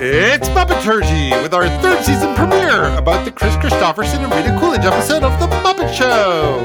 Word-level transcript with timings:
It's 0.00 0.48
Muppeturgy 0.50 1.42
with 1.42 1.52
our 1.52 1.66
third 1.82 2.04
season 2.04 2.32
premiere 2.36 2.84
about 2.96 3.24
the 3.24 3.32
Kris 3.32 3.56
Kristofferson 3.56 4.18
and 4.22 4.32
Rita 4.32 4.56
Coolidge 4.60 4.84
episode 4.84 5.24
of 5.24 5.40
The 5.40 5.48
Muppet 5.48 5.92
Show. 5.92 6.62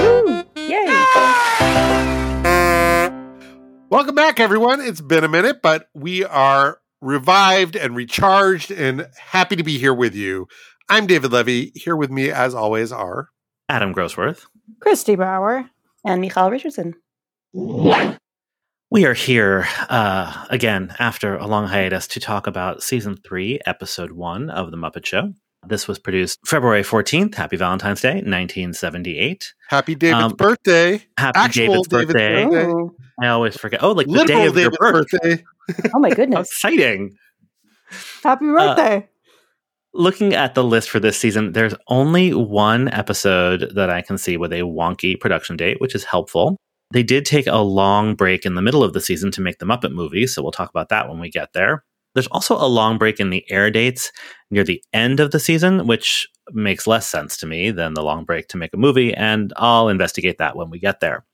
Woo! 0.00 0.42
Yay! 0.56 0.86
Welcome 3.90 4.14
back, 4.14 4.40
everyone. 4.40 4.80
It's 4.80 5.02
been 5.02 5.24
a 5.24 5.28
minute, 5.28 5.60
but 5.60 5.90
we 5.92 6.24
are 6.24 6.78
revived 7.02 7.76
and 7.76 7.94
recharged 7.94 8.70
and 8.70 9.08
happy 9.18 9.56
to 9.56 9.62
be 9.62 9.76
here 9.76 9.92
with 9.92 10.14
you. 10.14 10.48
I'm 10.88 11.06
David 11.06 11.32
Levy. 11.32 11.72
Here 11.74 11.96
with 11.96 12.10
me, 12.10 12.30
as 12.30 12.54
always, 12.54 12.92
are 12.92 13.28
Adam 13.68 13.92
Grossworth. 13.92 14.46
Christy 14.80 15.16
Bauer. 15.16 15.68
And 16.06 16.22
Michal 16.22 16.50
Richardson. 16.50 16.94
We 18.92 19.06
are 19.06 19.14
here 19.14 19.66
uh, 19.88 20.46
again 20.50 20.94
after 20.98 21.36
a 21.36 21.46
long 21.46 21.66
hiatus 21.66 22.06
to 22.08 22.20
talk 22.20 22.46
about 22.46 22.82
season 22.82 23.16
three, 23.16 23.58
episode 23.64 24.12
one 24.12 24.50
of 24.50 24.70
The 24.70 24.76
Muppet 24.76 25.06
Show. 25.06 25.32
This 25.66 25.88
was 25.88 25.98
produced 25.98 26.38
February 26.46 26.82
14th. 26.82 27.34
Happy 27.36 27.56
Valentine's 27.56 28.02
Day, 28.02 28.16
1978. 28.16 29.54
Happy 29.70 29.94
David's 29.94 30.22
Um, 30.24 30.32
birthday. 30.32 31.02
Happy 31.16 31.38
Actual 31.38 31.84
David's 31.84 31.88
David's 31.88 32.12
birthday. 32.12 32.44
birthday. 32.44 32.94
I 33.22 33.28
always 33.28 33.56
forget. 33.56 33.82
Oh, 33.82 33.92
like 33.92 34.08
the 34.08 34.24
day 34.24 34.46
of 34.46 34.54
David's 34.54 34.60
your 34.60 34.70
birth. 34.92 35.06
birthday. 35.10 35.42
oh 35.94 35.98
my 35.98 36.10
goodness. 36.14 36.48
exciting. 36.50 37.16
Happy 38.22 38.44
birthday. 38.44 39.08
Looking 39.94 40.34
at 40.34 40.54
the 40.54 40.64
list 40.64 40.90
for 40.90 41.00
this 41.00 41.16
season, 41.18 41.52
there's 41.52 41.74
only 41.88 42.34
one 42.34 42.88
episode 42.92 43.72
that 43.74 43.88
I 43.88 44.02
can 44.02 44.18
see 44.18 44.36
with 44.36 44.52
a 44.52 44.60
wonky 44.62 45.18
production 45.18 45.56
date, 45.56 45.80
which 45.80 45.94
is 45.94 46.04
helpful. 46.04 46.58
They 46.92 47.02
did 47.02 47.24
take 47.24 47.46
a 47.46 47.56
long 47.56 48.14
break 48.14 48.44
in 48.44 48.54
the 48.54 48.60
middle 48.60 48.84
of 48.84 48.92
the 48.92 49.00
season 49.00 49.30
to 49.32 49.40
make 49.40 49.58
the 49.58 49.64
Muppet 49.64 49.92
movie, 49.92 50.26
so 50.26 50.42
we'll 50.42 50.52
talk 50.52 50.68
about 50.68 50.90
that 50.90 51.08
when 51.08 51.18
we 51.18 51.30
get 51.30 51.54
there. 51.54 51.84
There's 52.14 52.26
also 52.26 52.54
a 52.54 52.68
long 52.68 52.98
break 52.98 53.18
in 53.18 53.30
the 53.30 53.50
air 53.50 53.70
dates 53.70 54.12
near 54.50 54.62
the 54.62 54.84
end 54.92 55.18
of 55.18 55.30
the 55.30 55.40
season, 55.40 55.86
which 55.86 56.28
makes 56.50 56.86
less 56.86 57.06
sense 57.06 57.38
to 57.38 57.46
me 57.46 57.70
than 57.70 57.94
the 57.94 58.02
long 58.02 58.26
break 58.26 58.48
to 58.48 58.58
make 58.58 58.74
a 58.74 58.76
movie, 58.76 59.14
and 59.14 59.54
I'll 59.56 59.88
investigate 59.88 60.36
that 60.36 60.54
when 60.54 60.68
we 60.68 60.78
get 60.78 61.00
there. 61.00 61.24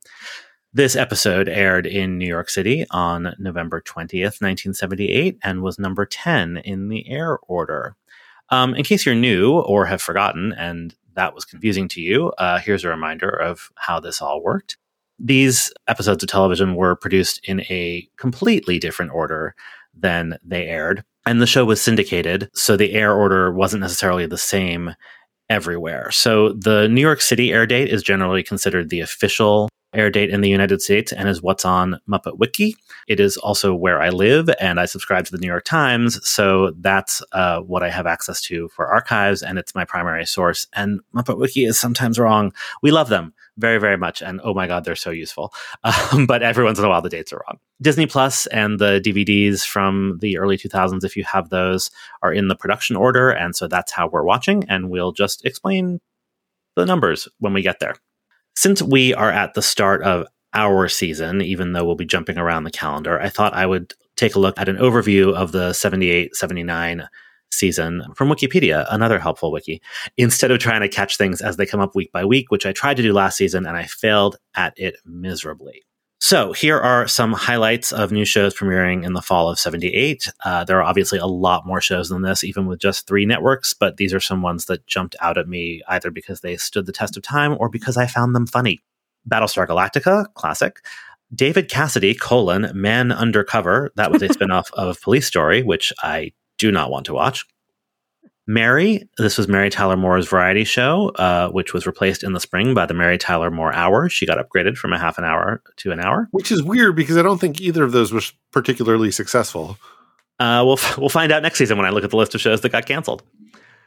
This 0.73 0.95
episode 0.95 1.49
aired 1.49 1.89
in 1.89 2.19
New 2.19 2.29
York 2.29 2.51
City 2.51 2.87
on 2.93 3.35
November 3.41 3.81
20th, 3.81 4.41
1978, 4.41 5.39
and 5.43 5.63
was 5.63 5.77
number 5.81 6.07
10 6.07 6.59
in 6.59 6.89
the 6.89 7.09
air 7.09 7.37
order. 7.49 7.97
Um, 8.51 8.77
in 8.77 8.85
case 8.85 9.05
you're 9.05 9.17
new 9.17 9.59
or 9.59 9.87
have 9.87 10.01
forgotten, 10.01 10.53
and 10.53 10.95
that 11.15 11.35
was 11.35 11.45
confusing 11.45 11.89
to 11.89 12.01
you, 12.01 12.29
uh, 12.39 12.61
here's 12.61 12.85
a 12.85 12.89
reminder 12.89 13.29
of 13.29 13.73
how 13.75 13.99
this 13.99 14.23
all 14.23 14.41
worked. 14.41 14.77
These 15.19 15.73
episodes 15.89 16.23
of 16.23 16.29
television 16.29 16.75
were 16.75 16.95
produced 16.95 17.41
in 17.45 17.61
a 17.63 18.09
completely 18.17 18.79
different 18.79 19.13
order 19.13 19.55
than 19.95 20.39
they 20.45 20.67
aired, 20.67 21.05
and 21.27 21.43
the 21.43 21.47
show 21.47 21.65
was 21.65 21.81
syndicated, 21.81 22.49
so 22.55 22.77
the 22.77 22.93
air 22.93 23.15
order 23.15 23.53
wasn't 23.53 23.81
necessarily 23.81 24.27
the 24.27 24.39
same 24.39 24.95
everywhere. 25.51 26.11
So 26.11 26.53
the 26.53 26.89
New 26.89 27.01
York 27.01 27.21
City 27.21 27.53
air 27.53 27.67
date 27.67 27.89
is 27.89 28.03
generally 28.03 28.43
considered 28.43 28.91
the 28.91 29.01
official 29.01 29.69
air 29.95 30.11
date 30.11 30.31
in 30.31 30.43
the 30.43 30.49
United 30.49 30.83
States 30.83 31.13
and 31.13 31.29
is 31.29 31.43
what's 31.43 31.65
on 31.65 31.99
Muppet 32.09 32.39
Wiki. 32.39 32.77
It 33.07 33.21
is 33.21 33.39
also 33.39 33.75
where 33.75 34.03
I 34.03 34.11
live, 34.11 34.51
and 34.61 34.79
I 34.79 34.85
subscribe 34.85 35.25
to 35.25 35.33
the 35.33 35.39
New 35.39 35.47
York 35.47 35.65
Times, 35.65 36.21
so 36.29 36.73
that's 36.79 37.23
uh, 37.33 37.61
what 37.61 37.83
I 37.83 37.91
have 37.91 38.07
access 38.07 38.41
to 38.43 38.69
for 38.69 38.87
archives, 38.87 39.43
and 39.43 39.59
it's 39.59 39.75
my 39.75 39.85
primary 39.85 40.27
source. 40.27 40.67
And 40.75 41.01
Muppet 41.15 41.39
Wiki 41.39 41.65
is 41.65 41.81
sometimes 41.81 42.19
wrong. 42.19 42.53
We 42.83 42.91
love 42.91 43.09
them 43.09 43.33
very, 43.59 43.79
very 43.79 43.97
much, 43.97 44.23
and 44.23 44.41
oh 44.45 44.55
my 44.55 44.67
god, 44.67 44.85
they're 44.85 44.97
so 44.97 45.11
useful. 45.11 45.53
Um, 46.13 46.27
but 46.27 46.43
every 46.43 46.65
once 46.65 46.79
in 46.79 46.85
a 46.85 46.89
while, 46.89 47.03
the 47.03 47.09
dates 47.09 47.33
are 47.33 47.43
wrong. 47.47 47.59
Disney 47.83 48.07
Plus 48.07 48.47
and 48.47 48.79
the 48.79 49.01
DVDs 49.05 49.67
from 49.67 50.19
the 50.21 50.39
early 50.39 50.57
2000s, 50.57 51.05
if 51.05 51.17
you 51.17 51.25
have 51.25 51.51
those, 51.51 51.91
are 52.23 52.33
in 52.33 52.49
the 52.49 52.57
production 52.57 52.97
order, 52.97 53.31
and 53.31 53.55
so 53.55 53.69
that's 53.69 53.93
how 53.93 54.09
we're 54.09 54.25
watching, 54.25 54.65
and 54.69 54.91
we'll 54.91 55.13
just 55.13 55.45
explain 55.45 56.01
the 56.77 56.87
numbers 56.87 57.29
when 57.39 57.53
we 57.53 57.63
get 57.63 57.81
there. 57.81 57.95
Since 58.57 58.83
we 58.83 59.15
are 59.15 59.31
at 59.31 59.55
the 59.55 59.63
start 59.63 60.03
of 60.03 60.27
our 60.55 60.89
season, 60.89 61.43
even 61.43 61.73
though 61.73 61.85
we'll 61.85 61.95
be 61.95 62.05
jumping 62.05 62.39
around 62.39 62.65
the 62.65 62.71
calendar, 62.71 63.21
I 63.21 63.29
thought 63.29 63.55
I 63.55 63.67
would 63.67 63.95
take 64.17 64.35
a 64.35 64.41
look 64.41 64.59
at 64.59 64.69
an 64.69 64.77
overview 64.77 65.35
of 65.35 65.53
the 65.53 65.73
78 65.73 66.35
79 66.35 67.09
season 67.51 68.03
from 68.15 68.29
Wikipedia, 68.29 68.87
another 68.91 69.19
helpful 69.19 69.53
wiki, 69.53 69.81
instead 70.17 70.51
of 70.51 70.59
trying 70.59 70.81
to 70.81 70.89
catch 70.89 71.17
things 71.17 71.41
as 71.41 71.57
they 71.57 71.67
come 71.67 71.81
up 71.81 71.95
week 71.95 72.13
by 72.13 72.25
week, 72.25 72.51
which 72.51 72.67
I 72.67 72.73
tried 72.73 72.97
to 72.99 73.03
do 73.03 73.13
last 73.13 73.37
season 73.37 73.67
and 73.67 73.77
I 73.77 73.85
failed 73.85 74.37
at 74.55 74.75
it 74.77 74.97
miserably. 75.05 75.83
So, 76.21 76.53
here 76.53 76.79
are 76.79 77.07
some 77.07 77.33
highlights 77.33 77.93
of 77.93 78.11
new 78.11 78.25
shows 78.25 78.53
premiering 78.53 79.05
in 79.05 79.13
the 79.13 79.23
fall 79.23 79.49
of 79.49 79.59
78. 79.59 80.29
Uh, 80.45 80.65
there 80.65 80.79
are 80.79 80.83
obviously 80.83 81.19
a 81.19 81.27
lot 81.27 81.65
more 81.65 81.81
shows 81.81 82.09
than 82.09 82.23
this, 82.23 82.43
even 82.43 82.67
with 82.67 82.81
just 82.81 83.07
three 83.07 83.25
networks, 83.25 83.73
but 83.73 83.99
these 83.99 84.13
are 84.13 84.21
some 84.21 84.43
ones 84.43 84.65
that 84.65 84.87
jumped 84.87 85.15
out 85.21 85.39
at 85.39 85.49
me 85.49 85.81
either 85.89 86.11
because 86.11 86.41
they 86.41 86.57
stood 86.57 86.87
the 86.87 86.93
test 86.93 87.17
of 87.17 87.23
time 87.23 87.57
or 87.61 87.69
because 87.69 87.97
I 87.97 88.07
found 88.07 88.35
them 88.35 88.47
funny. 88.47 88.81
Battlestar 89.29 89.67
Galactica, 89.67 90.27
classic. 90.35 90.81
David 91.35 91.71
Cassidy, 91.71 92.15
colon, 92.15 92.73
Man 92.75 93.13
Undercover. 93.13 93.93
That 93.97 94.11
was 94.11 94.23
a 94.23 94.29
spinoff 94.29 94.73
of 94.73 95.01
Police 95.01 95.27
Story, 95.27 95.63
which 95.63 95.93
I 96.03 96.33
do 96.59 96.71
not 96.71 96.91
want 96.91 97.07
to 97.07 97.15
watch. 97.15 97.47
Mary, 98.47 99.07
this 99.19 99.37
was 99.37 99.47
Mary 99.47 99.69
Tyler 99.69 99.97
Moore's 99.97 100.27
variety 100.27 100.65
show, 100.65 101.11
uh, 101.17 101.51
which 101.51 101.75
was 101.75 101.87
replaced 101.87 102.23
in 102.23 102.33
the 102.33 102.41
spring 102.41 102.73
by 102.73 102.87
the 102.87 102.95
Mary 102.95 103.19
Tyler 103.19 103.51
Moore 103.51 103.75
Hour. 103.75 104.09
She 104.09 104.25
got 104.25 104.39
upgraded 104.39 104.79
from 104.79 104.95
a 104.95 104.99
half 104.99 105.19
an 105.19 105.25
hour 105.25 105.63
to 105.77 105.93
an 105.93 106.01
hour. 106.01 106.29
Which 106.31 106.51
is 106.51 106.63
weird 106.63 106.97
because 106.97 107.19
I 107.19 107.23
don't 107.23 107.39
think 107.39 107.61
either 107.61 107.85
of 107.85 107.93
those 107.93 108.11
was 108.11 108.33
particularly 108.51 109.11
successful. 109.11 109.77
Uh, 110.39 110.63
we'll 110.65 110.79
we'll 110.99 111.11
find 111.11 111.31
out 111.31 111.43
next 111.43 111.59
season 111.59 111.77
when 111.77 111.87
I 111.87 111.91
look 111.91 112.05
at 112.05 112.11
the 112.11 112.17
list 112.17 112.35
of 112.35 112.41
shows 112.41 112.63
that 112.63 112.73
got 112.73 112.87
canceled. 112.87 113.23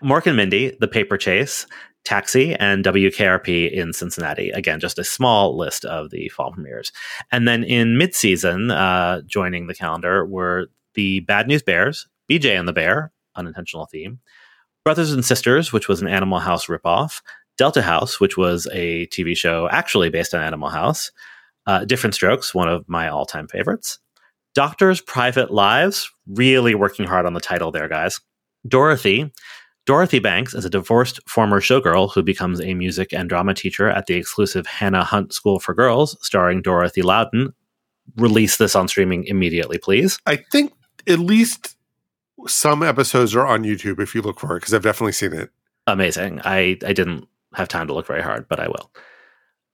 Mork 0.04 0.28
and 0.28 0.38
Mindy, 0.38 0.78
The 0.80 0.88
Paper 0.88 1.18
Chase, 1.18 1.66
Taxi, 2.06 2.54
and 2.56 2.84
WKRP 2.86 3.72
in 3.72 3.94
Cincinnati. 3.94 4.52
Again, 4.52 4.80
just 4.80 5.00
a 5.00 5.04
small 5.04 5.58
list 5.58 5.86
of 5.86 6.10
the 6.12 6.30
fall 6.30 6.52
premieres. 6.52 6.92
And 7.32 7.48
then 7.48 7.64
in 7.64 7.98
mid-season, 7.98 8.72
uh, 8.72 9.22
joining 9.28 9.68
the 9.68 9.76
calendar 9.76 10.26
were 10.26 10.68
the 10.96 11.20
Bad 11.22 11.48
News 11.48 11.62
Bears, 11.62 12.08
BJ 12.32 12.58
and 12.58 12.66
the 12.66 12.74
Bear, 12.74 13.12
unintentional 13.36 13.88
theme, 13.88 14.20
Brothers 14.86 15.12
and 15.12 15.26
Sisters, 15.26 15.74
which 15.74 15.90
was 15.90 16.02
an 16.02 16.08
Animal 16.08 16.40
House 16.40 16.68
ripoff, 16.68 17.22
Delta 17.58 17.82
House, 17.82 18.22
which 18.22 18.38
was 18.38 18.68
a 18.72 19.08
TV 19.08 19.36
show 19.36 19.68
actually 19.70 20.10
based 20.10 20.34
on 20.34 20.42
Animal 20.42 20.70
House, 20.70 21.12
uh, 21.68 21.84
Different 21.84 22.16
Strokes, 22.16 22.56
one 22.56 22.70
of 22.70 22.88
my 22.88 23.10
all-time 23.10 23.50
favorites, 23.50 24.00
Doctors' 24.56 25.02
Private 25.02 25.52
Lives, 25.52 26.10
really 26.26 26.74
working 26.74 27.06
hard 27.06 27.26
on 27.26 27.34
the 27.34 27.42
title 27.42 27.72
there, 27.72 27.90
guys. 27.90 28.22
Dorothy. 28.66 29.32
Dorothy 29.86 30.20
Banks 30.20 30.54
is 30.54 30.64
a 30.64 30.70
divorced 30.70 31.20
former 31.28 31.60
showgirl 31.60 32.14
who 32.14 32.24
becomes 32.24 32.62
a 32.62 32.74
music 32.74 33.12
and 33.12 33.28
drama 33.28 33.54
teacher 33.54 33.90
at 33.90 34.06
the 34.06 34.14
exclusive 34.14 34.66
Hannah 34.68 35.04
Hunt 35.04 35.34
School 35.34 35.60
for 35.60 35.74
Girls, 35.74 36.18
starring 36.22 36.62
Dorothy 36.62 37.02
Loudon. 37.02 37.54
Release 38.16 38.56
this 38.56 38.76
on 38.76 38.88
streaming 38.88 39.26
immediately, 39.26 39.78
please. 39.78 40.18
I 40.26 40.38
think 40.38 40.72
at 41.08 41.20
least 41.20 41.76
some 42.48 42.84
episodes 42.84 43.36
are 43.36 43.46
on 43.46 43.64
YouTube 43.64 44.00
if 44.00 44.16
you 44.16 44.22
look 44.22 44.40
for 44.40 44.56
it 44.56 44.62
because 44.62 44.74
I've 44.74 44.84
definitely 44.84 45.14
seen 45.14 45.34
it. 45.34 45.52
Amazing. 45.88 46.42
I, 46.44 46.78
I 46.86 46.94
didn't 46.94 47.28
have 47.54 47.68
time 47.68 47.88
to 47.88 47.94
look 47.94 48.08
very 48.08 48.22
hard, 48.22 48.48
but 48.48 48.60
I 48.60 48.68
will. 48.68 48.92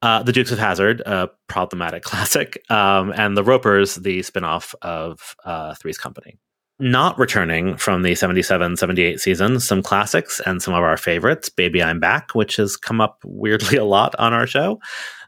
Uh, 0.00 0.22
the 0.22 0.32
Dukes 0.32 0.52
of 0.52 0.58
Hazzard, 0.58 1.00
a 1.06 1.28
problematic 1.48 2.02
classic, 2.04 2.62
um, 2.70 3.12
and 3.16 3.36
The 3.36 3.44
Ropers, 3.44 3.96
the 3.96 4.20
spinoff 4.20 4.74
of 4.82 5.36
uh, 5.44 5.74
Three's 5.74 5.98
Company. 5.98 6.38
Not 6.80 7.18
returning 7.18 7.76
from 7.76 8.02
the 8.02 8.14
77 8.14 8.76
78 8.76 9.20
season, 9.20 9.58
some 9.58 9.82
classics 9.82 10.40
and 10.46 10.62
some 10.62 10.74
of 10.74 10.84
our 10.84 10.96
favorites. 10.96 11.48
Baby 11.48 11.82
I'm 11.82 11.98
Back, 11.98 12.36
which 12.36 12.54
has 12.56 12.76
come 12.76 13.00
up 13.00 13.18
weirdly 13.24 13.76
a 13.76 13.84
lot 13.84 14.14
on 14.18 14.32
our 14.32 14.46
show. 14.46 14.78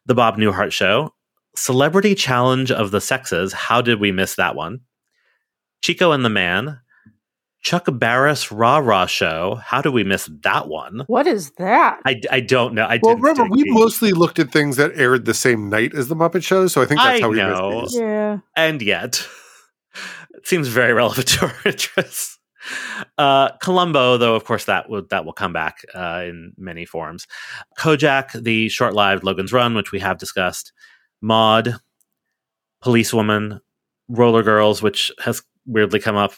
The 0.07 0.15
Bob 0.15 0.37
Newhart 0.37 0.73
Show. 0.73 1.13
Celebrity 1.57 2.15
Challenge 2.15 2.71
of 2.71 2.93
the 2.93 3.01
Sexes. 3.01 3.53
How 3.53 3.83
did 3.83 3.99
we 3.99 4.13
miss 4.13 4.37
that 4.37 4.55
one? 4.55 4.81
Chico 5.83 6.13
and 6.13 6.25
the 6.25 6.31
Man. 6.31 6.79
Chuck 7.63 7.87
Barris 7.93 8.51
Rah 8.51 8.79
Rah 8.79 9.07
Show. 9.07 9.57
How 9.63 9.83
do 9.83 9.93
we 9.93 10.03
miss 10.05 10.31
that 10.43 10.69
one? 10.69 11.03
What 11.09 11.27
is 11.27 11.51
that? 11.59 12.01
I, 12.07 12.21
I 12.31 12.41
don't 12.41 12.75
know. 12.75 12.85
I 12.85 12.99
Well, 13.03 13.15
didn't 13.17 13.23
remember, 13.25 13.55
we 13.55 13.65
deep. 13.65 13.73
mostly 13.75 14.13
looked 14.13 14.39
at 14.39 14.51
things 14.51 14.77
that 14.77 14.93
aired 14.95 15.27
the 15.27 15.35
same 15.35 15.69
night 15.69 15.95
as 15.95 16.09
the 16.09 16.17
Muppet 16.17 16.43
Show, 16.43 16.67
so 16.69 16.81
I 16.81 16.87
think 16.87 17.01
that's 17.01 17.19
I 17.19 17.21
how 17.21 17.29
we 17.29 17.37
know. 17.37 17.81
missed 17.83 17.93
these. 17.93 18.01
yeah. 18.01 18.39
and 18.57 18.81
yet 18.81 19.27
it 20.35 20.47
seems 20.47 20.69
very 20.69 20.93
relevant 20.95 21.29
to 21.29 21.47
our 21.47 21.55
interests. 21.67 22.39
Uh, 23.19 23.51
Columbo, 23.63 24.17
though, 24.17 24.35
of 24.37 24.45
course, 24.45 24.65
that 24.67 24.89
will 24.89 25.03
that 25.11 25.25
will 25.25 25.33
come 25.33 25.53
back 25.53 25.79
uh, 25.95 26.23
in 26.27 26.53
many 26.57 26.85
forms. 26.87 27.27
Kojak, 27.79 28.33
the 28.43 28.69
short-lived 28.69 29.25
Logan's 29.25 29.53
Run, 29.53 29.75
which 29.75 29.93
we 29.93 29.99
have 30.01 30.19
discussed. 30.19 30.73
Maude, 31.23 31.75
Policewoman, 32.83 33.61
Roller 34.09 34.43
Girls, 34.43 34.83
which 34.83 35.11
has 35.21 35.43
weirdly 35.67 36.01
come 36.01 36.17
up. 36.17 36.33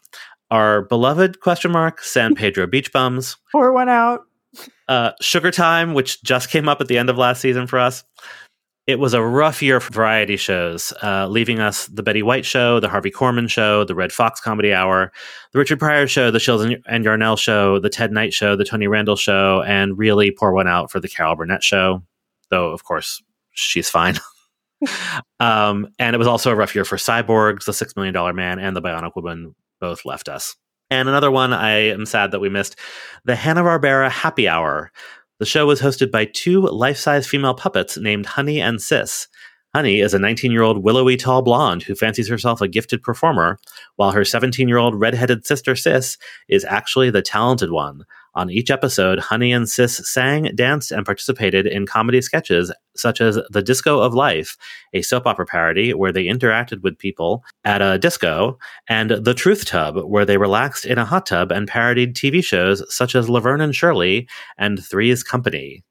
Our 0.52 0.82
beloved 0.82 1.40
question 1.40 1.70
mark 1.72 2.02
San 2.02 2.34
Pedro 2.36 2.66
Beach 2.66 2.92
Bums, 2.92 3.38
Pour 3.50 3.72
one 3.72 3.88
out. 3.88 4.26
uh, 4.86 5.12
Sugar 5.22 5.50
Time, 5.50 5.94
which 5.94 6.22
just 6.22 6.50
came 6.50 6.68
up 6.68 6.82
at 6.82 6.88
the 6.88 6.98
end 6.98 7.08
of 7.08 7.16
last 7.16 7.40
season 7.40 7.66
for 7.66 7.78
us. 7.78 8.04
It 8.86 8.98
was 8.98 9.14
a 9.14 9.22
rough 9.22 9.62
year 9.62 9.80
for 9.80 9.94
variety 9.94 10.36
shows, 10.36 10.92
uh, 11.02 11.26
leaving 11.26 11.58
us 11.58 11.86
the 11.86 12.02
Betty 12.02 12.22
White 12.22 12.44
Show, 12.44 12.80
the 12.80 12.88
Harvey 12.90 13.10
Korman 13.10 13.48
Show, 13.48 13.84
the 13.84 13.94
Redd 13.94 14.12
Foxx 14.12 14.40
Comedy 14.42 14.74
Hour, 14.74 15.10
the 15.52 15.58
Richard 15.58 15.78
Pryor 15.78 16.06
Show, 16.06 16.30
the 16.30 16.38
Shields 16.38 16.64
and, 16.64 16.76
and 16.86 17.02
Yarnell 17.02 17.36
Show, 17.36 17.78
the 17.78 17.88
Ted 17.88 18.12
Knight 18.12 18.34
Show, 18.34 18.54
the 18.54 18.64
Tony 18.64 18.88
Randall 18.88 19.16
Show, 19.16 19.62
and 19.62 19.96
really 19.96 20.32
pour 20.32 20.52
one 20.52 20.68
out 20.68 20.90
for 20.90 21.00
the 21.00 21.08
Carol 21.08 21.34
Burnett 21.34 21.62
Show. 21.62 22.02
Though, 22.50 22.72
of 22.72 22.84
course, 22.84 23.22
she's 23.52 23.88
fine. 23.88 24.16
um, 25.40 25.88
and 25.98 26.14
it 26.14 26.18
was 26.18 26.28
also 26.28 26.50
a 26.50 26.54
rough 26.54 26.74
year 26.74 26.84
for 26.84 26.96
Cyborgs, 26.96 27.64
the 27.64 27.72
Six 27.72 27.96
Million 27.96 28.12
Dollar 28.12 28.34
Man, 28.34 28.58
and 28.58 28.76
the 28.76 28.82
Bionic 28.82 29.16
Woman 29.16 29.54
both 29.82 30.06
left 30.06 30.30
us. 30.30 30.56
And 30.90 31.08
another 31.08 31.30
one 31.30 31.52
I 31.52 31.72
am 31.88 32.06
sad 32.06 32.30
that 32.30 32.40
we 32.40 32.48
missed 32.48 32.76
the 33.24 33.34
Hanna 33.34 33.62
Barbera 33.62 34.08
Happy 34.10 34.48
Hour. 34.48 34.92
The 35.38 35.46
show 35.46 35.66
was 35.66 35.80
hosted 35.80 36.10
by 36.10 36.26
two 36.26 36.62
life 36.62 36.96
size 36.96 37.26
female 37.26 37.54
puppets 37.54 37.98
named 37.98 38.26
Honey 38.26 38.60
and 38.60 38.80
Sis. 38.80 39.26
Honey 39.74 40.00
is 40.00 40.14
a 40.14 40.18
19 40.18 40.52
year 40.52 40.62
old 40.62 40.84
willowy 40.84 41.16
tall 41.16 41.42
blonde 41.42 41.82
who 41.82 41.94
fancies 41.94 42.28
herself 42.28 42.60
a 42.60 42.68
gifted 42.68 43.02
performer, 43.02 43.58
while 43.96 44.12
her 44.12 44.24
17 44.24 44.68
year 44.68 44.78
old 44.78 45.00
redheaded 45.00 45.44
sister 45.44 45.74
Sis 45.74 46.16
is 46.48 46.64
actually 46.64 47.10
the 47.10 47.22
talented 47.22 47.72
one. 47.72 48.04
On 48.34 48.50
each 48.50 48.70
episode, 48.70 49.18
Honey 49.18 49.52
and 49.52 49.68
Sis 49.68 49.96
sang, 50.08 50.50
danced, 50.54 50.90
and 50.90 51.04
participated 51.04 51.66
in 51.66 51.84
comedy 51.84 52.22
sketches 52.22 52.72
such 52.96 53.20
as 53.20 53.38
The 53.50 53.62
Disco 53.62 54.00
of 54.00 54.14
Life, 54.14 54.56
a 54.94 55.02
soap 55.02 55.26
opera 55.26 55.44
parody 55.44 55.92
where 55.92 56.12
they 56.12 56.24
interacted 56.24 56.82
with 56.82 56.98
people 56.98 57.44
at 57.64 57.82
a 57.82 57.98
disco, 57.98 58.58
and 58.88 59.10
The 59.10 59.34
Truth 59.34 59.66
Tub, 59.66 59.96
where 59.98 60.24
they 60.24 60.38
relaxed 60.38 60.86
in 60.86 60.96
a 60.96 61.04
hot 61.04 61.26
tub 61.26 61.52
and 61.52 61.68
parodied 61.68 62.14
TV 62.14 62.42
shows 62.42 62.82
such 62.94 63.14
as 63.14 63.28
Laverne 63.28 63.60
and 63.60 63.74
Shirley 63.74 64.28
and 64.56 64.82
Three's 64.82 65.22
Company. 65.22 65.84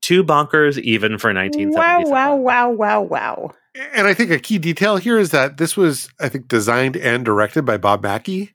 Two 0.00 0.24
bonkers 0.24 0.78
even 0.78 1.18
for 1.18 1.32
1977. 1.32 2.10
Wow, 2.10 2.36
wow, 2.36 2.36
wow, 2.36 2.70
wow, 2.70 3.00
wow. 3.02 3.50
And 3.94 4.06
I 4.06 4.14
think 4.14 4.30
a 4.30 4.38
key 4.38 4.58
detail 4.58 4.96
here 4.96 5.18
is 5.18 5.30
that 5.30 5.58
this 5.58 5.76
was, 5.76 6.10
I 6.18 6.28
think, 6.28 6.48
designed 6.48 6.96
and 6.96 7.24
directed 7.24 7.62
by 7.62 7.76
Bob 7.76 8.02
Mackie. 8.02 8.54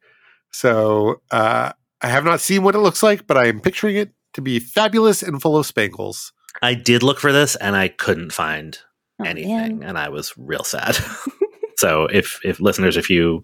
So 0.52 1.22
uh, 1.32 1.72
I 2.02 2.08
have 2.08 2.24
not 2.24 2.40
seen 2.42 2.64
what 2.64 2.76
it 2.76 2.80
looks 2.80 3.02
like, 3.04 3.26
but 3.28 3.38
I 3.38 3.46
am 3.48 3.60
picturing 3.60 3.96
it 3.96 4.12
to 4.34 4.42
be 4.42 4.60
fabulous 4.60 5.24
and 5.24 5.42
full 5.42 5.58
of 5.58 5.66
spangles. 5.66 6.32
I 6.62 6.74
did 6.74 7.04
look 7.04 7.20
for 7.20 7.32
this 7.32 7.56
and 7.56 7.76
I 7.76 7.88
couldn't 7.88 8.32
find 8.34 8.78
Oh, 9.20 9.26
anything, 9.26 9.80
man. 9.80 9.84
and 9.90 9.98
I 9.98 10.10
was 10.10 10.34
real 10.38 10.64
sad. 10.64 10.96
so 11.78 12.06
if 12.06 12.40
if 12.44 12.60
listeners, 12.60 12.98
if 12.98 13.10
you 13.10 13.44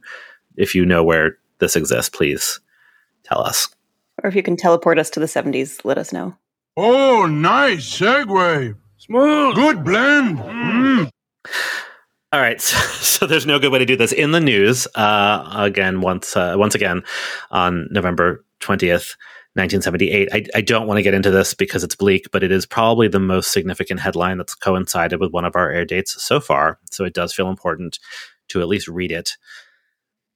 if 0.56 0.76
you 0.76 0.86
know 0.86 1.04
where 1.04 1.38
this 1.60 1.76
exists, 1.76 2.10
please 2.16 2.60
tell 3.24 3.42
us. 3.42 3.70
Or 4.22 4.30
if 4.30 4.36
you 4.36 4.44
can 4.44 4.56
teleport 4.56 5.00
us 5.00 5.10
to 5.12 5.20
the 5.20 5.26
70s, 5.26 5.84
let 5.84 5.98
us 5.98 6.14
know. 6.14 6.36
Oh, 6.78 7.26
nice 7.26 7.90
segue. 8.00 8.76
Smooth. 9.00 9.56
Good 9.56 9.84
blend. 9.84 10.38
Mm. 10.38 11.10
All 12.34 12.40
right, 12.40 12.60
so, 12.62 12.78
so 12.78 13.28
there's 13.28 13.46
no 13.46 13.60
good 13.60 13.72
way 13.72 13.78
to 13.78 13.86
do 13.86 13.96
this 13.96 14.12
in 14.12 14.32
the 14.32 14.40
news. 14.42 14.88
Uh, 14.96 15.48
again, 15.56 16.02
once 16.02 16.36
uh, 16.36 16.56
once 16.58 16.74
again 16.74 17.04
on 17.52 17.88
November 17.92 18.44
twentieth, 18.60 19.16
nineteen 19.56 19.84
seventy 19.84 20.10
eight. 20.10 20.30
I, 20.34 20.44
I 20.56 20.62
don't 20.62 20.88
want 20.88 20.98
to 20.98 21.04
get 21.04 21.14
into 21.14 21.30
this 21.30 21.54
because 21.54 21.84
it's 21.84 21.96
bleak, 21.96 22.32
but 22.32 22.44
it 22.44 22.52
is 22.52 22.66
probably 22.66 23.08
the 23.08 23.20
most 23.20 23.52
significant 23.52 24.00
headline 24.00 24.40
that's 24.40 24.56
coincided 24.56 25.20
with 25.20 25.32
one 25.32 25.46
of 25.46 25.56
our 25.56 25.70
air 25.70 25.86
dates 25.86 26.22
so 26.24 26.40
far. 26.40 26.80
So 26.90 27.06
it 27.06 27.14
does 27.14 27.36
feel 27.36 27.50
important 27.50 28.00
to 28.48 28.62
at 28.62 28.68
least 28.68 28.88
read 28.88 29.12
it. 29.12 29.38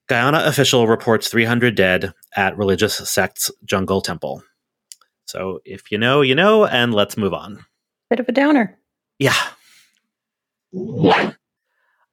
Guyana 0.08 0.42
official 0.44 0.86
reports 0.86 1.28
300 1.28 1.74
dead 1.74 2.14
at 2.36 2.56
religious 2.56 2.96
sect's 2.96 3.50
jungle 3.64 4.00
temple. 4.00 4.42
So 5.26 5.58
if 5.64 5.90
you 5.90 5.98
know, 5.98 6.22
you 6.22 6.36
know, 6.36 6.64
and 6.64 6.94
let's 6.94 7.16
move 7.16 7.34
on. 7.34 7.66
Bit 8.08 8.20
of 8.20 8.28
a 8.28 8.32
downer. 8.32 8.78
Yeah. 9.18 9.34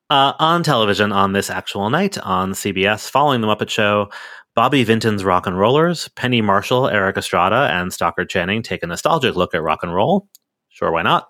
Uh, 0.10 0.34
on 0.38 0.62
television 0.62 1.12
on 1.12 1.34
this 1.34 1.50
actual 1.50 1.90
night 1.90 2.16
on 2.19 2.52
CBS, 2.52 3.10
following 3.10 3.42
the 3.42 3.48
Muppet 3.48 3.69
Show, 3.69 4.10
Bobby 4.54 4.84
Vinton's 4.84 5.24
Rock 5.24 5.48
and 5.48 5.57
Rollers, 5.57 6.10
Penny 6.10 6.42
Marshall, 6.42 6.88
Erik 6.88 7.18
Estrada, 7.18 7.69
and 7.74 7.92
Stockard 7.92 8.30
Channing 8.30 8.62
take 8.62 8.84
a 8.84 8.88
nostalgic 8.88 9.36
look 9.36 9.56
at 9.56 9.63
rock 9.63 9.81
and 9.81 9.96
roll. 9.96 10.28
Sure, 10.69 10.92
why 10.92 11.02
not? 11.02 11.30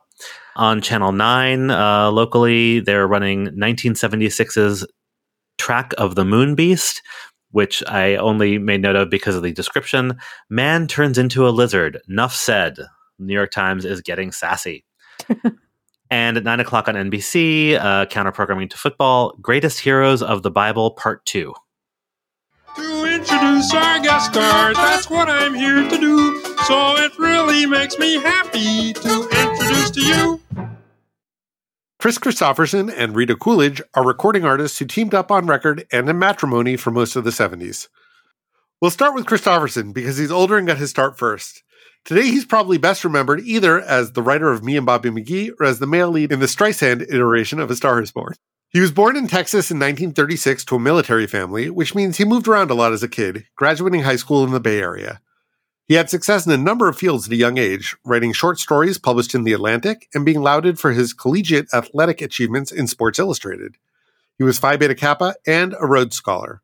On 0.57 0.81
Channel 0.81 1.13
9, 1.13 1.72
uh, 1.72 2.12
locally, 2.12 2.81
they're 2.81 3.07
running 3.07 3.48
1976's 3.48 4.86
Track 5.57 5.94
of 5.98 6.16
the 6.16 6.25
Moon 6.25 6.54
Beast, 6.54 7.01
which 7.51 7.81
I 7.88 8.18
only 8.18 8.57
made 8.57 8.81
note 8.81 8.98
of 8.98 9.10
because 9.10 9.36
of 9.36 9.44
the 9.44 9.54
description. 9.54 10.18
Man 10.50 10.88
turns 10.88 11.18
into 11.18 11.48
a 11.48 11.50
lizard. 11.50 12.01
Nuff 12.07 12.36
said. 12.36 12.78
New 13.19 13.33
York 13.33 13.51
Times 13.51 13.86
is 13.86 14.01
getting 14.01 14.33
sassy. 14.33 14.83
and 16.16 16.38
at 16.38 16.46
9 16.46 16.62
o'clock 16.62 16.88
on 16.88 16.96
NBC, 16.96 17.78
uh, 17.78 18.06
counter 18.06 18.32
programming 18.32 18.70
to 18.70 18.78
football, 18.78 19.36
Greatest 19.42 19.82
Heroes 19.82 20.24
of 20.24 20.44
the 20.44 20.50
Bible, 20.50 20.92
Part 20.92 21.26
2. 21.26 21.54
To 22.78 23.06
introduce 23.06 23.74
our 23.74 24.00
guest 24.00 24.32
star, 24.32 24.74
that's 24.74 25.10
what 25.10 25.30
I'm 25.30 25.54
here 25.54 25.84
to 25.84 25.98
do. 25.98 26.42
So 26.68 26.96
it 26.96 27.20
really 27.20 27.66
makes 27.66 28.00
me 28.00 28.14
happy 28.14 28.94
to 28.94 29.30
introduce 29.30 29.92
to 29.92 30.02
you. 30.02 30.42
Kris 32.00 32.18
Kristofferson 32.18 32.94
and 32.96 33.14
Rita 33.14 33.36
Coolidge 33.36 33.82
are 33.94 34.06
recording 34.06 34.46
artists 34.46 34.80
who 34.80 34.86
teamed 34.86 35.14
up 35.14 35.32
on 35.32 35.48
record 35.48 35.86
and 35.92 36.08
in 36.08 36.18
matrimony 36.18 36.78
for 36.78 36.92
most 36.92 37.18
of 37.18 37.26
the 37.26 37.30
70s. 37.30 37.90
We'll 38.82 38.92
start 38.92 39.16
with 39.16 39.26
Kristofferson 39.26 39.94
because 39.94 40.16
he's 40.18 40.32
older 40.32 40.58
and 40.58 40.66
got 40.66 40.78
his 40.78 40.92
start 40.92 41.18
first. 41.18 41.65
Today, 42.06 42.25
he's 42.25 42.46
probably 42.46 42.78
best 42.78 43.04
remembered 43.04 43.40
either 43.42 43.81
as 43.81 44.12
the 44.12 44.22
writer 44.22 44.52
of 44.52 44.63
Me 44.63 44.78
and 44.78 44.86
Bobby 44.86 45.10
McGee 45.10 45.50
or 45.60 45.66
as 45.66 45.80
the 45.80 45.88
male 45.88 46.12
lead 46.12 46.31
in 46.31 46.40
the 46.40 46.46
Streisand 46.46 47.02
iteration 47.02 47.60
of 47.60 47.72
A 47.72 47.75
Star 47.75 48.00
is 48.00 48.12
Born. 48.12 48.36
He 48.69 48.80
was 48.80 48.92
born 48.92 49.16
in 49.16 49.28
Texas 49.28 49.72
in 49.72 49.80
1936 49.80 50.66
to 50.66 50.75
a 50.75 50.80
military 50.80 51.25
family, 51.25 51.72
which 51.72 51.96
means 51.96 52.18
he 52.18 52.24
moved 52.24 52.48
around 52.48 52.69
a 52.69 52.75
lot 52.75 52.94
as 52.94 53.02
a 53.02 53.07
kid, 53.07 53.48
graduating 53.56 54.04
high 54.04 54.18
school 54.18 54.44
in 54.44 54.52
the 54.52 54.60
Bay 54.60 54.80
Area. 54.80 55.19
He 55.88 55.96
had 55.96 56.12
success 56.12 56.46
in 56.46 56.52
a 56.52 56.57
number 56.57 56.88
of 56.88 56.96
fields 56.96 57.25
at 57.25 57.34
a 57.34 57.38
young 57.38 57.57
age, 57.57 57.96
writing 58.06 58.34
short 58.34 58.60
stories 58.60 59.00
published 59.00 59.34
in 59.34 59.44
The 59.44 59.54
Atlantic 59.54 60.07
and 60.13 60.24
being 60.24 60.44
lauded 60.44 60.78
for 60.78 60.92
his 60.92 61.12
collegiate 61.12 61.74
athletic 61.74 62.22
achievements 62.22 62.72
in 62.72 62.86
Sports 62.86 63.18
Illustrated. 63.18 63.78
He 64.38 64.44
was 64.44 64.60
Phi 64.60 64.78
Beta 64.78 64.94
Kappa 64.94 65.34
and 65.48 65.74
a 65.80 65.88
Rhodes 65.88 66.18
Scholar. 66.18 66.62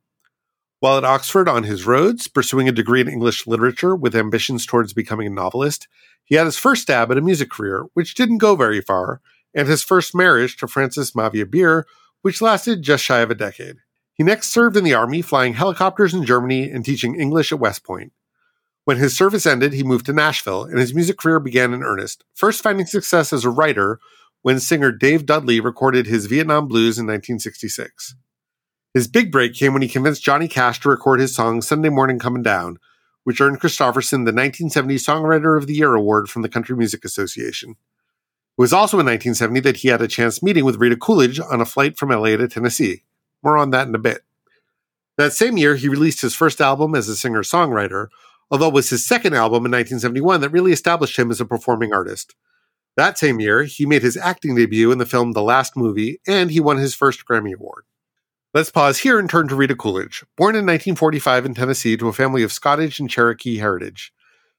While 0.81 0.97
at 0.97 1.03
Oxford 1.03 1.47
on 1.47 1.61
his 1.61 1.85
Rhodes, 1.85 2.27
pursuing 2.27 2.67
a 2.67 2.71
degree 2.71 3.01
in 3.01 3.07
English 3.07 3.45
literature 3.45 3.95
with 3.95 4.15
ambitions 4.15 4.65
towards 4.65 4.93
becoming 4.93 5.27
a 5.27 5.29
novelist, 5.29 5.87
he 6.23 6.33
had 6.33 6.45
his 6.45 6.57
first 6.57 6.81
stab 6.81 7.11
at 7.11 7.19
a 7.19 7.21
music 7.21 7.51
career, 7.51 7.85
which 7.93 8.15
didn't 8.15 8.39
go 8.39 8.55
very 8.55 8.81
far, 8.81 9.21
and 9.53 9.67
his 9.67 9.83
first 9.83 10.15
marriage 10.15 10.57
to 10.57 10.67
Frances 10.67 11.13
Mavia 11.13 11.45
Beer, 11.45 11.85
which 12.23 12.41
lasted 12.41 12.81
just 12.81 13.03
shy 13.03 13.19
of 13.19 13.29
a 13.29 13.35
decade. 13.35 13.75
He 14.15 14.23
next 14.23 14.49
served 14.49 14.75
in 14.75 14.83
the 14.83 14.95
Army, 14.95 15.21
flying 15.21 15.53
helicopters 15.53 16.15
in 16.15 16.25
Germany 16.25 16.71
and 16.71 16.83
teaching 16.83 17.13
English 17.13 17.51
at 17.51 17.59
West 17.59 17.83
Point. 17.83 18.11
When 18.83 18.97
his 18.97 19.15
service 19.15 19.45
ended, 19.45 19.73
he 19.73 19.83
moved 19.83 20.07
to 20.07 20.13
Nashville, 20.13 20.63
and 20.63 20.79
his 20.79 20.95
music 20.95 21.19
career 21.19 21.39
began 21.39 21.75
in 21.75 21.83
earnest, 21.83 22.23
first 22.33 22.63
finding 22.63 22.87
success 22.87 23.31
as 23.31 23.45
a 23.45 23.51
writer 23.51 23.99
when 24.41 24.59
singer 24.59 24.91
Dave 24.91 25.27
Dudley 25.27 25.59
recorded 25.59 26.07
his 26.07 26.25
Vietnam 26.25 26.67
Blues 26.67 26.97
in 26.97 27.05
1966. 27.05 28.15
His 28.93 29.07
big 29.07 29.31
break 29.31 29.53
came 29.53 29.71
when 29.71 29.81
he 29.81 29.87
convinced 29.87 30.23
Johnny 30.23 30.49
Cash 30.49 30.81
to 30.81 30.89
record 30.89 31.21
his 31.21 31.33
song 31.33 31.61
Sunday 31.61 31.87
Morning 31.87 32.19
Comin' 32.19 32.43
Down, 32.43 32.77
which 33.23 33.39
earned 33.39 33.61
Kristofferson 33.61 34.25
the 34.25 34.33
1970 34.33 34.95
Songwriter 34.95 35.57
of 35.57 35.65
the 35.65 35.75
Year 35.75 35.95
award 35.95 36.29
from 36.29 36.41
the 36.41 36.49
Country 36.49 36.75
Music 36.75 37.05
Association. 37.05 37.71
It 37.71 37.77
was 38.57 38.73
also 38.73 38.99
in 38.99 39.05
1970 39.05 39.61
that 39.61 39.77
he 39.77 39.87
had 39.87 40.01
a 40.01 40.09
chance 40.09 40.43
meeting 40.43 40.65
with 40.65 40.75
Rita 40.75 40.97
Coolidge 40.97 41.39
on 41.39 41.61
a 41.61 41.65
flight 41.65 41.97
from 41.97 42.09
LA 42.09 42.35
to 42.35 42.49
Tennessee. 42.49 43.03
More 43.41 43.57
on 43.57 43.69
that 43.69 43.87
in 43.87 43.95
a 43.95 43.99
bit. 43.99 44.23
That 45.17 45.31
same 45.31 45.55
year, 45.55 45.75
he 45.77 45.87
released 45.87 46.21
his 46.21 46.35
first 46.35 46.59
album 46.59 46.93
as 46.93 47.07
a 47.07 47.15
singer 47.15 47.43
songwriter, 47.43 48.07
although 48.49 48.67
it 48.67 48.73
was 48.73 48.89
his 48.89 49.05
second 49.05 49.35
album 49.35 49.65
in 49.65 49.71
1971 49.71 50.41
that 50.41 50.49
really 50.49 50.73
established 50.73 51.17
him 51.17 51.31
as 51.31 51.39
a 51.39 51.45
performing 51.45 51.93
artist. 51.93 52.35
That 52.97 53.17
same 53.17 53.39
year, 53.39 53.63
he 53.63 53.85
made 53.85 54.03
his 54.03 54.17
acting 54.17 54.55
debut 54.55 54.91
in 54.91 54.97
the 54.97 55.05
film 55.05 55.31
The 55.31 55.41
Last 55.41 55.77
Movie, 55.77 56.19
and 56.27 56.51
he 56.51 56.59
won 56.59 56.77
his 56.77 56.93
first 56.93 57.25
Grammy 57.25 57.53
Award. 57.53 57.85
Let's 58.53 58.69
pause 58.69 58.97
here 58.97 59.17
and 59.17 59.29
turn 59.29 59.47
to 59.47 59.55
Rita 59.55 59.77
Coolidge. 59.77 60.25
Born 60.35 60.55
in 60.55 60.65
1945 60.65 61.45
in 61.45 61.53
Tennessee 61.53 61.95
to 61.95 62.09
a 62.09 62.13
family 62.13 62.43
of 62.43 62.51
Scottish 62.51 62.99
and 62.99 63.09
Cherokee 63.09 63.59
heritage. 63.59 64.11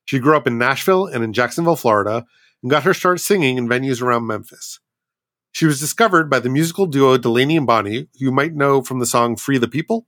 She 0.06 0.18
grew 0.18 0.34
up 0.34 0.46
in 0.46 0.56
Nashville 0.56 1.04
and 1.04 1.22
in 1.22 1.34
Jacksonville, 1.34 1.76
Florida, 1.76 2.24
and 2.62 2.70
got 2.70 2.84
her 2.84 2.94
start 2.94 3.20
singing 3.20 3.58
in 3.58 3.68
venues 3.68 4.00
around 4.00 4.26
Memphis. 4.26 4.80
She 5.52 5.66
was 5.66 5.78
discovered 5.78 6.30
by 6.30 6.38
the 6.38 6.48
musical 6.48 6.86
duo 6.86 7.18
Delaney 7.18 7.54
and 7.54 7.66
Bonnie, 7.66 8.08
who 8.18 8.24
you 8.24 8.32
might 8.32 8.54
know 8.54 8.80
from 8.80 8.98
the 8.98 9.04
song 9.04 9.36
Free 9.36 9.58
the 9.58 9.68
People. 9.68 10.06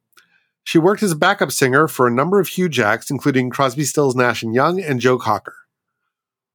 She 0.63 0.79
worked 0.79 1.03
as 1.03 1.13
a 1.13 1.17
backup 1.17 1.53
singer 1.53 1.87
for 1.87 2.07
a 2.07 2.15
number 2.15 2.41
of 2.41 2.49
huge 2.49 2.81
acts, 2.81 3.11
including 3.11 3.51
Crosby, 3.51 3.85
Stills, 3.85 4.17
Nash 4.17 4.43
and 4.43 4.55
Young 4.55 4.81
and 4.81 4.99
Joe 4.99 5.19
Cocker. 5.19 5.57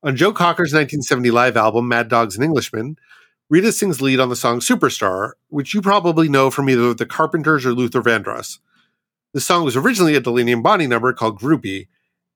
On 0.01 0.15
Joe 0.15 0.33
Cocker's 0.33 0.73
1970 0.73 1.29
live 1.29 1.55
album 1.55 1.87
Mad 1.87 2.07
Dogs 2.07 2.33
and 2.33 2.43
Englishmen, 2.43 2.97
Rita 3.49 3.71
sings 3.71 3.99
lead 3.99 4.19
on 4.19 4.29
the 4.29 4.35
song 4.35 4.59
Superstar, 4.59 5.31
which 5.47 5.73
you 5.73 5.81
probably 5.81 6.29
know 6.29 6.51
from 6.51 6.69
either 6.69 6.93
the 6.93 7.07
Carpenters 7.07 7.65
or 7.65 7.73
Luther 7.73 8.01
Vandross. 8.01 8.59
The 9.33 9.41
song 9.41 9.65
was 9.65 9.75
originally 9.75 10.15
a 10.15 10.19
Delaney 10.19 10.51
and 10.51 10.61
Bonnie 10.61 10.85
number 10.85 11.11
called 11.13 11.39
Groupie, 11.39 11.87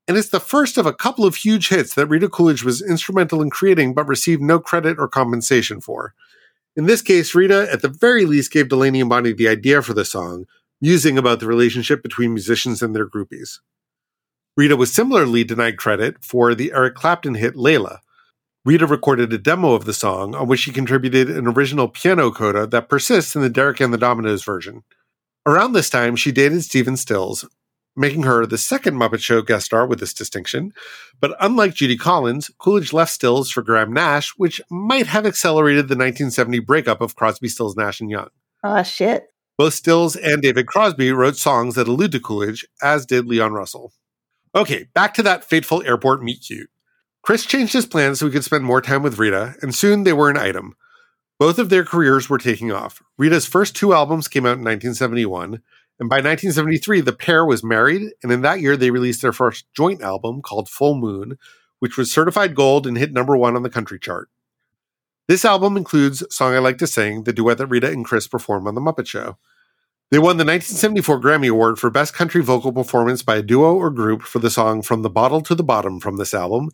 and 0.07 0.17
it's 0.17 0.29
the 0.29 0.39
first 0.39 0.77
of 0.77 0.85
a 0.85 0.93
couple 0.93 1.25
of 1.25 1.35
huge 1.35 1.69
hits 1.69 1.93
that 1.93 2.07
Rita 2.07 2.27
Coolidge 2.27 2.63
was 2.63 2.81
instrumental 2.81 3.41
in 3.41 3.51
creating 3.51 3.93
but 3.93 4.07
received 4.07 4.41
no 4.41 4.59
credit 4.59 4.97
or 4.97 5.07
compensation 5.07 5.79
for. 5.79 6.15
In 6.75 6.87
this 6.87 7.03
case, 7.03 7.35
Rita, 7.35 7.71
at 7.71 7.83
the 7.83 7.89
very 7.89 8.25
least, 8.25 8.51
gave 8.51 8.69
Delaney 8.69 9.01
and 9.01 9.09
Bonnie 9.09 9.33
the 9.33 9.47
idea 9.47 9.83
for 9.83 9.93
the 9.93 10.03
song, 10.03 10.45
musing 10.81 11.17
about 11.19 11.39
the 11.39 11.47
relationship 11.47 12.01
between 12.01 12.33
musicians 12.33 12.81
and 12.81 12.95
their 12.95 13.07
groupies. 13.07 13.59
Rita 14.57 14.75
was 14.75 14.91
similarly 14.91 15.43
denied 15.43 15.77
credit 15.77 16.23
for 16.23 16.55
the 16.55 16.71
Eric 16.73 16.95
Clapton 16.95 17.35
hit 17.35 17.53
Layla. 17.53 17.99
Rita 18.65 18.87
recorded 18.87 19.33
a 19.33 19.37
demo 19.37 19.73
of 19.73 19.83
the 19.83 19.93
song 19.93 20.33
on 20.35 20.47
which 20.47 20.61
she 20.61 20.71
contributed 20.71 21.29
an 21.29 21.47
original 21.47 21.89
piano 21.89 22.31
coda 22.31 22.65
that 22.67 22.87
persists 22.87 23.35
in 23.35 23.41
the 23.41 23.49
Derek 23.49 23.81
and 23.81 23.93
the 23.93 23.97
Dominos 23.97 24.45
version. 24.45 24.83
Around 25.45 25.73
this 25.73 25.89
time, 25.89 26.15
she 26.15 26.31
dated 26.31 26.63
Stephen 26.63 26.95
Stills, 26.95 27.45
making 27.97 28.23
her 28.23 28.45
the 28.45 28.57
second 28.57 28.95
Muppet 28.95 29.19
Show 29.19 29.41
guest 29.41 29.65
star 29.65 29.85
with 29.85 29.99
this 29.99 30.13
distinction. 30.13 30.71
But 31.19 31.35
unlike 31.41 31.73
Judy 31.73 31.97
Collins, 31.97 32.49
Coolidge 32.57 32.93
left 32.93 33.11
Stills 33.11 33.51
for 33.51 33.61
Graham 33.61 33.91
Nash, 33.91 34.31
which 34.37 34.61
might 34.69 35.07
have 35.07 35.25
accelerated 35.25 35.89
the 35.89 35.95
1970 35.95 36.59
breakup 36.59 37.01
of 37.01 37.17
Crosby, 37.17 37.49
Stills, 37.49 37.75
Nash, 37.75 37.99
and 37.99 38.09
Young. 38.09 38.29
Oh, 38.63 38.81
shit. 38.83 39.27
Both 39.57 39.73
Stills 39.73 40.15
and 40.15 40.41
David 40.41 40.67
Crosby 40.67 41.11
wrote 41.11 41.35
songs 41.35 41.75
that 41.75 41.89
allude 41.89 42.13
to 42.13 42.21
Coolidge, 42.21 42.65
as 42.81 43.05
did 43.05 43.25
Leon 43.25 43.51
Russell. 43.51 43.91
Okay, 44.55 44.87
back 44.93 45.13
to 45.15 45.23
that 45.23 45.43
fateful 45.43 45.83
airport 45.83 46.23
meet 46.23 46.45
cute. 46.47 46.69
Chris 47.23 47.45
changed 47.45 47.73
his 47.73 47.85
plans 47.85 48.19
so 48.19 48.25
he 48.25 48.31
could 48.31 48.43
spend 48.43 48.65
more 48.65 48.81
time 48.81 49.01
with 49.01 49.17
Rita, 49.17 49.55
and 49.61 49.73
soon 49.73 50.03
they 50.03 50.13
were 50.13 50.29
an 50.29 50.37
item. 50.37 50.75
Both 51.39 51.57
of 51.57 51.69
their 51.69 51.85
careers 51.85 52.29
were 52.29 52.37
taking 52.37 52.71
off. 52.71 53.01
Rita's 53.17 53.45
first 53.45 53.75
two 53.75 53.93
albums 53.93 54.27
came 54.27 54.45
out 54.45 54.59
in 54.59 54.65
1971, 54.65 55.61
and 55.99 56.09
by 56.09 56.17
1973, 56.17 57.01
the 57.01 57.13
pair 57.13 57.45
was 57.45 57.63
married, 57.63 58.11
and 58.21 58.31
in 58.31 58.41
that 58.41 58.59
year, 58.59 58.75
they 58.75 58.91
released 58.91 59.21
their 59.21 59.31
first 59.31 59.65
joint 59.73 60.01
album 60.01 60.41
called 60.41 60.67
Full 60.67 60.95
Moon, 60.95 61.37
which 61.79 61.97
was 61.97 62.11
certified 62.11 62.55
gold 62.55 62.85
and 62.85 62.97
hit 62.97 63.13
number 63.13 63.37
one 63.37 63.55
on 63.55 63.63
the 63.63 63.69
country 63.69 63.99
chart. 63.99 64.29
This 65.29 65.45
album 65.45 65.77
includes 65.77 66.23
Song 66.29 66.53
I 66.53 66.59
Like 66.59 66.77
to 66.79 66.87
Sing, 66.87 67.23
the 67.23 67.31
duet 67.31 67.57
that 67.57 67.67
Rita 67.67 67.89
and 67.89 68.03
Chris 68.03 68.27
performed 68.27 68.67
on 68.67 68.75
The 68.75 68.81
Muppet 68.81 69.07
Show. 69.07 69.37
They 70.11 70.19
won 70.19 70.37
the 70.37 70.45
1974 70.45 71.21
Grammy 71.21 71.49
Award 71.49 71.79
for 71.79 71.89
Best 71.89 72.13
Country 72.13 72.43
Vocal 72.43 72.73
Performance 72.73 73.23
by 73.23 73.37
a 73.37 73.41
Duo 73.41 73.73
or 73.73 73.89
Group 73.89 74.21
for 74.23 74.39
the 74.39 74.51
song 74.51 74.81
From 74.81 75.01
the 75.01 75.09
Bottle 75.09 75.41
to 75.41 75.55
the 75.55 75.63
Bottom 75.63 75.99
from 75.99 76.17
this 76.17 76.33
album, 76.33 76.69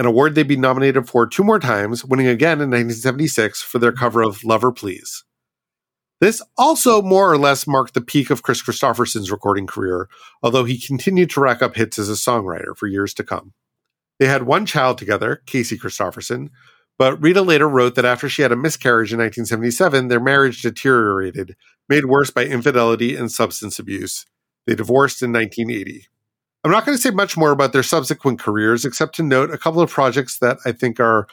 an 0.00 0.06
award 0.06 0.34
they'd 0.34 0.48
be 0.48 0.56
nominated 0.56 1.06
for 1.06 1.26
two 1.26 1.44
more 1.44 1.58
times, 1.58 2.06
winning 2.06 2.26
again 2.26 2.52
in 2.52 2.70
1976 2.70 3.60
for 3.60 3.78
their 3.78 3.92
cover 3.92 4.22
of 4.22 4.42
Lover 4.42 4.72
Please. 4.72 5.24
This 6.22 6.40
also 6.56 7.02
more 7.02 7.30
or 7.30 7.36
less 7.36 7.66
marked 7.66 7.92
the 7.92 8.00
peak 8.00 8.30
of 8.30 8.42
Kris 8.42 8.62
Kristofferson's 8.62 9.30
recording 9.30 9.66
career, 9.66 10.08
although 10.42 10.64
he 10.64 10.80
continued 10.80 11.28
to 11.30 11.40
rack 11.40 11.60
up 11.60 11.76
hits 11.76 11.98
as 11.98 12.08
a 12.08 12.14
songwriter 12.14 12.74
for 12.74 12.86
years 12.86 13.12
to 13.12 13.22
come. 13.22 13.52
They 14.18 14.26
had 14.26 14.44
one 14.44 14.64
child 14.64 14.96
together, 14.96 15.42
Casey 15.44 15.76
Kristofferson, 15.76 16.48
but 16.98 17.20
Rita 17.20 17.42
later 17.42 17.68
wrote 17.68 17.94
that 17.96 18.06
after 18.06 18.26
she 18.30 18.40
had 18.40 18.52
a 18.52 18.56
miscarriage 18.56 19.12
in 19.12 19.18
1977, 19.18 20.08
their 20.08 20.18
marriage 20.18 20.62
deteriorated, 20.62 21.56
made 21.90 22.06
worse 22.06 22.30
by 22.30 22.46
infidelity 22.46 23.16
and 23.16 23.30
substance 23.30 23.78
abuse. 23.78 24.24
They 24.66 24.74
divorced 24.74 25.22
in 25.22 25.30
1980. 25.30 26.06
I'm 26.62 26.70
not 26.70 26.84
going 26.84 26.96
to 26.96 27.02
say 27.02 27.10
much 27.10 27.36
more 27.36 27.52
about 27.52 27.72
their 27.72 27.82
subsequent 27.82 28.38
careers, 28.38 28.84
except 28.84 29.14
to 29.16 29.22
note 29.22 29.50
a 29.50 29.58
couple 29.58 29.80
of 29.80 29.90
projects 29.90 30.38
that 30.38 30.58
I 30.64 30.72
think 30.72 31.00
are 31.00 31.26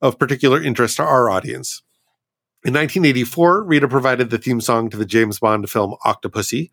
of 0.00 0.18
particular 0.18 0.62
interest 0.62 0.96
to 0.96 1.02
our 1.02 1.28
audience. 1.28 1.82
In 2.64 2.72
1984, 2.74 3.64
Rita 3.64 3.88
provided 3.88 4.30
the 4.30 4.38
theme 4.38 4.60
song 4.60 4.88
to 4.90 4.96
the 4.96 5.04
James 5.04 5.40
Bond 5.40 5.68
film 5.68 5.96
Octopussy. 6.06 6.70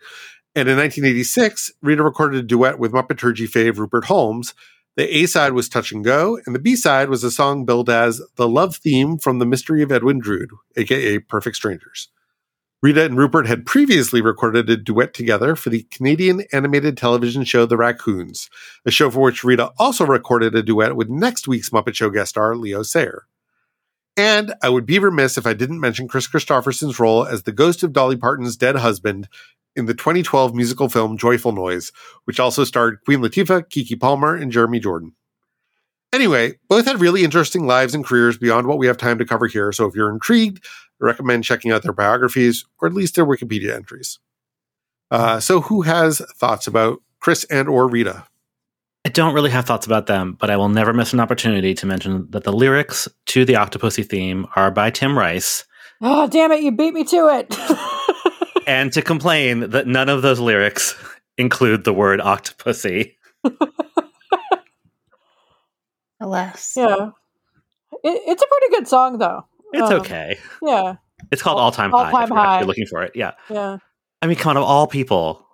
And 0.55 0.69
in 0.69 0.77
1986, 0.77 1.71
Rita 1.81 2.03
recorded 2.03 2.39
a 2.39 2.47
duet 2.47 2.79
with 2.79 2.91
Muppeturgy 2.91 3.49
fave 3.49 3.77
Rupert 3.77 4.05
Holmes. 4.05 4.53
The 4.95 5.17
A 5.17 5.25
side 5.25 5.53
was 5.53 5.67
Touch 5.67 5.91
and 5.91 6.03
Go, 6.03 6.39
and 6.45 6.55
the 6.55 6.59
B 6.59 6.75
side 6.75 7.09
was 7.09 7.23
a 7.23 7.31
song 7.31 7.65
billed 7.65 7.89
as 7.89 8.21
the 8.35 8.47
love 8.47 8.77
theme 8.77 9.17
from 9.17 9.39
The 9.39 9.45
Mystery 9.45 9.81
of 9.81 9.91
Edwin 9.91 10.19
Drood, 10.19 10.49
aka 10.75 11.19
Perfect 11.19 11.55
Strangers. 11.55 12.09
Rita 12.81 13.03
and 13.03 13.17
Rupert 13.17 13.45
had 13.45 13.65
previously 13.65 14.21
recorded 14.21 14.69
a 14.69 14.77
duet 14.77 15.13
together 15.13 15.57
for 15.57 15.69
the 15.69 15.83
Canadian 15.91 16.45
animated 16.53 16.95
television 16.95 17.43
show 17.43 17.65
The 17.65 17.75
Raccoons, 17.75 18.49
a 18.85 18.91
show 18.91 19.11
for 19.11 19.19
which 19.19 19.43
Rita 19.43 19.71
also 19.77 20.05
recorded 20.05 20.55
a 20.55 20.63
duet 20.63 20.95
with 20.95 21.09
next 21.09 21.45
week's 21.45 21.71
Muppet 21.71 21.95
Show 21.95 22.09
guest 22.09 22.29
star 22.29 22.55
Leo 22.55 22.81
Sayer. 22.83 23.25
And 24.15 24.53
I 24.63 24.69
would 24.69 24.85
be 24.85 24.97
remiss 24.97 25.37
if 25.37 25.45
I 25.45 25.53
didn't 25.53 25.81
mention 25.81 26.07
Kris 26.07 26.27
Kristofferson's 26.27 26.99
role 26.99 27.25
as 27.25 27.43
the 27.43 27.51
ghost 27.51 27.83
of 27.83 27.91
Dolly 27.91 28.15
Parton's 28.15 28.55
dead 28.55 28.77
husband 28.77 29.27
in 29.75 29.85
the 29.85 29.93
2012 29.93 30.55
musical 30.55 30.87
film 30.87 31.17
Joyful 31.17 31.51
Noise, 31.51 31.91
which 32.23 32.39
also 32.39 32.63
starred 32.63 33.03
Queen 33.03 33.19
Latifah, 33.19 33.63
Keke 33.69 33.99
Palmer, 33.99 34.35
and 34.35 34.53
Jeremy 34.53 34.79
Jordan. 34.79 35.13
Anyway, 36.11 36.53
both 36.69 36.85
had 36.85 37.01
really 37.01 37.23
interesting 37.23 37.67
lives 37.67 37.93
and 37.93 38.05
careers 38.05 38.37
beyond 38.37 38.67
what 38.67 38.79
we 38.79 38.87
have 38.87 38.97
time 38.97 39.19
to 39.19 39.25
cover 39.25 39.47
here, 39.47 39.71
so 39.71 39.85
if 39.85 39.95
you're 39.95 40.11
intrigued, 40.11 40.65
I 41.01 41.05
recommend 41.05 41.43
checking 41.43 41.71
out 41.71 41.83
their 41.83 41.93
biographies 41.93 42.65
or 42.79 42.87
at 42.87 42.93
least 42.93 43.15
their 43.15 43.25
Wikipedia 43.25 43.73
entries. 43.73 44.19
Uh, 45.11 45.39
so, 45.39 45.61
who 45.61 45.81
has 45.81 46.21
thoughts 46.35 46.67
about 46.67 47.01
Chris 47.19 47.43
and 47.45 47.67
or 47.67 47.87
Rita? 47.87 48.25
I 49.05 49.09
don't 49.09 49.33
really 49.33 49.49
have 49.49 49.65
thoughts 49.65 49.85
about 49.85 50.07
them, 50.07 50.37
but 50.39 50.49
I 50.49 50.57
will 50.57 50.69
never 50.69 50.93
miss 50.93 51.13
an 51.13 51.19
opportunity 51.19 51.73
to 51.73 51.85
mention 51.85 52.27
that 52.31 52.43
the 52.43 52.53
lyrics 52.53 53.07
to 53.27 53.45
the 53.45 53.53
Octopussy 53.53 54.07
theme 54.07 54.45
are 54.55 54.69
by 54.69 54.91
Tim 54.91 55.17
Rice, 55.17 55.65
Oh, 56.01 56.27
damn 56.27 56.51
it, 56.51 56.63
you 56.63 56.71
beat 56.71 56.93
me 56.93 57.03
to 57.03 57.27
it. 57.27 57.57
and 58.67 58.91
to 58.93 59.01
complain 59.01 59.71
that 59.71 59.87
none 59.87 60.07
of 60.07 60.21
those 60.21 60.39
lyrics 60.39 60.95
include 61.37 61.83
the 61.83 61.93
word 61.93 62.21
Octopussy. 62.21 63.15
Alas. 66.21 66.73
yeah. 66.75 67.09
It, 68.03 68.21
it's 68.27 68.43
a 68.43 68.47
pretty 68.47 68.75
good 68.75 68.87
song, 68.87 69.17
though. 69.17 69.45
It's 69.73 69.89
Um, 69.91 69.99
okay. 70.01 70.37
Yeah, 70.61 70.95
It's 71.31 71.41
called 71.41 71.57
All- 71.57 71.65
All 71.65 71.71
Time 71.71 71.93
All 71.93 72.03
High. 72.05 72.11
Time 72.25 72.31
if 72.55 72.59
you're 72.61 72.67
looking 72.67 72.85
for 72.87 73.03
it. 73.03 73.11
Yeah. 73.15 73.31
yeah. 73.49 73.77
I 74.21 74.27
mean, 74.27 74.35
come 74.37 74.51
on, 74.51 74.57
of 74.57 74.63
all 74.63 74.87
people, 74.87 75.45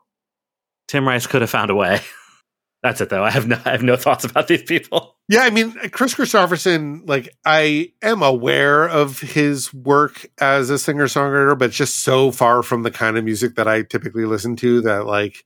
Tim 0.87 1.07
Rice 1.07 1.27
could 1.27 1.41
have 1.41 1.49
found 1.49 1.69
a 1.71 1.75
way. 1.75 1.99
That's 2.83 3.01
it, 3.01 3.09
though. 3.09 3.23
I 3.23 3.31
have 3.31 3.47
no, 3.47 3.59
I 3.65 3.71
have 3.71 3.81
no 3.81 3.95
thoughts 3.95 4.25
about 4.25 4.47
these 4.47 4.61
people. 4.61 5.15
Yeah, 5.27 5.41
I 5.41 5.49
mean, 5.49 5.71
Kris 5.89 6.13
Kristofferson, 6.13 7.01
like, 7.09 7.35
I 7.43 7.93
am 8.03 8.21
aware 8.21 8.87
of 8.87 9.19
his 9.19 9.73
work 9.73 10.27
as 10.39 10.69
a 10.69 10.77
singer 10.77 11.05
songwriter, 11.05 11.57
but 11.57 11.69
it's 11.69 11.77
just 11.77 12.01
so 12.03 12.29
far 12.31 12.61
from 12.61 12.83
the 12.83 12.91
kind 12.91 13.17
of 13.17 13.23
music 13.25 13.55
that 13.55 13.67
I 13.67 13.81
typically 13.81 14.25
listen 14.25 14.55
to 14.57 14.81
that, 14.81 15.07
like, 15.07 15.43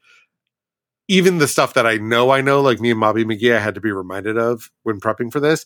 even 1.08 1.38
the 1.38 1.48
stuff 1.48 1.74
that 1.76 1.88
I 1.88 1.96
know 1.96 2.30
I 2.30 2.42
know, 2.42 2.62
like 2.62 2.82
me 2.82 2.92
and 2.92 3.00
Bobby 3.00 3.24
McGee, 3.24 3.56
I 3.56 3.60
had 3.60 3.76
to 3.76 3.82
be 3.82 3.92
reminded 3.92 4.38
of 4.38 4.70
when 4.84 5.00
prepping 5.00 5.32
for 5.32 5.40
this. 5.40 5.66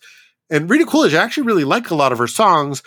And 0.50 0.70
Rita 0.70 0.86
Coolidge, 0.86 1.14
I 1.14 1.24
actually 1.24 1.48
really 1.48 1.64
like 1.64 1.90
a 1.90 1.96
lot 1.96 2.12
of 2.12 2.18
her 2.18 2.28
songs, 2.28 2.84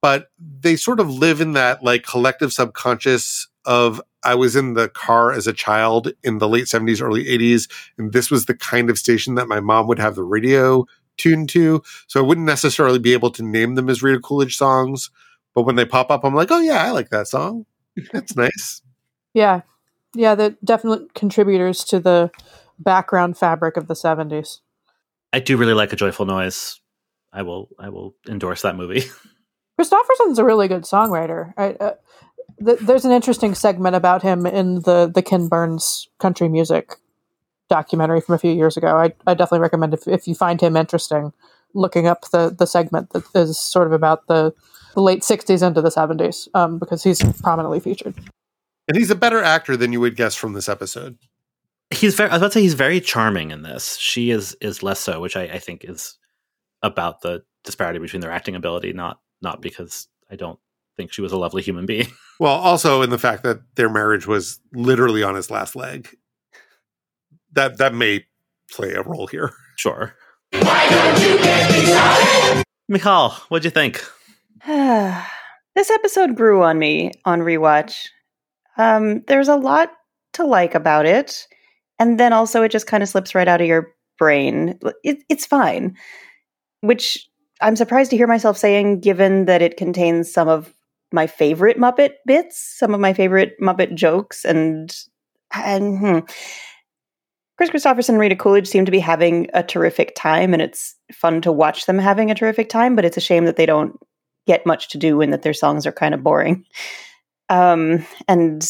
but 0.00 0.28
they 0.38 0.76
sort 0.76 1.00
of 1.00 1.10
live 1.10 1.40
in 1.40 1.52
that, 1.52 1.82
like, 1.82 2.04
collective 2.04 2.52
subconscious 2.52 3.48
of 3.64 4.00
I 4.22 4.34
was 4.34 4.56
in 4.56 4.74
the 4.74 4.88
car 4.88 5.32
as 5.32 5.46
a 5.46 5.52
child 5.52 6.12
in 6.22 6.38
the 6.38 6.48
late 6.48 6.64
70s, 6.64 7.02
early 7.02 7.24
80s, 7.24 7.70
and 7.98 8.12
this 8.12 8.30
was 8.30 8.46
the 8.46 8.56
kind 8.56 8.90
of 8.90 8.98
station 8.98 9.34
that 9.34 9.48
my 9.48 9.60
mom 9.60 9.86
would 9.88 9.98
have 9.98 10.14
the 10.14 10.24
radio 10.24 10.86
tuned 11.16 11.48
to. 11.50 11.82
So 12.06 12.20
I 12.20 12.26
wouldn't 12.26 12.46
necessarily 12.46 12.98
be 12.98 13.12
able 13.12 13.30
to 13.32 13.42
name 13.42 13.74
them 13.74 13.88
as 13.88 14.02
Rita 14.02 14.20
Coolidge 14.20 14.56
songs, 14.56 15.10
but 15.54 15.62
when 15.62 15.76
they 15.76 15.84
pop 15.84 16.10
up, 16.10 16.24
I'm 16.24 16.34
like, 16.34 16.50
oh 16.50 16.60
yeah, 16.60 16.84
I 16.84 16.90
like 16.90 17.10
that 17.10 17.28
song. 17.28 17.66
That's 18.12 18.36
nice. 18.36 18.82
Yeah. 19.32 19.62
Yeah, 20.14 20.34
the 20.34 20.56
definite 20.64 21.14
contributors 21.14 21.84
to 21.84 22.00
the 22.00 22.30
background 22.78 23.38
fabric 23.38 23.76
of 23.76 23.86
the 23.86 23.94
70s. 23.94 24.60
I 25.36 25.38
do 25.38 25.58
really 25.58 25.74
like 25.74 25.92
a 25.92 25.96
joyful 25.96 26.24
noise. 26.24 26.80
I 27.30 27.42
will, 27.42 27.68
I 27.78 27.90
will 27.90 28.14
endorse 28.26 28.62
that 28.62 28.74
movie. 28.74 29.02
Kristofferson's 29.78 30.38
a 30.38 30.44
really 30.44 30.66
good 30.66 30.84
songwriter. 30.84 31.52
I, 31.58 31.72
uh, 31.72 31.94
th- 32.64 32.78
there's 32.78 33.04
an 33.04 33.12
interesting 33.12 33.54
segment 33.54 33.96
about 33.96 34.22
him 34.22 34.46
in 34.46 34.76
the 34.76 35.12
the 35.14 35.20
Ken 35.20 35.48
Burns 35.48 36.08
country 36.18 36.48
music 36.48 36.96
documentary 37.68 38.22
from 38.22 38.34
a 38.34 38.38
few 38.38 38.52
years 38.52 38.78
ago. 38.78 38.96
I, 38.96 39.12
I 39.26 39.34
definitely 39.34 39.58
recommend 39.58 39.92
if, 39.92 40.08
if 40.08 40.26
you 40.26 40.34
find 40.34 40.58
him 40.58 40.74
interesting, 40.74 41.34
looking 41.74 42.06
up 42.06 42.30
the 42.30 42.48
the 42.48 42.66
segment 42.66 43.10
that 43.10 43.24
is 43.34 43.58
sort 43.58 43.86
of 43.86 43.92
about 43.92 44.28
the, 44.28 44.54
the 44.94 45.02
late 45.02 45.20
'60s 45.20 45.62
into 45.62 45.82
the 45.82 45.90
'70s 45.90 46.48
um, 46.54 46.78
because 46.78 47.02
he's 47.02 47.22
prominently 47.42 47.80
featured. 47.80 48.14
And 48.88 48.96
he's 48.96 49.10
a 49.10 49.14
better 49.14 49.42
actor 49.42 49.76
than 49.76 49.92
you 49.92 50.00
would 50.00 50.16
guess 50.16 50.34
from 50.34 50.54
this 50.54 50.66
episode. 50.66 51.18
He's 51.90 52.14
very. 52.14 52.30
I 52.30 52.34
was 52.34 52.42
about 52.42 52.52
to 52.52 52.58
say 52.58 52.62
he's 52.62 52.74
very 52.74 53.00
charming 53.00 53.50
in 53.50 53.62
this. 53.62 53.96
She 53.98 54.30
is 54.30 54.56
is 54.60 54.82
less 54.82 55.00
so, 55.00 55.20
which 55.20 55.36
I, 55.36 55.44
I 55.44 55.58
think 55.58 55.84
is 55.84 56.18
about 56.82 57.22
the 57.22 57.42
disparity 57.64 57.98
between 57.98 58.20
their 58.20 58.30
acting 58.30 58.54
ability, 58.54 58.92
not 58.92 59.20
not 59.42 59.60
because 59.60 60.08
I 60.30 60.36
don't 60.36 60.58
think 60.96 61.12
she 61.12 61.22
was 61.22 61.32
a 61.32 61.38
lovely 61.38 61.62
human 61.62 61.86
being. 61.86 62.08
Well, 62.38 62.52
also 62.52 63.00
in 63.00 63.08
the 63.08 63.16
fact 63.16 63.44
that 63.44 63.60
their 63.76 63.88
marriage 63.88 64.26
was 64.26 64.60
literally 64.74 65.22
on 65.22 65.36
his 65.36 65.50
last 65.50 65.74
leg. 65.74 66.14
That 67.52 67.78
that 67.78 67.94
may 67.94 68.26
play 68.70 68.92
a 68.92 69.00
role 69.00 69.26
here. 69.26 69.52
sure. 69.76 70.14
Why 70.52 70.86
don't 70.90 71.22
you 71.22 71.38
get 71.38 72.56
me 72.58 72.62
Michal, 72.90 73.30
what'd 73.48 73.64
you 73.64 73.70
think? 73.70 74.04
this 74.66 75.90
episode 75.90 76.36
grew 76.36 76.62
on 76.62 76.78
me 76.78 77.12
on 77.24 77.40
rewatch. 77.40 78.08
Um, 78.76 79.22
there's 79.28 79.48
a 79.48 79.56
lot 79.56 79.92
to 80.34 80.44
like 80.44 80.74
about 80.74 81.06
it. 81.06 81.46
And 81.98 82.20
then 82.20 82.32
also 82.32 82.62
it 82.62 82.70
just 82.70 82.86
kind 82.86 83.02
of 83.02 83.08
slips 83.08 83.34
right 83.34 83.48
out 83.48 83.60
of 83.60 83.66
your 83.66 83.94
brain. 84.18 84.78
It, 85.02 85.22
it's 85.28 85.46
fine, 85.46 85.96
which 86.80 87.28
I'm 87.60 87.76
surprised 87.76 88.10
to 88.10 88.16
hear 88.16 88.26
myself 88.26 88.56
saying, 88.58 89.00
given 89.00 89.46
that 89.46 89.62
it 89.62 89.76
contains 89.76 90.32
some 90.32 90.48
of 90.48 90.74
my 91.12 91.26
favorite 91.26 91.78
Muppet 91.78 92.14
bits, 92.26 92.58
some 92.58 92.92
of 92.92 93.00
my 93.00 93.12
favorite 93.12 93.58
Muppet 93.60 93.94
jokes, 93.94 94.44
and 94.44 94.94
and 95.54 95.98
hmm. 95.98 96.18
Kris 97.56 97.70
Kristofferson 97.70 98.10
and 98.10 98.18
Rita 98.18 98.36
Coolidge 98.36 98.68
seem 98.68 98.84
to 98.84 98.90
be 98.90 98.98
having 98.98 99.48
a 99.54 99.62
terrific 99.62 100.14
time, 100.14 100.52
and 100.52 100.60
it's 100.60 100.94
fun 101.12 101.40
to 101.42 101.52
watch 101.52 101.86
them 101.86 101.98
having 101.98 102.30
a 102.30 102.34
terrific 102.34 102.68
time. 102.68 102.96
But 102.96 103.04
it's 103.04 103.16
a 103.16 103.22
shame 103.22 103.46
that 103.46 103.56
they 103.56 103.66
don't 103.66 103.98
get 104.46 104.66
much 104.66 104.88
to 104.88 104.98
do 104.98 105.20
and 105.20 105.32
that 105.32 105.42
their 105.42 105.54
songs 105.54 105.86
are 105.86 105.92
kind 105.92 106.14
of 106.14 106.22
boring. 106.22 106.64
Um, 107.48 108.06
and 108.28 108.68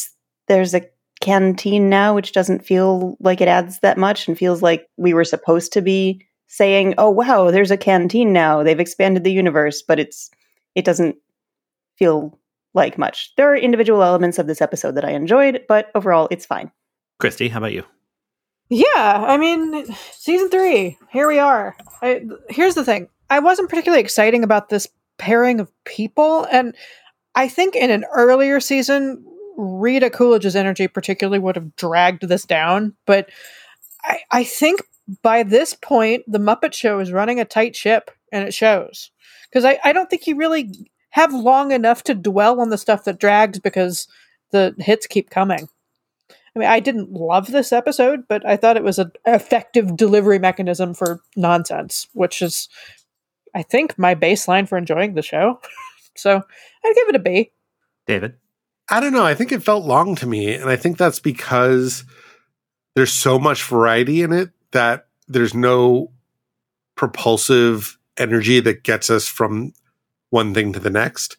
there's 0.48 0.74
a 0.74 0.88
canteen 1.26 1.88
now, 1.88 2.14
which 2.14 2.30
doesn't 2.30 2.64
feel 2.64 3.16
like 3.18 3.40
it 3.40 3.48
adds 3.48 3.80
that 3.80 3.98
much, 3.98 4.28
and 4.28 4.38
feels 4.38 4.62
like 4.62 4.88
we 4.96 5.12
were 5.12 5.24
supposed 5.24 5.72
to 5.72 5.82
be 5.82 6.24
saying, 6.46 6.94
"Oh 6.98 7.10
wow, 7.10 7.50
there's 7.50 7.72
a 7.72 7.76
canteen 7.76 8.32
now. 8.32 8.62
They've 8.62 8.78
expanded 8.78 9.24
the 9.24 9.32
universe," 9.32 9.82
but 9.82 9.98
it's 9.98 10.30
it 10.76 10.84
doesn't 10.84 11.16
feel 11.96 12.38
like 12.74 12.96
much. 12.96 13.32
There 13.36 13.52
are 13.52 13.56
individual 13.56 14.04
elements 14.04 14.38
of 14.38 14.46
this 14.46 14.60
episode 14.60 14.94
that 14.94 15.04
I 15.04 15.10
enjoyed, 15.10 15.62
but 15.66 15.90
overall, 15.96 16.28
it's 16.30 16.46
fine. 16.46 16.70
Christy, 17.18 17.48
how 17.48 17.58
about 17.58 17.72
you? 17.72 17.82
Yeah, 18.68 18.84
I 18.96 19.36
mean, 19.36 19.84
season 20.12 20.48
three. 20.48 20.96
Here 21.10 21.26
we 21.26 21.40
are. 21.40 21.76
I, 22.02 22.22
here's 22.48 22.76
the 22.76 22.84
thing: 22.84 23.08
I 23.30 23.40
wasn't 23.40 23.68
particularly 23.68 24.02
exciting 24.02 24.44
about 24.44 24.68
this 24.68 24.86
pairing 25.18 25.58
of 25.58 25.72
people, 25.84 26.46
and 26.52 26.72
I 27.34 27.48
think 27.48 27.74
in 27.74 27.90
an 27.90 28.04
earlier 28.14 28.60
season, 28.60 29.24
Rita 29.56 30.10
Coolidge's 30.10 30.56
energy 30.56 30.88
particularly 30.88 31.38
would 31.38 31.56
have 31.56 31.74
dragged 31.76 32.28
this 32.28 32.44
down. 32.44 32.94
But 33.06 33.30
I, 34.04 34.18
I 34.30 34.44
think 34.44 34.82
by 35.22 35.42
this 35.42 35.74
point, 35.74 36.24
the 36.26 36.38
Muppet 36.38 36.74
Show 36.74 36.98
is 36.98 37.12
running 37.12 37.40
a 37.40 37.44
tight 37.44 37.76
ship, 37.76 38.10
and 38.32 38.46
it 38.46 38.54
shows. 38.54 39.10
Because 39.48 39.64
I, 39.64 39.78
I 39.84 39.92
don't 39.92 40.10
think 40.10 40.26
you 40.26 40.36
really 40.36 40.90
have 41.10 41.32
long 41.32 41.72
enough 41.72 42.02
to 42.04 42.14
dwell 42.14 42.60
on 42.60 42.70
the 42.70 42.78
stuff 42.78 43.04
that 43.04 43.18
drags 43.18 43.58
because 43.58 44.08
the 44.50 44.74
hits 44.78 45.06
keep 45.06 45.30
coming. 45.30 45.68
I 46.30 46.58
mean, 46.58 46.68
I 46.68 46.80
didn't 46.80 47.12
love 47.12 47.48
this 47.48 47.72
episode, 47.72 48.24
but 48.28 48.46
I 48.46 48.56
thought 48.56 48.76
it 48.76 48.82
was 48.82 48.98
an 48.98 49.12
effective 49.26 49.96
delivery 49.96 50.38
mechanism 50.38 50.94
for 50.94 51.20
nonsense, 51.36 52.08
which 52.14 52.40
is, 52.40 52.68
I 53.54 53.62
think, 53.62 53.98
my 53.98 54.14
baseline 54.14 54.68
for 54.68 54.78
enjoying 54.78 55.14
the 55.14 55.22
show. 55.22 55.60
so 56.16 56.42
I'd 56.84 56.94
give 56.94 57.08
it 57.08 57.16
a 57.16 57.20
B. 57.20 57.52
David? 58.06 58.36
I 58.88 59.00
don't 59.00 59.12
know. 59.12 59.24
I 59.24 59.34
think 59.34 59.52
it 59.52 59.62
felt 59.62 59.84
long 59.84 60.14
to 60.16 60.26
me. 60.26 60.54
And 60.54 60.70
I 60.70 60.76
think 60.76 60.96
that's 60.96 61.18
because 61.20 62.04
there's 62.94 63.12
so 63.12 63.38
much 63.38 63.62
variety 63.64 64.22
in 64.22 64.32
it 64.32 64.50
that 64.72 65.06
there's 65.28 65.54
no 65.54 66.12
propulsive 66.94 67.98
energy 68.16 68.60
that 68.60 68.84
gets 68.84 69.10
us 69.10 69.26
from 69.26 69.72
one 70.30 70.54
thing 70.54 70.72
to 70.72 70.80
the 70.80 70.90
next. 70.90 71.36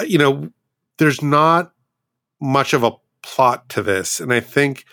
Uh, 0.00 0.04
You 0.04 0.18
know, 0.18 0.50
there's 0.98 1.22
not 1.22 1.72
much 2.40 2.72
of 2.72 2.82
a 2.82 2.92
plot 3.22 3.68
to 3.70 3.82
this. 3.82 4.20
And 4.20 4.32
I 4.32 4.40
think 4.40 4.84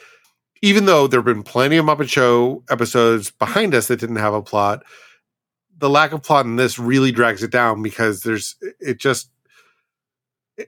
even 0.61 0.85
though 0.85 1.07
there 1.07 1.19
have 1.19 1.25
been 1.25 1.43
plenty 1.43 1.77
of 1.77 1.85
Muppet 1.85 2.09
Show 2.09 2.63
episodes 2.69 3.31
behind 3.31 3.73
us 3.73 3.87
that 3.87 3.99
didn't 3.99 4.17
have 4.17 4.33
a 4.33 4.41
plot, 4.41 4.83
the 5.77 5.89
lack 5.89 6.11
of 6.11 6.23
plot 6.23 6.45
in 6.45 6.55
this 6.55 6.79
really 6.79 7.11
drags 7.11 7.43
it 7.43 7.51
down 7.51 7.81
because 7.81 8.21
there's 8.21 8.55
it 8.79 8.99
just 8.99 9.29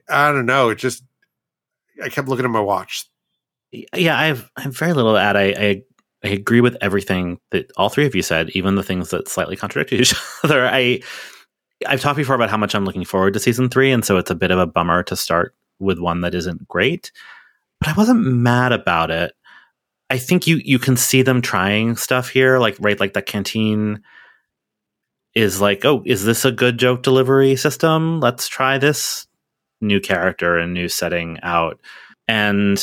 I 0.08 0.30
don't 0.32 0.46
know, 0.46 0.68
it 0.70 0.76
just 0.78 1.02
I 2.02 2.08
kept 2.08 2.28
looking 2.28 2.44
at 2.44 2.50
my 2.50 2.60
watch. 2.60 3.06
Yeah, 3.72 4.18
I 4.18 4.26
have, 4.26 4.50
I 4.56 4.62
have 4.62 4.76
very 4.76 4.92
little 4.92 5.14
to 5.14 5.20
add. 5.20 5.36
I, 5.36 5.54
I 5.56 5.82
I 6.22 6.28
agree 6.28 6.60
with 6.60 6.76
everything 6.80 7.38
that 7.50 7.70
all 7.76 7.88
three 7.88 8.04
of 8.04 8.14
you 8.14 8.22
said, 8.22 8.50
even 8.50 8.74
the 8.74 8.82
things 8.82 9.10
that 9.10 9.28
slightly 9.28 9.56
contradict 9.56 9.92
each 10.00 10.14
other. 10.44 10.66
I 10.66 11.00
I've 11.86 12.00
talked 12.00 12.18
before 12.18 12.34
about 12.34 12.50
how 12.50 12.58
much 12.58 12.74
I'm 12.74 12.84
looking 12.84 13.04
forward 13.04 13.32
to 13.34 13.40
season 13.40 13.68
three, 13.68 13.90
and 13.90 14.04
so 14.04 14.18
it's 14.18 14.30
a 14.30 14.34
bit 14.34 14.50
of 14.50 14.58
a 14.58 14.66
bummer 14.66 15.02
to 15.04 15.16
start 15.16 15.54
with 15.78 15.98
one 15.98 16.20
that 16.20 16.34
isn't 16.34 16.68
great. 16.68 17.10
But 17.80 17.88
I 17.88 17.92
wasn't 17.94 18.22
mad 18.22 18.72
about 18.72 19.10
it. 19.10 19.32
I 20.10 20.18
think 20.18 20.46
you 20.46 20.60
you 20.62 20.78
can 20.78 20.96
see 20.96 21.22
them 21.22 21.40
trying 21.40 21.96
stuff 21.96 22.28
here, 22.28 22.58
like 22.58 22.76
right, 22.80 23.00
like 23.00 23.14
the 23.14 23.22
canteen 23.22 24.02
is 25.34 25.60
like, 25.60 25.84
oh, 25.84 26.02
is 26.04 26.24
this 26.24 26.44
a 26.44 26.52
good 26.52 26.78
joke 26.78 27.02
delivery 27.02 27.56
system? 27.56 28.20
Let's 28.20 28.48
try 28.48 28.76
this 28.76 29.26
new 29.80 30.00
character 30.00 30.56
and 30.58 30.74
new 30.74 30.88
setting 30.88 31.38
out. 31.42 31.80
And 32.28 32.80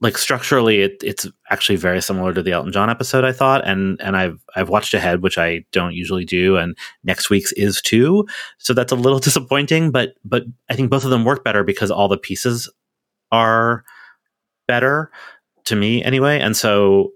like 0.00 0.18
structurally 0.18 0.82
it, 0.82 1.02
it's 1.02 1.26
actually 1.50 1.76
very 1.76 2.02
similar 2.02 2.34
to 2.34 2.42
the 2.42 2.52
Elton 2.52 2.72
John 2.72 2.90
episode 2.90 3.24
I 3.24 3.32
thought. 3.32 3.66
And 3.66 4.00
and 4.00 4.16
I've 4.16 4.44
I've 4.54 4.68
watched 4.68 4.94
ahead 4.94 5.22
which 5.22 5.38
I 5.38 5.64
don't 5.72 5.94
usually 5.94 6.24
do 6.24 6.56
and 6.56 6.76
next 7.02 7.30
week's 7.30 7.52
is 7.52 7.80
too. 7.80 8.26
So 8.58 8.74
that's 8.74 8.92
a 8.92 8.96
little 8.96 9.18
disappointing 9.28 9.90
but 9.90 10.14
but 10.24 10.44
I 10.68 10.76
think 10.76 10.90
both 10.90 11.04
of 11.04 11.10
them 11.10 11.24
work 11.24 11.44
better 11.44 11.64
because 11.64 11.90
all 11.90 12.08
the 12.08 12.18
pieces 12.18 12.70
are 13.32 13.84
better 14.68 15.10
to 15.64 15.76
me 15.76 16.02
anyway. 16.04 16.40
And 16.40 16.56
so 16.56 17.12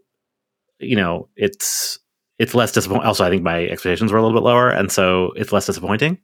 you 0.78 0.96
know 0.96 1.28
it's 1.36 1.98
it's 2.38 2.54
less 2.54 2.72
disappointing 2.72 3.06
also 3.06 3.24
I 3.24 3.28
think 3.28 3.42
my 3.42 3.66
expectations 3.66 4.10
were 4.10 4.18
a 4.18 4.22
little 4.22 4.38
bit 4.38 4.44
lower 4.44 4.70
and 4.70 4.90
so 4.90 5.32
it's 5.36 5.52
less 5.52 5.66
disappointing 5.66 6.18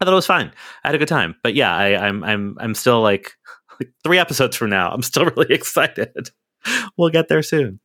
I 0.00 0.04
thought 0.04 0.12
it 0.12 0.14
was 0.14 0.26
fine 0.26 0.52
I 0.84 0.88
had 0.88 0.94
a 0.94 0.98
good 0.98 1.08
time 1.08 1.36
but 1.42 1.54
yeah 1.54 1.74
I 1.74 2.06
I'm 2.06 2.22
I'm 2.24 2.56
I'm 2.60 2.74
still 2.74 3.00
like 3.00 3.36
like 3.80 3.90
three 4.04 4.18
episodes 4.18 4.56
from 4.56 4.70
now. 4.70 4.90
I'm 4.90 5.02
still 5.02 5.24
really 5.36 5.54
excited. 5.54 6.30
We'll 6.96 7.10
get 7.10 7.28
there 7.28 7.42
soon. 7.42 7.80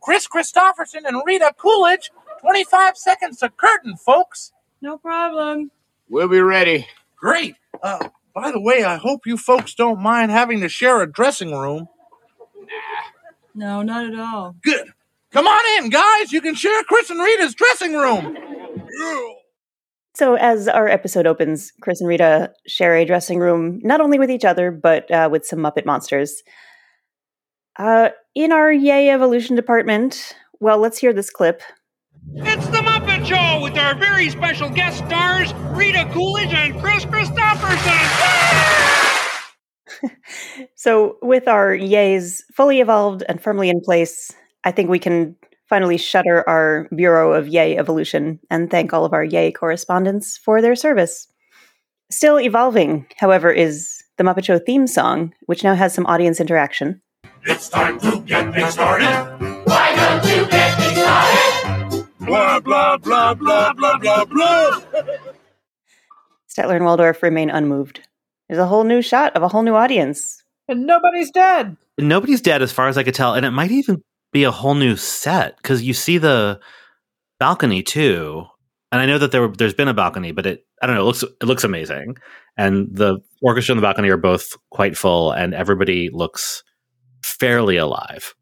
Kris 0.00 0.26
Kristofferson 0.26 1.06
and 1.06 1.22
Rita 1.24 1.52
Coolidge. 1.56 2.10
25 2.40 2.96
seconds 2.96 3.38
to 3.38 3.48
curtain, 3.48 3.96
folks. 3.96 4.52
No 4.80 4.98
problem. 4.98 5.70
We'll 6.08 6.28
be 6.28 6.40
ready. 6.40 6.86
Great. 7.16 7.56
Uh, 7.82 8.08
by 8.34 8.52
the 8.52 8.60
way, 8.60 8.84
I 8.84 8.96
hope 8.96 9.26
you 9.26 9.36
folks 9.36 9.74
don't 9.74 10.00
mind 10.00 10.30
having 10.30 10.60
to 10.60 10.68
share 10.68 11.02
a 11.02 11.10
dressing 11.10 11.52
room. 11.52 11.88
No, 13.54 13.82
not 13.82 14.06
at 14.06 14.18
all. 14.18 14.54
Good. 14.62 14.92
Come 15.32 15.46
on 15.46 15.84
in, 15.84 15.90
guys. 15.90 16.32
You 16.32 16.40
can 16.40 16.54
share 16.54 16.82
Chris 16.84 17.10
and 17.10 17.20
Rita's 17.20 17.54
dressing 17.54 17.94
room. 17.94 18.36
So, 20.16 20.36
as 20.36 20.66
our 20.66 20.88
episode 20.88 21.26
opens, 21.26 21.72
Chris 21.82 22.00
and 22.00 22.08
Rita 22.08 22.50
share 22.66 22.96
a 22.96 23.04
dressing 23.04 23.38
room, 23.38 23.80
not 23.82 24.00
only 24.00 24.18
with 24.18 24.30
each 24.30 24.46
other, 24.46 24.70
but 24.70 25.10
uh, 25.10 25.28
with 25.30 25.44
some 25.44 25.58
Muppet 25.58 25.84
monsters. 25.84 26.42
Uh, 27.78 28.08
in 28.34 28.50
our 28.50 28.72
Yay 28.72 29.10
Evolution 29.10 29.56
department, 29.56 30.34
well, 30.58 30.78
let's 30.78 30.96
hear 30.96 31.12
this 31.12 31.28
clip. 31.28 31.60
It's 32.34 32.66
the 32.68 32.78
Muppet 32.78 33.26
Show 33.26 33.62
with 33.62 33.76
our 33.76 33.94
very 33.94 34.30
special 34.30 34.70
guest 34.70 35.04
stars, 35.04 35.52
Rita 35.76 36.08
Coolidge 36.14 36.54
and 36.54 36.80
Kris 36.80 37.04
Kristofferson. 37.04 37.92
So, 40.76 41.16
with 41.20 41.48
our 41.48 41.76
Yays 41.76 42.42
fully 42.54 42.80
evolved 42.80 43.22
and 43.28 43.42
firmly 43.42 43.68
in 43.68 43.80
place, 43.80 44.32
I 44.64 44.72
think 44.72 44.88
we 44.88 44.98
can 44.98 45.36
finally 45.68 45.96
shutter 45.96 46.48
our 46.48 46.88
Bureau 46.94 47.32
of 47.32 47.48
Yay 47.48 47.76
Evolution 47.76 48.38
and 48.50 48.70
thank 48.70 48.92
all 48.92 49.04
of 49.04 49.12
our 49.12 49.24
Yay 49.24 49.52
correspondents 49.52 50.36
for 50.36 50.62
their 50.62 50.76
service. 50.76 51.28
Still 52.10 52.38
evolving, 52.38 53.06
however, 53.16 53.50
is 53.50 54.02
the 54.16 54.24
Muppet 54.24 54.44
Show 54.44 54.58
theme 54.58 54.86
song, 54.86 55.32
which 55.46 55.64
now 55.64 55.74
has 55.74 55.92
some 55.92 56.06
audience 56.06 56.40
interaction. 56.40 57.02
It's 57.44 57.68
time 57.68 57.98
to 58.00 58.20
get 58.20 58.54
things 58.54 58.72
started. 58.74 59.06
Why 59.64 59.94
don't 59.96 60.24
you 60.24 60.46
get 60.48 60.78
me 60.78 60.94
started? 60.94 62.06
Blah, 62.20 62.60
blah, 62.60 62.96
blah, 62.98 63.34
blah, 63.34 63.72
blah, 63.72 63.98
blah, 63.98 64.24
blah. 64.24 64.80
Statler 66.48 66.76
and 66.76 66.84
Waldorf 66.84 67.22
remain 67.22 67.50
unmoved. 67.50 68.06
There's 68.48 68.58
a 68.58 68.66
whole 68.66 68.84
new 68.84 69.02
shot 69.02 69.34
of 69.36 69.42
a 69.42 69.48
whole 69.48 69.62
new 69.62 69.74
audience. 69.74 70.42
And 70.68 70.86
nobody's 70.86 71.30
dead. 71.30 71.76
Nobody's 71.98 72.40
dead 72.40 72.62
as 72.62 72.72
far 72.72 72.88
as 72.88 72.96
I 72.96 73.02
could 73.02 73.14
tell, 73.14 73.34
and 73.34 73.44
it 73.44 73.50
might 73.50 73.70
even 73.70 74.02
be 74.36 74.44
a 74.44 74.50
whole 74.50 74.74
new 74.74 74.96
set 74.96 75.56
because 75.56 75.82
you 75.82 75.94
see 75.94 76.18
the 76.18 76.60
balcony 77.38 77.82
too. 77.82 78.44
And 78.92 79.00
I 79.00 79.06
know 79.06 79.16
that 79.18 79.32
there 79.32 79.40
were, 79.40 79.48
there's 79.48 79.74
been 79.74 79.88
a 79.88 79.94
balcony, 79.94 80.32
but 80.32 80.44
it 80.44 80.66
I 80.82 80.86
don't 80.86 80.94
know. 80.94 81.02
It 81.02 81.06
looks 81.06 81.22
it 81.22 81.44
looks 81.44 81.64
amazing, 81.64 82.16
and 82.56 82.88
the 82.94 83.18
orchestra 83.42 83.72
and 83.72 83.78
the 83.78 83.86
balcony 83.86 84.10
are 84.10 84.18
both 84.18 84.54
quite 84.70 84.96
full, 84.96 85.32
and 85.32 85.54
everybody 85.54 86.10
looks 86.12 86.62
fairly 87.22 87.78
alive. 87.78 88.34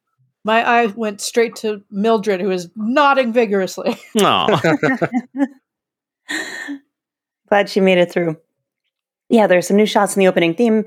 My 0.45 0.69
eye 0.69 0.87
went 0.87 1.21
straight 1.21 1.55
to 1.57 1.83
Mildred, 1.91 2.41
who 2.41 2.51
is 2.51 2.69
nodding 2.77 3.33
vigorously. 3.33 3.97
Aw. 4.21 4.61
Glad 7.49 7.71
she 7.71 7.81
made 7.81 7.99
it 7.99 8.11
through. 8.11 8.37
Yeah, 9.29 9.47
there's 9.47 9.69
some 9.69 9.77
new 9.77 9.87
shots 9.87 10.17
in 10.17 10.21
the 10.21 10.29
opening 10.29 10.55
theme. 10.55 10.85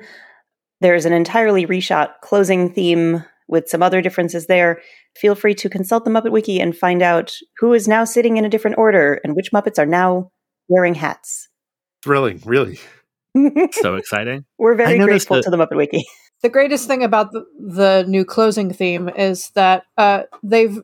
There's 0.81 1.05
an 1.05 1.13
entirely 1.13 1.65
reshot 1.65 2.19
closing 2.21 2.71
theme 2.71 3.23
with 3.47 3.69
some 3.69 3.81
other 3.83 4.01
differences 4.01 4.47
there. 4.47 4.81
Feel 5.15 5.35
free 5.35 5.55
to 5.55 5.69
consult 5.69 6.05
the 6.05 6.11
Muppet 6.11 6.31
Wiki 6.31 6.59
and 6.59 6.75
find 6.77 7.01
out 7.01 7.33
who 7.57 7.73
is 7.73 7.87
now 7.87 8.03
sitting 8.03 8.37
in 8.37 8.45
a 8.45 8.49
different 8.49 8.77
order 8.77 9.19
and 9.23 9.35
which 9.35 9.51
Muppets 9.51 9.79
are 9.79 9.85
now 9.85 10.31
wearing 10.67 10.95
hats. 10.95 11.49
Thrilling, 12.03 12.41
really. 12.45 12.79
so 13.73 13.95
exciting. 13.95 14.45
We're 14.57 14.75
very 14.75 14.99
grateful 14.99 15.37
that- 15.37 15.43
to 15.43 15.49
the 15.49 15.57
Muppet 15.57 15.77
Wiki. 15.77 16.05
The 16.43 16.49
greatest 16.49 16.87
thing 16.87 17.03
about 17.03 17.31
the, 17.31 17.45
the 17.59 18.05
new 18.07 18.23
closing 18.23 18.71
theme 18.71 19.09
is 19.09 19.49
that 19.55 19.85
uh, 19.97 20.23
they've 20.43 20.77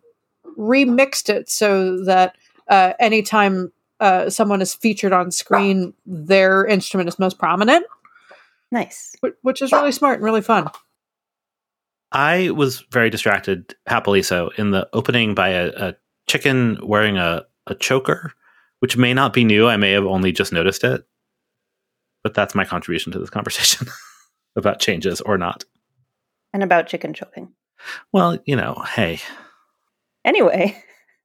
remixed 0.58 1.30
it 1.30 1.47
so 1.47 2.04
that 2.06 2.36
uh, 2.67 2.93
anytime 2.99 3.71
uh, 3.99 4.32
someone 4.32 4.62
is 4.63 4.73
featured 4.73 5.13
on 5.13 5.30
screen, 5.30 5.93
their 6.08 6.65
instrument 6.65 7.08
is 7.08 7.19
most 7.19 7.38
prominent, 7.38 7.86
Nice. 8.71 9.15
which 9.43 9.62
is 9.62 9.71
really 9.71 9.91
smart 9.91 10.15
and 10.15 10.26
really 10.26 10.41
fun. 10.41 10.69
I 12.13 12.52
was 12.52 12.86
very 12.91 13.10
distracted, 13.10 13.76
happily 13.88 14.21
so, 14.21 14.52
in 14.58 14.71
the 14.71 14.88
opening 14.93 15.34
by 15.36 15.49
a, 15.49 15.67
a 15.76 15.95
chicken 16.30 16.78
wearing 16.84 17.17
a, 17.17 17.45
a 17.67 17.76
choker, 17.76 18.34
which 18.80 18.95
may 18.97 19.13
not 19.13 19.34
be 19.34 19.43
new. 19.43 19.67
I 19.67 19.78
may 19.78 19.91
have 19.91 20.06
only 20.06 20.32
just 20.32 20.54
noticed 20.54 20.84
it. 20.84 21.06
But 22.23 22.34
that's 22.34 22.56
my 22.56 22.63
contribution 22.63 23.12
to 23.12 23.19
this 23.19 23.30
conversation 23.30 23.88
about 24.56 24.80
changes 24.80 25.19
or 25.21 25.38
not. 25.38 25.65
And 26.54 26.63
about 26.63 26.88
chicken 26.88 27.13
choking. 27.13 27.52
Well, 28.13 28.38
you 28.45 28.56
know, 28.56 28.86
hey, 28.95 29.19
Anyway, 30.26 30.82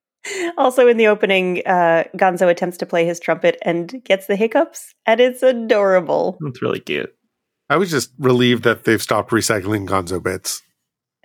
also 0.58 0.88
in 0.88 0.96
the 0.96 1.06
opening, 1.06 1.62
uh, 1.66 2.04
Gonzo 2.16 2.48
attempts 2.48 2.78
to 2.78 2.86
play 2.86 3.04
his 3.04 3.20
trumpet 3.20 3.56
and 3.62 4.02
gets 4.04 4.26
the 4.26 4.36
hiccups, 4.36 4.94
and 5.06 5.20
it's 5.20 5.42
adorable. 5.42 6.38
it's 6.42 6.62
really 6.62 6.80
cute. 6.80 7.14
I 7.70 7.76
was 7.76 7.90
just 7.90 8.12
relieved 8.18 8.64
that 8.64 8.84
they've 8.84 9.02
stopped 9.02 9.30
recycling 9.30 9.86
Gonzo 9.86 10.22
bits. 10.22 10.62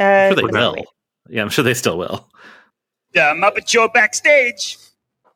Uh, 0.04 0.06
I'm 0.06 0.30
sure 0.32 0.36
they 0.36 0.44
wait, 0.44 0.54
will. 0.54 0.74
wait. 0.74 0.86
Yeah, 1.30 1.42
I'm 1.42 1.50
sure 1.50 1.64
they 1.64 1.74
still 1.74 1.98
will. 1.98 2.30
The 3.14 3.20
Muppet 3.20 3.68
Show 3.68 3.88
backstage. 3.88 4.78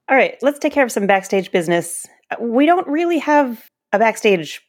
All 0.10 0.16
right, 0.18 0.38
let's 0.42 0.60
take 0.60 0.74
care 0.74 0.84
of 0.84 0.92
some 0.92 1.08
backstage 1.08 1.52
business. 1.52 2.06
Uh, 2.32 2.36
We 2.42 2.66
don't 2.66 2.88
really 2.88 3.20
have 3.20 3.66
a 3.94 4.00
backstage 4.00 4.62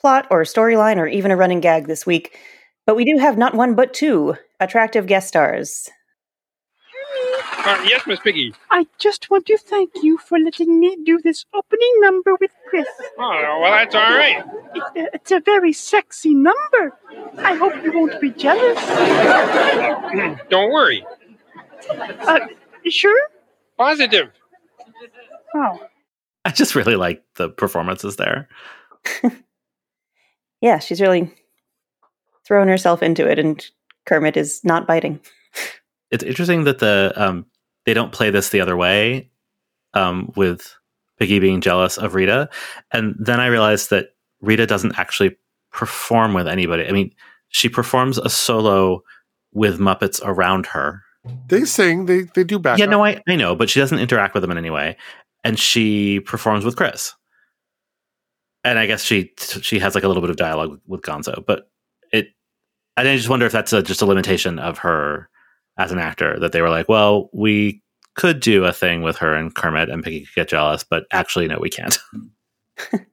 plot 0.00 0.26
or 0.30 0.42
storyline 0.42 0.96
or 0.96 1.06
even 1.06 1.30
a 1.30 1.36
running 1.36 1.60
gag 1.60 1.86
this 1.86 2.06
week, 2.06 2.36
but 2.86 2.96
we 2.96 3.04
do 3.04 3.18
have 3.18 3.36
not 3.38 3.54
one 3.54 3.74
but 3.74 3.92
two 3.94 4.34
attractive 4.60 5.06
guest 5.06 5.28
stars. 5.28 5.88
Uh, 7.62 7.84
yes, 7.86 8.06
Miss 8.06 8.18
Piggy. 8.20 8.54
I 8.70 8.86
just 8.98 9.30
want 9.30 9.46
to 9.46 9.56
thank 9.58 9.90
you 10.02 10.18
for 10.18 10.38
letting 10.38 10.80
me 10.80 10.96
do 11.04 11.20
this 11.22 11.44
opening 11.54 11.92
number 12.00 12.34
with 12.40 12.50
Chris. 12.68 12.86
Oh, 13.18 13.58
well, 13.60 13.70
that's 13.72 13.94
all 13.94 14.00
right. 14.02 14.42
It- 14.94 15.10
it's 15.14 15.30
a 15.30 15.40
very 15.40 15.72
sexy 15.72 16.34
number. 16.34 16.98
I 17.38 17.54
hope 17.54 17.74
you 17.84 17.92
won't 17.92 18.20
be 18.20 18.30
jealous. 18.30 18.78
Don't 20.50 20.70
worry. 20.72 21.04
Uh, 21.90 22.40
sure? 22.88 23.20
Positive. 23.76 24.30
Oh, 25.54 25.86
I 26.44 26.50
just 26.50 26.74
really 26.74 26.96
like 26.96 27.22
the 27.36 27.48
performances 27.50 28.16
there. 28.16 28.48
Yeah, 30.62 30.78
she's 30.78 31.00
really 31.00 31.32
thrown 32.46 32.68
herself 32.68 33.02
into 33.02 33.26
it, 33.26 33.38
and 33.38 33.66
Kermit 34.04 34.36
is 34.36 34.60
not 34.62 34.86
biting. 34.86 35.18
It's 36.10 36.24
interesting 36.24 36.64
that 36.64 36.78
the 36.78 37.12
um, 37.16 37.46
they 37.86 37.94
don't 37.94 38.12
play 38.12 38.30
this 38.30 38.50
the 38.50 38.60
other 38.60 38.76
way 38.76 39.30
um, 39.94 40.32
with 40.36 40.76
Piggy 41.18 41.38
being 41.38 41.60
jealous 41.60 41.98
of 41.98 42.14
Rita, 42.14 42.48
and 42.92 43.14
then 43.18 43.40
I 43.40 43.46
realized 43.46 43.90
that 43.90 44.14
Rita 44.40 44.66
doesn't 44.66 44.98
actually 44.98 45.36
perform 45.72 46.34
with 46.34 46.48
anybody. 46.48 46.86
I 46.86 46.92
mean, 46.92 47.14
she 47.48 47.68
performs 47.68 48.18
a 48.18 48.30
solo 48.30 49.02
with 49.52 49.78
Muppets 49.78 50.20
around 50.24 50.66
her. 50.66 51.02
They 51.48 51.64
sing, 51.64 52.06
they 52.06 52.22
they 52.22 52.44
do 52.44 52.58
back. 52.58 52.78
yeah, 52.78 52.86
no, 52.86 53.04
I, 53.04 53.22
I 53.28 53.36
know, 53.36 53.54
but 53.54 53.68
she 53.68 53.80
doesn't 53.80 53.98
interact 53.98 54.34
with 54.34 54.42
them 54.42 54.50
in 54.50 54.58
any 54.58 54.70
way, 54.70 54.96
and 55.44 55.58
she 55.58 56.20
performs 56.20 56.64
with 56.64 56.76
Chris. 56.76 57.14
And 58.64 58.78
I 58.78 58.86
guess 58.86 59.02
she 59.02 59.32
she 59.38 59.78
has 59.78 59.94
like 59.94 60.04
a 60.04 60.08
little 60.08 60.22
bit 60.22 60.30
of 60.30 60.36
dialogue 60.36 60.80
with 60.86 61.02
Gonzo, 61.02 61.44
but 61.44 61.70
it. 62.12 62.28
I 62.96 63.04
just 63.16 63.28
wonder 63.28 63.46
if 63.46 63.52
that's 63.52 63.72
a, 63.72 63.82
just 63.82 64.02
a 64.02 64.06
limitation 64.06 64.58
of 64.58 64.78
her 64.78 65.28
as 65.78 65.92
an 65.92 65.98
actor 65.98 66.38
that 66.40 66.52
they 66.52 66.62
were 66.62 66.70
like, 66.70 66.88
well, 66.88 67.30
we 67.32 67.82
could 68.14 68.40
do 68.40 68.64
a 68.64 68.72
thing 68.72 69.02
with 69.02 69.16
her 69.18 69.34
and 69.34 69.54
Kermit, 69.54 69.88
and 69.88 70.02
Piggy 70.02 70.26
could 70.26 70.34
get 70.34 70.48
jealous, 70.48 70.84
but 70.84 71.06
actually, 71.10 71.46
no, 71.48 71.58
we 71.58 71.70
can't. 71.70 71.98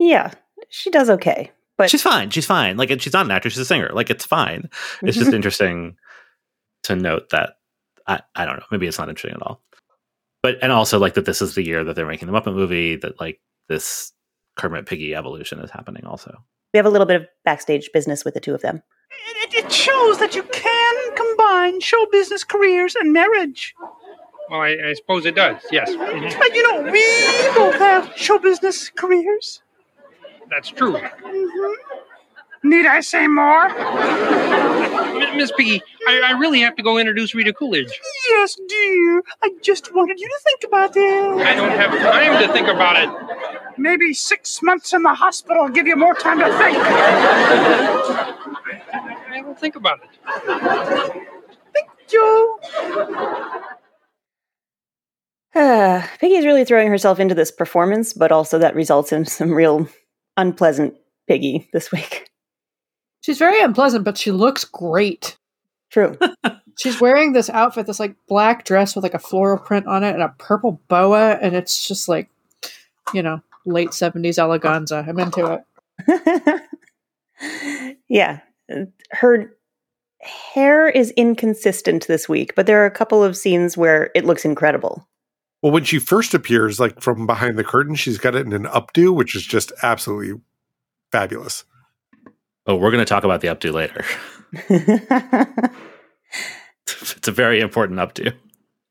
Yeah, 0.00 0.32
she 0.70 0.90
does 0.90 1.10
okay, 1.10 1.52
but 1.76 1.90
she's 1.90 2.02
fine. 2.02 2.30
She's 2.30 2.46
fine. 2.46 2.78
Like, 2.78 2.90
and 2.90 3.00
she's 3.00 3.12
not 3.12 3.26
an 3.26 3.30
actor; 3.30 3.50
she's 3.50 3.58
a 3.58 3.66
singer. 3.66 3.90
Like, 3.92 4.08
it's 4.08 4.24
fine. 4.24 4.68
It's 5.02 5.16
just 5.16 5.32
interesting 5.34 5.96
to 6.84 6.96
note 6.96 7.28
that 7.28 7.56
I, 8.06 8.22
I 8.34 8.46
don't 8.46 8.56
know. 8.56 8.64
Maybe 8.72 8.86
it's 8.86 8.98
not 8.98 9.10
interesting 9.10 9.36
at 9.38 9.46
all. 9.46 9.62
But 10.42 10.56
and 10.62 10.72
also 10.72 10.98
like 10.98 11.14
that 11.14 11.26
this 11.26 11.42
is 11.42 11.54
the 11.54 11.62
year 11.62 11.84
that 11.84 11.94
they're 11.96 12.06
making 12.06 12.32
the 12.32 12.40
Muppet 12.40 12.54
movie. 12.54 12.96
That 12.96 13.20
like 13.20 13.40
this 13.68 14.10
Kermit 14.56 14.86
Piggy 14.86 15.14
evolution 15.14 15.60
is 15.60 15.70
happening. 15.70 16.06
Also, 16.06 16.34
we 16.72 16.78
have 16.78 16.86
a 16.86 16.90
little 16.90 17.06
bit 17.06 17.20
of 17.20 17.28
backstage 17.44 17.90
business 17.92 18.24
with 18.24 18.32
the 18.32 18.40
two 18.40 18.54
of 18.54 18.62
them. 18.62 18.82
It, 19.10 19.64
it 19.64 19.72
shows 19.72 20.18
that 20.18 20.34
you 20.34 20.42
can 20.42 21.16
combine 21.16 21.80
show 21.80 22.06
business 22.10 22.44
careers 22.44 22.94
and 22.94 23.12
marriage. 23.12 23.74
Well, 24.50 24.60
I, 24.60 24.76
I 24.88 24.92
suppose 24.94 25.26
it 25.26 25.34
does. 25.36 25.62
Yes, 25.70 25.90
Mhm. 25.90 26.38
But 26.38 26.54
you 26.54 26.62
know, 26.68 26.82
we 26.90 27.02
both 27.54 27.76
have 27.76 28.12
show 28.16 28.38
business 28.38 28.88
careers. 28.90 29.62
that's 30.48 30.68
true. 30.70 30.92
Mhm. 30.94 31.74
Need 32.62 32.84
I 32.84 33.00
say 33.00 33.26
more? 33.26 33.68
Miss 35.34 35.50
Piggy, 35.56 35.80
I, 36.06 36.20
I 36.26 36.30
really 36.32 36.60
have 36.60 36.76
to 36.76 36.82
go 36.82 36.98
introduce 36.98 37.34
Rita 37.34 37.54
Coolidge. 37.54 37.88
Yes, 38.28 38.58
dear. 38.68 39.22
I 39.42 39.50
just 39.62 39.94
wanted 39.94 40.20
you 40.20 40.28
to 40.28 40.38
think 40.44 40.64
about 40.64 40.94
it. 40.94 41.46
I 41.46 41.54
don't 41.54 41.70
have 41.70 41.90
time 42.00 42.46
to 42.46 42.52
think 42.52 42.68
about 42.68 42.96
it. 43.02 43.78
Maybe 43.78 44.12
six 44.12 44.60
months 44.62 44.92
in 44.92 45.02
the 45.04 45.14
hospital 45.14 45.62
will 45.62 45.70
give 45.70 45.86
you 45.86 45.96
more 45.96 46.12
time 46.14 46.38
to 46.40 46.52
think. 46.58 46.76
I 49.30 49.40
don't 49.40 49.58
think 49.58 49.76
about 49.76 50.00
it. 50.02 51.26
Thank 51.74 51.88
you, 52.12 52.58
Uh, 55.52 56.06
Piggy's 56.20 56.44
really 56.44 56.64
throwing 56.64 56.88
herself 56.88 57.18
into 57.18 57.34
this 57.34 57.50
performance, 57.50 58.12
but 58.12 58.30
also 58.30 58.56
that 58.56 58.76
results 58.76 59.12
in 59.12 59.26
some 59.26 59.50
real 59.50 59.88
unpleasant 60.36 60.94
Piggy 61.26 61.68
this 61.72 61.90
week. 61.90 62.30
She's 63.20 63.38
very 63.38 63.60
unpleasant, 63.60 64.04
but 64.04 64.16
she 64.16 64.30
looks 64.30 64.64
great. 64.64 65.36
True. 65.90 66.16
She's 66.78 67.00
wearing 67.00 67.32
this 67.32 67.50
outfit, 67.50 67.86
this 67.86 68.00
like 68.00 68.14
black 68.28 68.64
dress 68.64 68.94
with 68.94 69.02
like 69.02 69.14
a 69.14 69.18
floral 69.18 69.58
print 69.58 69.86
on 69.86 70.04
it 70.04 70.14
and 70.14 70.22
a 70.22 70.34
purple 70.38 70.80
boa, 70.88 71.32
and 71.42 71.54
it's 71.54 71.86
just 71.86 72.08
like, 72.08 72.30
you 73.12 73.22
know, 73.22 73.42
late 73.66 73.92
seventies 73.92 74.38
eleganza. 74.38 75.06
I'm 75.06 75.18
into 75.18 75.62
it. 76.08 78.00
yeah. 78.08 78.40
Her 79.10 79.52
hair 80.20 80.88
is 80.88 81.10
inconsistent 81.12 82.06
this 82.06 82.28
week, 82.28 82.54
but 82.54 82.66
there 82.66 82.82
are 82.82 82.86
a 82.86 82.90
couple 82.90 83.24
of 83.24 83.36
scenes 83.36 83.76
where 83.76 84.10
it 84.14 84.24
looks 84.24 84.44
incredible. 84.44 85.08
Well, 85.62 85.72
when 85.72 85.84
she 85.84 85.98
first 85.98 86.32
appears, 86.34 86.80
like 86.80 87.00
from 87.00 87.26
behind 87.26 87.58
the 87.58 87.64
curtain, 87.64 87.94
she's 87.94 88.18
got 88.18 88.34
it 88.34 88.46
in 88.46 88.52
an 88.52 88.64
updo, 88.64 89.14
which 89.14 89.34
is 89.34 89.44
just 89.44 89.72
absolutely 89.82 90.40
fabulous. 91.12 91.64
oh, 92.66 92.76
we're 92.76 92.90
going 92.90 93.04
to 93.04 93.08
talk 93.08 93.24
about 93.24 93.40
the 93.40 93.48
updo 93.48 93.72
later. 93.72 94.04
it's 97.02 97.28
a 97.28 97.32
very 97.32 97.60
important 97.60 97.98
updo. 97.98 98.34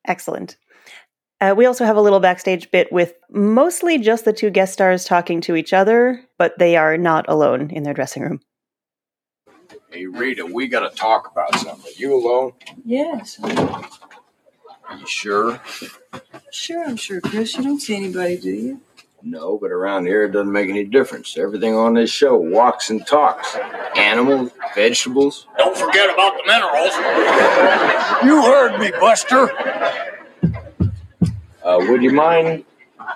Excellent. 0.06 0.58
Uh, 1.42 1.54
we 1.56 1.66
also 1.66 1.86
have 1.86 1.96
a 1.96 2.02
little 2.02 2.20
backstage 2.20 2.70
bit 2.70 2.92
with 2.92 3.14
mostly 3.32 3.98
just 3.98 4.26
the 4.26 4.34
two 4.34 4.50
guest 4.50 4.74
stars 4.74 5.06
talking 5.06 5.40
to 5.42 5.56
each 5.56 5.72
other, 5.72 6.22
but 6.38 6.58
they 6.60 6.76
are 6.76 6.98
not 6.98 7.26
alone 7.30 7.72
in 7.72 7.84
their 7.84 7.94
dressing 7.94 8.24
room. 8.24 8.42
Hey 9.92 10.06
Rita, 10.06 10.46
we 10.46 10.68
gotta 10.68 10.96
talk 10.96 11.32
about 11.32 11.56
something. 11.58 11.92
You 11.98 12.16
alone? 12.16 12.54
Yes. 12.86 13.40
Are 13.42 14.98
you 14.98 15.08
sure? 15.08 15.60
Sure, 16.52 16.86
I'm 16.86 16.96
sure, 16.96 17.20
Chris. 17.22 17.58
You 17.58 17.64
don't 17.64 17.80
see 17.80 17.96
anybody, 17.96 18.38
do 18.38 18.52
you? 18.52 18.82
No, 19.24 19.58
but 19.58 19.72
around 19.72 20.06
here 20.06 20.24
it 20.24 20.32
doesn't 20.32 20.52
make 20.52 20.70
any 20.70 20.84
difference. 20.86 21.38
Everything 21.38 21.74
on 21.76 21.96
this 21.96 22.12
show 22.12 22.38
walks 22.38 22.92
and 22.92 23.06
talks. 23.08 23.56
Animals, 23.96 24.52
vegetables. 24.76 25.48
Don't 25.58 25.76
forget 25.76 26.14
about 26.14 26.38
the 26.38 26.44
minerals. 26.46 26.96
You 28.24 28.44
heard 28.44 28.80
me, 28.80 28.92
Buster. 28.92 29.50
Uh, 31.64 31.80
would 31.90 32.04
you 32.04 32.12
mind 32.12 32.64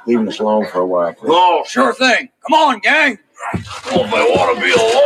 leaving 0.06 0.28
us 0.28 0.40
alone 0.40 0.66
for 0.68 0.80
a 0.80 0.86
while, 0.86 1.14
please? 1.14 1.30
Oh, 1.32 1.64
sure 1.68 1.94
thing. 1.94 2.30
Come 2.48 2.54
on, 2.54 2.80
gang. 2.80 3.20
Well, 3.92 4.06
if 4.06 4.14
I 4.14 4.30
want 4.30 4.58
to 4.58 4.64
be 4.64 4.72
alone. 4.72 5.04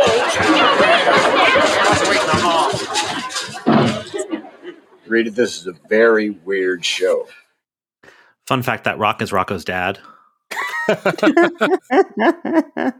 Rita, 5.06 5.30
this 5.30 5.58
is 5.60 5.66
a 5.66 5.72
very 5.88 6.30
weird 6.30 6.84
show. 6.84 7.26
Fun 8.46 8.62
fact: 8.62 8.84
that 8.84 8.98
Rock 8.98 9.22
is 9.22 9.32
Rocco's 9.32 9.64
dad. 9.64 9.98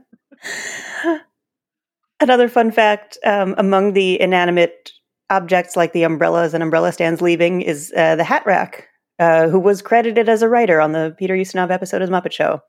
Another 2.21 2.49
fun 2.49 2.73
fact 2.73 3.17
um, 3.25 3.55
among 3.59 3.93
the 3.93 4.21
inanimate 4.21 4.91
objects 5.31 5.77
like 5.77 5.93
the 5.93 6.03
umbrellas 6.03 6.53
and 6.55 6.63
umbrella 6.63 6.93
stands 6.93 7.23
leaving 7.23 7.63
is 7.63 7.93
uh, 7.97 8.17
the 8.17 8.25
hat 8.25 8.45
rack, 8.45 8.88
uh, 9.19 9.49
who 9.49 9.59
was 9.59 9.83
credited 9.83 10.29
as 10.29 10.43
a 10.43 10.49
writer 10.49 10.81
on 10.81 10.93
the 10.93 11.15
Peter 11.19 11.35
Ustinov 11.35 11.71
episode 11.71 12.03
of 12.03 12.09
The 12.09 12.15
Muppet 12.15 12.33
Show. 12.33 12.61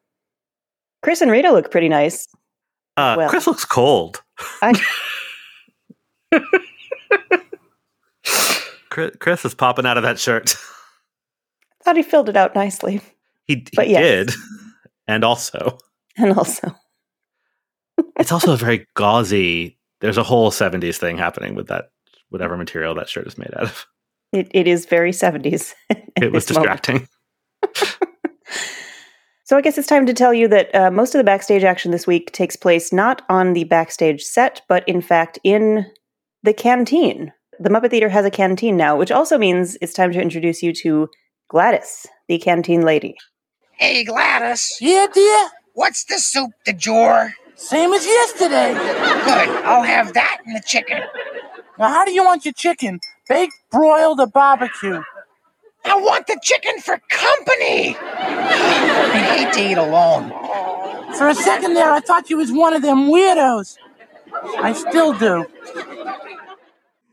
Chris 1.01 1.21
and 1.21 1.31
Rita 1.31 1.51
look 1.51 1.71
pretty 1.71 1.89
nice. 1.89 2.27
Uh, 2.97 3.15
Well. 3.17 3.29
Chris 3.29 3.47
looks 3.47 3.65
cold. 3.65 4.21
I, 4.61 4.73
Chris, 8.89 9.15
Chris 9.19 9.45
is 9.45 9.53
popping 9.53 9.85
out 9.85 9.97
of 9.97 10.03
that 10.03 10.19
shirt. 10.19 10.55
I 11.81 11.83
Thought 11.83 11.97
he 11.97 12.03
filled 12.03 12.29
it 12.29 12.35
out 12.35 12.55
nicely. 12.55 13.01
He, 13.45 13.55
he 13.55 13.65
But 13.75 13.87
yes. 13.89 14.01
did. 14.27 14.35
And 15.07 15.23
also, 15.23 15.77
And 16.17 16.33
also, 16.33 16.75
it's 18.19 18.31
also 18.31 18.53
a 18.53 18.57
very 18.57 18.85
gauzy. 18.95 19.77
There's 20.01 20.17
a 20.17 20.23
whole 20.23 20.51
70s 20.51 20.97
thing 20.97 21.17
happening 21.17 21.55
with 21.55 21.67
that, 21.67 21.91
whatever 22.29 22.57
material 22.57 22.95
that 22.95 23.09
shirt 23.09 23.27
is 23.27 23.37
made 23.37 23.53
out 23.55 23.63
of. 23.63 23.85
It, 24.31 24.49
it 24.51 24.67
is 24.67 24.85
very 24.85 25.11
70s. 25.11 25.73
It 26.21 26.33
was 26.33 26.45
distracting. 26.45 27.07
So 29.49 29.57
I 29.57 29.61
guess 29.61 29.79
it's 29.79 29.87
time 29.87 30.05
to 30.05 30.13
tell 30.13 30.31
you 30.31 30.47
that 30.49 30.75
uh, 30.75 30.91
most 30.91 31.15
of 31.15 31.17
the 31.17 31.23
backstage 31.23 31.63
action 31.63 31.89
this 31.89 32.05
week 32.05 32.31
takes 32.31 32.55
place 32.55 32.93
not 32.93 33.23
on 33.29 33.53
the 33.53 33.63
backstage 33.63 34.21
set, 34.21 34.61
but 34.69 34.87
in 34.87 35.01
fact 35.01 35.39
in 35.43 35.87
the 36.43 36.53
canteen. 36.53 37.33
The 37.59 37.71
Muppet 37.71 37.89
Theater 37.89 38.09
has 38.09 38.25
a 38.25 38.29
canteen 38.29 38.77
now, 38.77 38.95
which 38.95 39.11
also 39.11 39.39
means 39.39 39.75
it's 39.81 39.95
time 39.95 40.11
to 40.11 40.21
introduce 40.21 40.61
you 40.61 40.71
to 40.73 41.09
Gladys, 41.47 42.05
the 42.27 42.37
canteen 42.37 42.83
lady. 42.83 43.15
Hey, 43.71 44.03
Gladys. 44.03 44.77
Yeah, 44.79 45.07
dear? 45.11 45.49
What's 45.73 46.03
the 46.03 46.19
soup 46.19 46.51
de 46.63 46.73
jour? 46.73 47.33
Same 47.55 47.91
as 47.91 48.05
yesterday. 48.05 48.73
Good. 48.75 49.65
I'll 49.65 49.81
have 49.81 50.13
that 50.13 50.41
and 50.45 50.55
the 50.55 50.61
chicken. 50.63 51.01
Now, 51.79 51.87
how 51.87 52.03
do 52.05 52.11
you 52.11 52.25
want 52.25 52.43
your 52.45 52.53
chicken? 52.53 52.99
Baked, 53.27 53.53
broiled, 53.71 54.19
or 54.19 54.27
barbecue? 54.27 55.01
I 55.85 55.95
want 55.95 56.27
the 56.27 56.37
chicken 56.43 56.79
for 56.81 56.99
company. 57.09 57.95
I 57.97 59.17
hate 59.37 59.53
to 59.53 59.71
eat 59.71 59.77
alone. 59.77 60.29
For 61.15 61.29
a 61.29 61.35
second 61.35 61.73
there, 61.73 61.91
I 61.91 62.01
thought 62.01 62.29
you 62.29 62.37
was 62.37 62.51
one 62.51 62.73
of 62.73 62.81
them 62.81 63.09
weirdos. 63.09 63.77
I 64.57 64.73
still 64.73 65.13
do. 65.13 65.45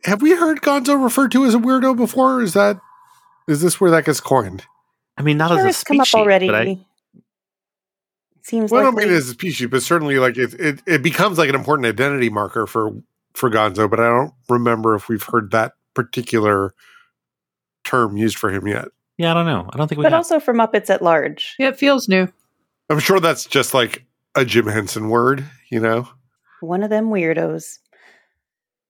Have 0.05 0.21
we 0.21 0.33
heard 0.33 0.61
Gonzo 0.61 1.03
referred 1.03 1.33
to 1.33 1.45
as 1.45 1.55
a 1.55 1.59
weirdo 1.59 1.97
before? 1.97 2.43
Is 2.43 2.53
that 2.55 2.79
is 3.49 3.61
this 3.61 3.81
where 3.81 3.91
that 3.93 4.05
gets 4.05 4.21
coined? 4.21 4.65
I 5.17 5.23
mean, 5.23 5.39
not 5.39 5.51
Sure, 5.51 5.61
as 5.61 5.65
a 5.65 5.69
it's 5.69 5.85
come 5.85 6.01
up 6.01 6.13
already. 6.15 6.47
but 6.49 6.55
I, 6.55 6.79
Seems 8.43 8.71
Well, 8.71 8.81
I 8.81 8.85
like 8.85 8.95
don't 8.95 9.05
mean 9.09 9.17
as 9.17 9.29
a 9.29 9.33
species, 9.33 9.69
but 9.69 9.83
certainly 9.83 10.19
like 10.19 10.37
it, 10.37 10.55
it 10.55 10.83
it 10.87 11.03
becomes 11.03 11.39
like 11.39 11.49
an 11.49 11.55
important 11.55 11.87
identity 11.87 12.29
marker 12.29 12.67
for 12.67 12.93
for 13.37 13.51
Gonzo. 13.51 13.89
But 13.89 14.01
I 14.01 14.09
don't 14.09 14.33
remember 14.49 14.95
if 14.95 15.09
we've 15.09 15.23
heard 15.23 15.51
that 15.53 15.73
particular 15.95 16.75
term 17.85 18.17
used 18.17 18.37
for 18.39 18.51
him 18.51 18.67
yet. 18.67 18.89
yeah, 19.19 19.31
I 19.31 19.35
don't 19.35 19.47
know. 19.47 19.69
I 19.73 19.77
don't 19.77 19.89
think 19.89 19.99
we 19.99 20.03
but 20.03 20.13
have. 20.13 20.19
also 20.19 20.41
for 20.41 20.53
Muppets 20.53 20.91
at 20.91 21.03
large. 21.03 21.55
Yeah, 21.59 21.69
it 21.69 21.79
feels 21.79 22.09
new. 22.09 22.29
I'm 22.91 22.99
sure 22.99 23.21
that's 23.21 23.47
just 23.47 23.75
like 23.75 24.05
a 24.35 24.45
Jim 24.45 24.67
Henson 24.67 25.09
word, 25.09 25.45
you 25.71 25.81
know. 25.81 26.09
One 26.61 26.83
of 26.83 26.91
them 26.91 27.07
weirdos. 27.11 27.79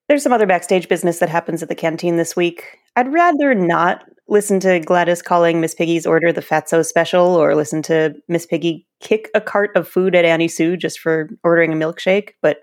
There's 0.07 0.23
some 0.23 0.31
other 0.33 0.45
backstage 0.45 0.87
business 0.87 1.19
that 1.19 1.29
happens 1.29 1.61
at 1.61 1.69
the 1.69 1.75
canteen 1.75 2.15
this 2.15 2.35
week. 2.35 2.77
I'd 2.95 3.11
rather 3.11 3.53
not 3.53 4.05
listen 4.29 4.59
to 4.61 4.79
Gladys 4.79 5.21
calling 5.21 5.61
Miss 5.61 5.73
Piggy's 5.73 6.05
order 6.05 6.31
the 6.31 6.41
Fatso 6.41 6.85
special 6.85 7.35
or 7.35 7.55
listen 7.55 7.81
to 7.83 8.13
Miss 8.27 8.45
Piggy 8.45 8.85
kick 8.99 9.29
a 9.35 9.41
cart 9.41 9.71
of 9.75 9.87
food 9.87 10.15
at 10.15 10.25
Annie 10.25 10.47
Sue 10.47 10.75
just 10.77 10.99
for 10.99 11.29
ordering 11.43 11.71
a 11.71 11.75
milkshake, 11.75 12.31
but 12.41 12.61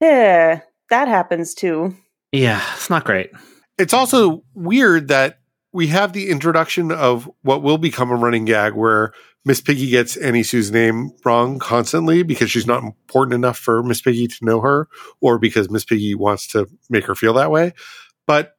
yeah, 0.00 0.60
that 0.90 1.08
happens 1.08 1.54
too. 1.54 1.96
yeah, 2.32 2.62
it's 2.74 2.90
not 2.90 3.04
great. 3.04 3.30
It's 3.78 3.94
also 3.94 4.42
weird 4.54 5.08
that 5.08 5.38
we 5.72 5.88
have 5.88 6.12
the 6.12 6.30
introduction 6.30 6.90
of 6.90 7.30
what 7.42 7.62
will 7.62 7.78
become 7.78 8.10
a 8.10 8.16
running 8.16 8.44
gag 8.44 8.72
where 8.74 9.12
Miss 9.44 9.60
Piggy 9.60 9.88
gets 9.88 10.16
Annie 10.16 10.42
Sue's 10.42 10.70
name 10.70 11.12
wrong 11.24 11.58
constantly 11.58 12.22
because 12.22 12.50
she's 12.50 12.66
not 12.66 12.82
important 12.82 13.34
enough 13.34 13.56
for 13.56 13.82
Miss 13.82 14.02
Piggy 14.02 14.26
to 14.26 14.44
know 14.44 14.60
her 14.60 14.88
or 15.20 15.38
because 15.38 15.70
Miss 15.70 15.84
Piggy 15.84 16.14
wants 16.14 16.48
to 16.48 16.66
make 16.90 17.04
her 17.06 17.14
feel 17.14 17.34
that 17.34 17.50
way. 17.50 17.72
But 18.26 18.56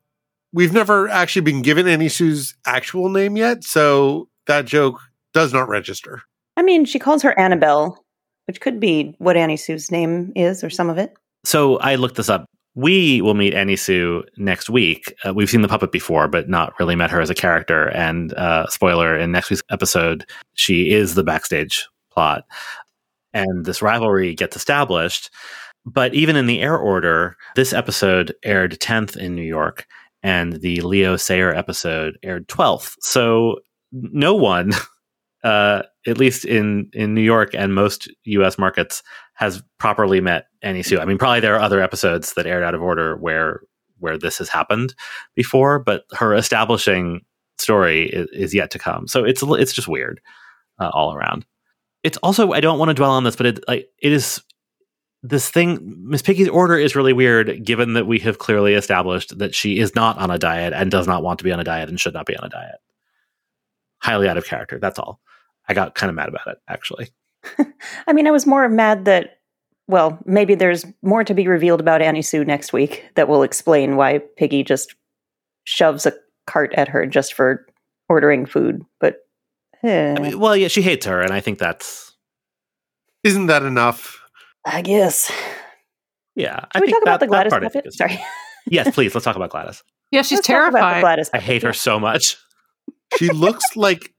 we've 0.53 0.73
never 0.73 1.07
actually 1.09 1.41
been 1.41 1.61
given 1.61 1.87
Annie 1.87 2.09
Sue's 2.09 2.55
actual 2.65 3.09
name 3.09 3.37
yet. 3.37 3.63
So 3.63 4.29
that 4.47 4.65
joke 4.65 4.99
does 5.33 5.53
not 5.53 5.69
register. 5.69 6.23
I 6.57 6.61
mean, 6.61 6.85
she 6.85 6.99
calls 6.99 7.21
her 7.21 7.37
Annabelle, 7.37 8.03
which 8.47 8.61
could 8.61 8.79
be 8.79 9.15
what 9.19 9.37
Annie 9.37 9.57
Sue's 9.57 9.91
name 9.91 10.31
is 10.35 10.63
or 10.63 10.69
some 10.69 10.89
of 10.89 10.97
it. 10.97 11.13
So 11.43 11.77
I 11.77 11.95
looked 11.95 12.15
this 12.15 12.29
up. 12.29 12.45
We 12.75 13.21
will 13.21 13.33
meet 13.33 13.53
Annie 13.53 13.75
Sue 13.75 14.23
next 14.37 14.69
week. 14.69 15.13
Uh, 15.25 15.33
we've 15.33 15.49
seen 15.49 15.61
the 15.61 15.67
puppet 15.67 15.91
before, 15.91 16.27
but 16.27 16.47
not 16.47 16.73
really 16.79 16.95
met 16.95 17.11
her 17.11 17.19
as 17.19 17.29
a 17.29 17.35
character. 17.35 17.89
And 17.89 18.33
uh, 18.33 18.67
spoiler: 18.67 19.17
in 19.17 19.31
next 19.31 19.49
week's 19.49 19.63
episode, 19.69 20.25
she 20.53 20.91
is 20.91 21.15
the 21.15 21.23
backstage 21.23 21.87
plot, 22.11 22.45
and 23.33 23.65
this 23.65 23.81
rivalry 23.81 24.35
gets 24.35 24.55
established. 24.55 25.29
But 25.85 26.13
even 26.13 26.35
in 26.35 26.45
the 26.45 26.61
air 26.61 26.77
order, 26.77 27.35
this 27.55 27.73
episode 27.73 28.35
aired 28.43 28.79
tenth 28.79 29.17
in 29.17 29.35
New 29.35 29.41
York, 29.41 29.87
and 30.21 30.53
the 30.61 30.81
Leo 30.81 31.17
Sayer 31.17 31.53
episode 31.53 32.17
aired 32.23 32.47
twelfth. 32.47 32.95
So 33.01 33.59
no 33.91 34.35
one, 34.35 34.73
uh, 35.43 35.83
at 36.05 36.17
least 36.17 36.45
in 36.45 36.89
in 36.93 37.13
New 37.13 37.21
York 37.21 37.53
and 37.53 37.73
most 37.73 38.09
U.S. 38.25 38.57
markets, 38.57 39.01
has 39.39 39.63
properly 39.77 40.19
met 40.19 40.47
Annie 40.61 40.83
Sue. 40.83 40.99
I 40.99 41.05
mean, 41.05 41.17
probably 41.17 41.39
there 41.39 41.55
are 41.55 41.61
other 41.61 41.81
episodes 41.81 42.33
that 42.33 42.45
aired 42.45 42.61
out 42.61 42.75
of 42.75 42.81
order 42.81 43.15
where 43.15 43.61
where 43.97 44.17
this 44.17 44.37
has 44.37 44.49
happened 44.49 44.93
before, 45.33 45.79
but 45.79 46.03
her 46.11 46.33
establishing 46.33 47.21
story 47.57 48.09
is, 48.09 48.27
is 48.33 48.53
yet 48.53 48.69
to 48.71 48.79
come. 48.79 49.07
So 49.07 49.23
it's 49.23 49.41
it's 49.41 49.71
just 49.71 49.87
weird 49.87 50.19
uh, 50.77 50.91
all 50.93 51.13
around. 51.13 51.45
It's 52.03 52.17
also 52.17 52.51
I 52.51 52.59
don't 52.59 52.79
want 52.79 52.89
to 52.89 52.93
dwell 52.93 53.11
on 53.11 53.23
this, 53.23 53.37
but 53.37 53.45
it 53.45 53.63
like 53.65 53.87
it 54.01 54.11
is 54.11 54.41
this 55.23 55.49
thing. 55.49 55.95
Miss 55.97 56.21
Piggy's 56.21 56.49
order 56.49 56.77
is 56.77 56.93
really 56.93 57.13
weird, 57.13 57.63
given 57.63 57.93
that 57.93 58.07
we 58.07 58.19
have 58.19 58.39
clearly 58.39 58.73
established 58.73 59.37
that 59.37 59.55
she 59.55 59.79
is 59.79 59.95
not 59.95 60.17
on 60.17 60.31
a 60.31 60.37
diet 60.37 60.73
and 60.73 60.91
does 60.91 61.07
not 61.07 61.23
want 61.23 61.39
to 61.39 61.45
be 61.45 61.53
on 61.53 61.61
a 61.61 61.63
diet 61.63 61.87
and 61.87 61.97
should 61.97 62.13
not 62.13 62.25
be 62.25 62.35
on 62.35 62.43
a 62.43 62.49
diet. 62.49 62.79
Highly 63.99 64.27
out 64.27 64.37
of 64.37 64.45
character. 64.45 64.79
That's 64.79 64.99
all. 64.99 65.21
I 65.69 65.73
got 65.73 65.95
kind 65.95 66.09
of 66.09 66.15
mad 66.17 66.27
about 66.27 66.47
it 66.47 66.57
actually. 66.67 67.07
I 68.07 68.13
mean, 68.13 68.27
I 68.27 68.31
was 68.31 68.45
more 68.45 68.67
mad 68.69 69.05
that, 69.05 69.39
well, 69.87 70.19
maybe 70.25 70.55
there's 70.55 70.85
more 71.01 71.23
to 71.23 71.33
be 71.33 71.47
revealed 71.47 71.79
about 71.79 72.01
Annie 72.01 72.21
Sue 72.21 72.43
next 72.45 72.73
week 72.73 73.05
that 73.15 73.27
will 73.27 73.43
explain 73.43 73.95
why 73.95 74.19
Piggy 74.37 74.63
just 74.63 74.93
shoves 75.63 76.05
a 76.05 76.13
cart 76.47 76.73
at 76.75 76.87
her 76.89 77.05
just 77.05 77.33
for 77.33 77.65
ordering 78.07 78.45
food. 78.45 78.81
But, 78.99 79.17
eh, 79.83 80.15
I 80.17 80.19
mean, 80.21 80.39
well, 80.39 80.55
yeah, 80.55 80.67
she 80.67 80.81
hates 80.81 81.05
her, 81.05 81.21
and 81.21 81.31
I 81.31 81.39
think 81.39 81.59
that's 81.59 82.15
Isn't 83.23 83.47
that 83.47 83.63
enough? 83.63 84.19
I 84.65 84.81
guess. 84.81 85.31
yeah. 86.35 86.59
Can 86.59 86.67
I 86.75 86.79
we 86.81 86.85
think 86.87 86.95
talk 86.97 87.03
about 87.03 87.19
the 87.21 87.25
that 87.25 87.29
Gladys 87.29 87.51
part 87.51 87.63
I 87.63 87.69
think 87.69 87.85
puppet? 87.85 87.87
is- 87.87 87.97
Sorry. 87.97 88.19
yes, 88.67 88.89
please. 88.93 89.13
Let's 89.15 89.25
talk 89.25 89.35
about 89.35 89.49
Gladys. 89.49 89.83
Yeah, 90.11 90.21
she's 90.23 90.37
Let's 90.39 90.47
talk 90.47 90.55
about 90.55 90.71
the 90.71 90.77
terrifying. 90.79 91.01
Gladys 91.01 91.29
I 91.33 91.39
hate 91.39 91.63
her 91.63 91.73
so 91.73 91.99
much. 91.99 92.35
She 93.17 93.29
looks 93.29 93.75
like 93.75 94.13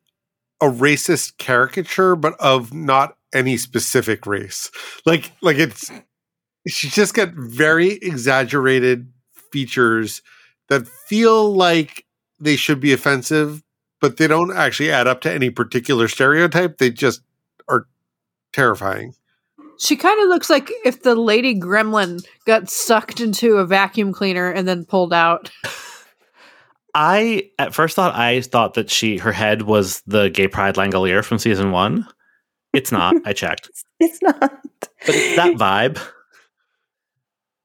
a 0.60 0.66
racist 0.66 1.38
caricature, 1.38 2.16
but 2.16 2.38
of 2.40 2.72
not 2.72 3.16
any 3.32 3.56
specific 3.56 4.26
race. 4.26 4.70
Like, 5.06 5.32
like 5.40 5.56
it's 5.56 5.90
she's 6.68 6.94
just 6.94 7.14
got 7.14 7.30
very 7.32 7.92
exaggerated 7.92 9.12
features 9.52 10.22
that 10.68 10.86
feel 10.86 11.52
like 11.54 12.04
they 12.38 12.56
should 12.56 12.80
be 12.80 12.92
offensive, 12.92 13.62
but 14.00 14.16
they 14.16 14.26
don't 14.26 14.56
actually 14.56 14.90
add 14.90 15.06
up 15.06 15.20
to 15.22 15.32
any 15.32 15.50
particular 15.50 16.08
stereotype. 16.08 16.78
They 16.78 16.90
just 16.90 17.22
are 17.68 17.86
terrifying. 18.52 19.14
She 19.78 19.96
kind 19.96 20.20
of 20.22 20.28
looks 20.28 20.50
like 20.50 20.70
if 20.84 21.02
the 21.02 21.14
lady 21.14 21.58
gremlin 21.58 22.24
got 22.44 22.68
sucked 22.68 23.20
into 23.20 23.56
a 23.56 23.66
vacuum 23.66 24.12
cleaner 24.12 24.50
and 24.50 24.68
then 24.68 24.84
pulled 24.84 25.12
out. 25.12 25.50
I 26.94 27.50
at 27.58 27.74
first 27.74 27.96
thought 27.96 28.14
I 28.14 28.40
thought 28.40 28.74
that 28.74 28.90
she 28.90 29.18
her 29.18 29.32
head 29.32 29.62
was 29.62 30.02
the 30.06 30.28
gay 30.28 30.48
pride 30.48 30.76
Langolier 30.76 31.24
from 31.24 31.38
season 31.38 31.70
one. 31.70 32.06
It's 32.72 32.92
not. 32.92 33.16
I 33.24 33.32
checked, 33.32 33.70
It's 34.00 34.22
not. 34.22 34.38
but 34.40 34.90
it's 35.08 35.36
that 35.36 35.54
vibe. 35.56 36.00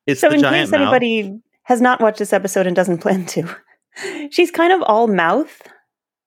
It's 0.08 0.22
so, 0.22 0.30
the 0.30 0.36
in 0.36 0.42
giant 0.42 0.70
case 0.70 0.72
mouth. 0.72 0.94
anybody 0.94 1.40
has 1.64 1.82
not 1.82 2.02
watched 2.02 2.20
this 2.20 2.34
episode 2.34 2.68
and 2.68 2.76
doesn't 2.76 3.00
plan 3.00 3.26
to, 3.28 3.56
she's 4.32 4.52
kind 4.52 4.72
of 4.72 4.82
all 4.84 5.08
mouth. 5.08 5.62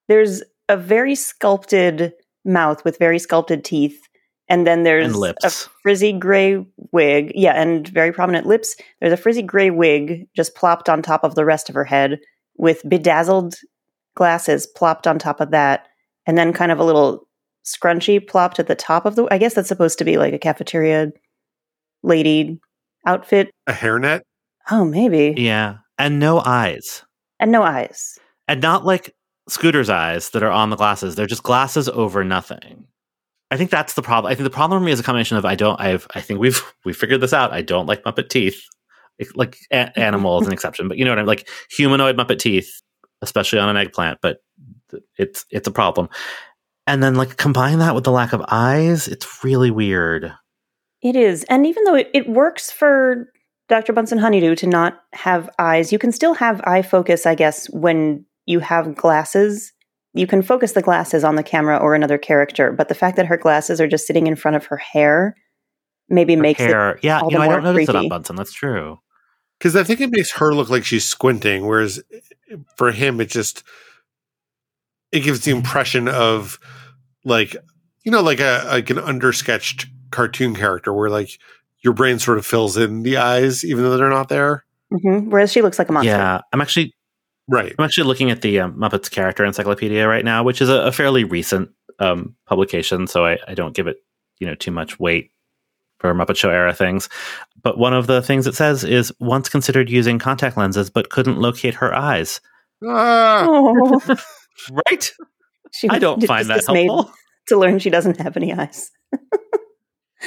There's 0.08 0.42
a 0.68 0.76
very 0.76 1.14
sculpted 1.14 2.12
mouth 2.44 2.84
with 2.84 2.98
very 2.98 3.18
sculpted 3.18 3.64
teeth, 3.64 4.00
and 4.48 4.66
then 4.66 4.82
there's 4.82 5.14
And 5.14 5.34
a 5.44 5.50
frizzy 5.82 6.12
gray 6.12 6.64
wig. 6.92 7.32
Yeah, 7.34 7.52
and 7.52 7.86
very 7.86 8.12
prominent 8.12 8.46
lips. 8.46 8.76
There's 9.00 9.12
a 9.12 9.16
frizzy 9.16 9.42
gray 9.42 9.70
wig 9.70 10.26
just 10.34 10.54
plopped 10.54 10.88
on 10.88 11.02
top 11.02 11.24
of 11.24 11.34
the 11.34 11.44
rest 11.44 11.68
of 11.68 11.74
her 11.74 11.84
head 11.84 12.18
with 12.58 12.86
bedazzled 12.88 13.54
glasses 14.14 14.66
plopped 14.66 15.06
on 15.06 15.18
top 15.18 15.40
of 15.40 15.50
that, 15.52 15.86
and 16.26 16.36
then 16.36 16.52
kind 16.52 16.70
of 16.72 16.78
a 16.78 16.84
little 16.84 17.26
scrunchy 17.64 18.24
plopped 18.26 18.58
at 18.58 18.66
the 18.66 18.74
top 18.74 19.06
of 19.06 19.16
the. 19.16 19.26
I 19.30 19.38
guess 19.38 19.54
that's 19.54 19.68
supposed 19.68 19.98
to 19.98 20.04
be 20.04 20.18
like 20.18 20.34
a 20.34 20.38
cafeteria 20.38 21.12
lady 22.02 22.58
outfit. 23.06 23.50
A 23.66 23.72
hairnet. 23.72 24.20
Oh, 24.70 24.84
maybe. 24.84 25.34
yeah, 25.36 25.78
and 25.98 26.18
no 26.18 26.40
eyes, 26.44 27.02
And 27.40 27.50
no 27.50 27.62
eyes. 27.62 28.18
and 28.48 28.60
not 28.60 28.84
like 28.84 29.14
Scooter's 29.48 29.88
eyes 29.88 30.30
that 30.30 30.42
are 30.42 30.50
on 30.50 30.68
the 30.68 30.76
glasses. 30.76 31.14
They're 31.14 31.26
just 31.26 31.42
glasses 31.42 31.88
over 31.88 32.22
nothing. 32.22 32.84
I 33.50 33.56
think 33.56 33.70
that's 33.70 33.94
the 33.94 34.02
problem. 34.02 34.30
I 34.30 34.34
think 34.34 34.44
the 34.44 34.50
problem 34.50 34.78
for 34.78 34.84
me 34.84 34.92
is 34.92 35.00
a 35.00 35.02
combination 35.02 35.38
of 35.38 35.46
I 35.46 35.54
don't. 35.54 35.80
I've. 35.80 36.06
I 36.14 36.20
think 36.20 36.38
we've 36.38 36.62
we 36.84 36.92
figured 36.92 37.20
this 37.22 37.32
out. 37.32 37.52
I 37.52 37.62
don't 37.62 37.86
like 37.86 38.02
Muppet 38.04 38.28
teeth. 38.28 38.62
Like 39.34 39.58
a- 39.72 39.98
animal 39.98 40.40
is 40.40 40.46
an 40.46 40.52
exception, 40.52 40.88
but 40.88 40.96
you 40.96 41.04
know 41.04 41.10
what 41.10 41.18
I 41.18 41.22
mean. 41.22 41.28
Like 41.28 41.48
humanoid 41.70 42.16
Muppet 42.16 42.38
teeth, 42.38 42.82
especially 43.22 43.58
on 43.58 43.68
an 43.68 43.76
eggplant, 43.76 44.18
but 44.22 44.38
it's 45.16 45.44
it's 45.50 45.68
a 45.68 45.72
problem. 45.72 46.08
And 46.86 47.02
then 47.02 47.16
like 47.16 47.36
combine 47.36 47.80
that 47.80 47.94
with 47.94 48.04
the 48.04 48.12
lack 48.12 48.32
of 48.32 48.42
eyes, 48.48 49.08
it's 49.08 49.44
really 49.44 49.70
weird. 49.70 50.32
It 51.02 51.16
is. 51.16 51.44
And 51.44 51.66
even 51.66 51.84
though 51.84 51.94
it, 51.94 52.10
it 52.14 52.28
works 52.28 52.70
for 52.70 53.26
Dr. 53.68 53.92
Bunsen 53.92 54.18
Honeydew 54.18 54.56
to 54.56 54.66
not 54.66 55.00
have 55.12 55.50
eyes, 55.58 55.92
you 55.92 55.98
can 55.98 56.12
still 56.12 56.34
have 56.34 56.60
eye 56.64 56.82
focus, 56.82 57.26
I 57.26 57.34
guess, 57.34 57.68
when 57.70 58.24
you 58.46 58.60
have 58.60 58.96
glasses. 58.96 59.72
You 60.14 60.26
can 60.26 60.42
focus 60.42 60.72
the 60.72 60.82
glasses 60.82 61.22
on 61.22 61.36
the 61.36 61.42
camera 61.42 61.76
or 61.76 61.94
another 61.94 62.18
character, 62.18 62.72
but 62.72 62.88
the 62.88 62.94
fact 62.94 63.16
that 63.16 63.26
her 63.26 63.36
glasses 63.36 63.80
are 63.80 63.86
just 63.86 64.06
sitting 64.06 64.26
in 64.26 64.34
front 64.34 64.56
of 64.56 64.66
her 64.66 64.78
hair 64.78 65.36
maybe 66.08 66.34
Her 66.34 66.42
makes 66.42 66.60
hair, 66.60 66.90
it 66.92 67.04
yeah, 67.04 67.20
you 67.28 67.30
know, 67.36 67.40
I 67.40 67.48
don't 67.48 67.64
notice 67.64 67.88
it 67.88 67.96
on. 67.96 68.08
Bunsen. 68.08 68.36
That's 68.36 68.52
true. 68.52 68.98
Because 69.58 69.74
I 69.74 69.82
think 69.82 70.00
it 70.00 70.10
makes 70.10 70.32
her 70.32 70.54
look 70.54 70.70
like 70.70 70.84
she's 70.84 71.04
squinting, 71.04 71.66
whereas 71.66 72.00
for 72.76 72.92
him, 72.92 73.20
it 73.20 73.28
just 73.28 73.64
it 75.10 75.20
gives 75.20 75.40
the 75.40 75.50
impression 75.50 76.08
of 76.08 76.58
like 77.24 77.56
you 78.04 78.12
know, 78.12 78.22
like 78.22 78.40
a 78.40 78.64
like 78.68 78.90
an 78.90 78.98
undersketched 78.98 79.86
cartoon 80.10 80.54
character, 80.54 80.92
where 80.92 81.10
like 81.10 81.30
your 81.80 81.92
brain 81.92 82.18
sort 82.18 82.38
of 82.38 82.46
fills 82.46 82.76
in 82.76 83.02
the 83.02 83.16
eyes, 83.16 83.64
even 83.64 83.84
though 83.84 83.96
they're 83.96 84.08
not 84.08 84.28
there. 84.28 84.64
hmm 84.90 85.28
Whereas 85.30 85.52
she 85.52 85.62
looks 85.62 85.78
like 85.78 85.88
a 85.88 85.92
monster. 85.92 86.10
Yeah, 86.10 86.40
I'm 86.52 86.60
actually 86.60 86.94
Right. 87.48 87.74
I'm 87.78 87.84
actually 87.84 88.06
looking 88.06 88.30
at 88.30 88.42
the 88.42 88.60
um, 88.60 88.74
Muppets 88.74 89.10
Character 89.10 89.44
Encyclopedia 89.44 90.06
right 90.06 90.24
now, 90.24 90.44
which 90.44 90.60
is 90.60 90.68
a, 90.68 90.82
a 90.82 90.92
fairly 90.92 91.24
recent 91.24 91.70
um, 91.98 92.36
publication, 92.46 93.06
so 93.06 93.24
I, 93.24 93.38
I 93.48 93.54
don't 93.54 93.74
give 93.74 93.86
it 93.86 93.96
you 94.38 94.46
know 94.46 94.54
too 94.54 94.70
much 94.70 95.00
weight 95.00 95.32
for 95.98 96.14
Muppet 96.14 96.36
Show 96.36 96.50
era 96.50 96.74
things. 96.74 97.08
But 97.68 97.76
one 97.76 97.92
of 97.92 98.06
the 98.06 98.22
things 98.22 98.46
it 98.46 98.54
says 98.54 98.82
is 98.82 99.12
once 99.20 99.50
considered 99.50 99.90
using 99.90 100.18
contact 100.18 100.56
lenses, 100.56 100.88
but 100.88 101.10
couldn't 101.10 101.36
locate 101.38 101.74
her 101.74 101.94
eyes. 101.94 102.40
Ah, 102.82 103.44
Oh, 103.46 104.00
Right? 104.88 105.12
she 105.70 105.86
I 105.90 105.98
don't 105.98 106.24
find 106.24 106.48
that 106.48 106.64
helpful. 106.64 107.12
to 107.48 107.58
learn 107.58 107.78
she 107.78 107.90
doesn't 107.90 108.20
have 108.22 108.38
any 108.38 108.54
eyes. 108.54 108.90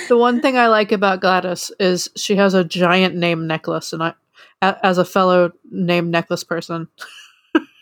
The 0.08 0.18
one 0.18 0.40
thing 0.40 0.56
I 0.56 0.68
like 0.68 0.92
about 0.92 1.20
Gladys 1.20 1.72
is 1.80 2.10
she 2.16 2.36
has 2.36 2.54
a 2.54 2.64
giant 2.64 3.16
name 3.16 3.48
necklace, 3.48 3.92
and 3.92 4.04
I, 4.04 4.14
as 4.62 5.00
a 5.00 5.04
fellow 5.06 5.52
name 5.72 6.12
necklace 6.12 6.44
person, 6.44 6.90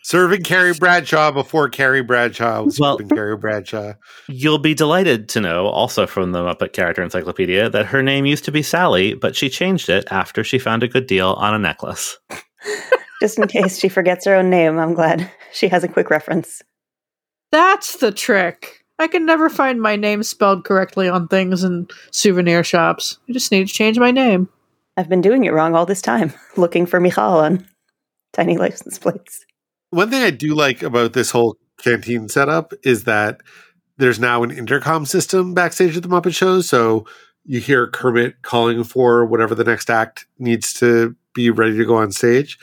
serving 0.04 0.44
Carrie 0.44 0.74
Bradshaw 0.74 1.32
before 1.32 1.70
Carrie 1.70 2.02
Bradshaw 2.04 2.64
was 2.64 2.80
Well- 2.80 2.98
serving 2.98 3.10
Carrie 3.16 3.38
Bradshaw. 3.38 3.94
You'll 4.28 4.58
be 4.60 4.74
delighted 4.74 5.30
to 5.30 5.42
know, 5.42 5.68
also 5.68 6.08
from 6.08 6.32
the 6.32 6.40
Muppet 6.44 6.74
Character 6.74 7.04
Encyclopedia, 7.04 7.70
that 7.70 7.88
her 7.88 8.02
name 8.04 8.26
used 8.26 8.46
to 8.46 8.52
be 8.52 8.62
Sally, 8.64 9.14
but 9.14 9.36
she 9.36 9.50
changed 9.50 9.90
it 9.90 10.06
after 10.12 10.44
she 10.44 10.60
found 10.60 10.84
a 10.84 10.88
good 10.88 11.08
deal 11.08 11.30
on 11.34 11.54
a 11.54 11.60
necklace. 11.60 12.18
Just 13.22 13.38
in 13.38 13.48
case 13.48 13.78
she 13.80 13.90
forgets 13.90 14.26
her 14.26 14.36
own 14.36 14.50
name, 14.50 14.78
I'm 14.80 14.94
glad 14.94 15.30
she 15.52 15.68
has 15.68 15.84
a 15.84 15.88
quick 15.90 16.10
reference. 16.10 16.62
that's 17.52 17.98
the 17.98 18.12
trick. 18.12 18.86
I 18.98 19.08
can 19.08 19.26
never 19.26 19.50
find 19.50 19.82
my 19.82 19.96
name 19.96 20.24
spelled 20.24 20.66
correctly 20.66 21.08
on 21.08 21.28
things 21.30 21.64
in 21.64 21.88
souvenir 22.12 22.64
shops. 22.66 23.18
I 23.30 23.32
just 23.34 23.52
need 23.52 23.68
to 23.68 23.74
change 23.74 23.98
my 23.98 24.12
name. 24.12 24.50
I've 24.98 25.08
been 25.10 25.22
doing 25.22 25.46
it 25.46 25.54
wrong 25.54 25.74
all 25.74 25.86
this 25.86 26.02
time, 26.02 26.34
looking 26.58 26.86
for 26.86 27.00
Michal 27.00 27.40
on 27.40 27.66
tiny 28.34 28.58
license 28.58 29.00
plates. 29.00 29.46
One 29.92 30.10
thing 30.10 30.24
I 30.24 30.30
do 30.30 30.54
like 30.54 30.84
about 30.84 31.14
this 31.14 31.32
whole 31.32 31.58
canteen 31.78 32.30
setup 32.30 32.74
is 32.84 33.06
that 33.06 33.42
there's 33.98 34.20
now 34.20 34.44
an 34.44 34.52
intercom 34.52 35.06
system 35.06 35.54
backstage 35.54 35.98
at 35.98 36.04
the 36.04 36.10
Muppet 36.10 36.36
Show. 36.36 36.62
So 36.62 37.06
you 37.44 37.60
hear 37.60 37.88
Kermit 37.88 38.42
calling 38.44 38.84
for 38.84 39.26
whatever 39.26 39.56
the 39.56 39.64
next 39.64 39.90
act 39.90 40.28
needs 40.38 40.74
to 40.74 41.16
be 41.34 41.50
ready 41.50 41.76
to 41.78 41.86
go 41.86 41.96
on 41.96 42.12
stage. 42.12 42.60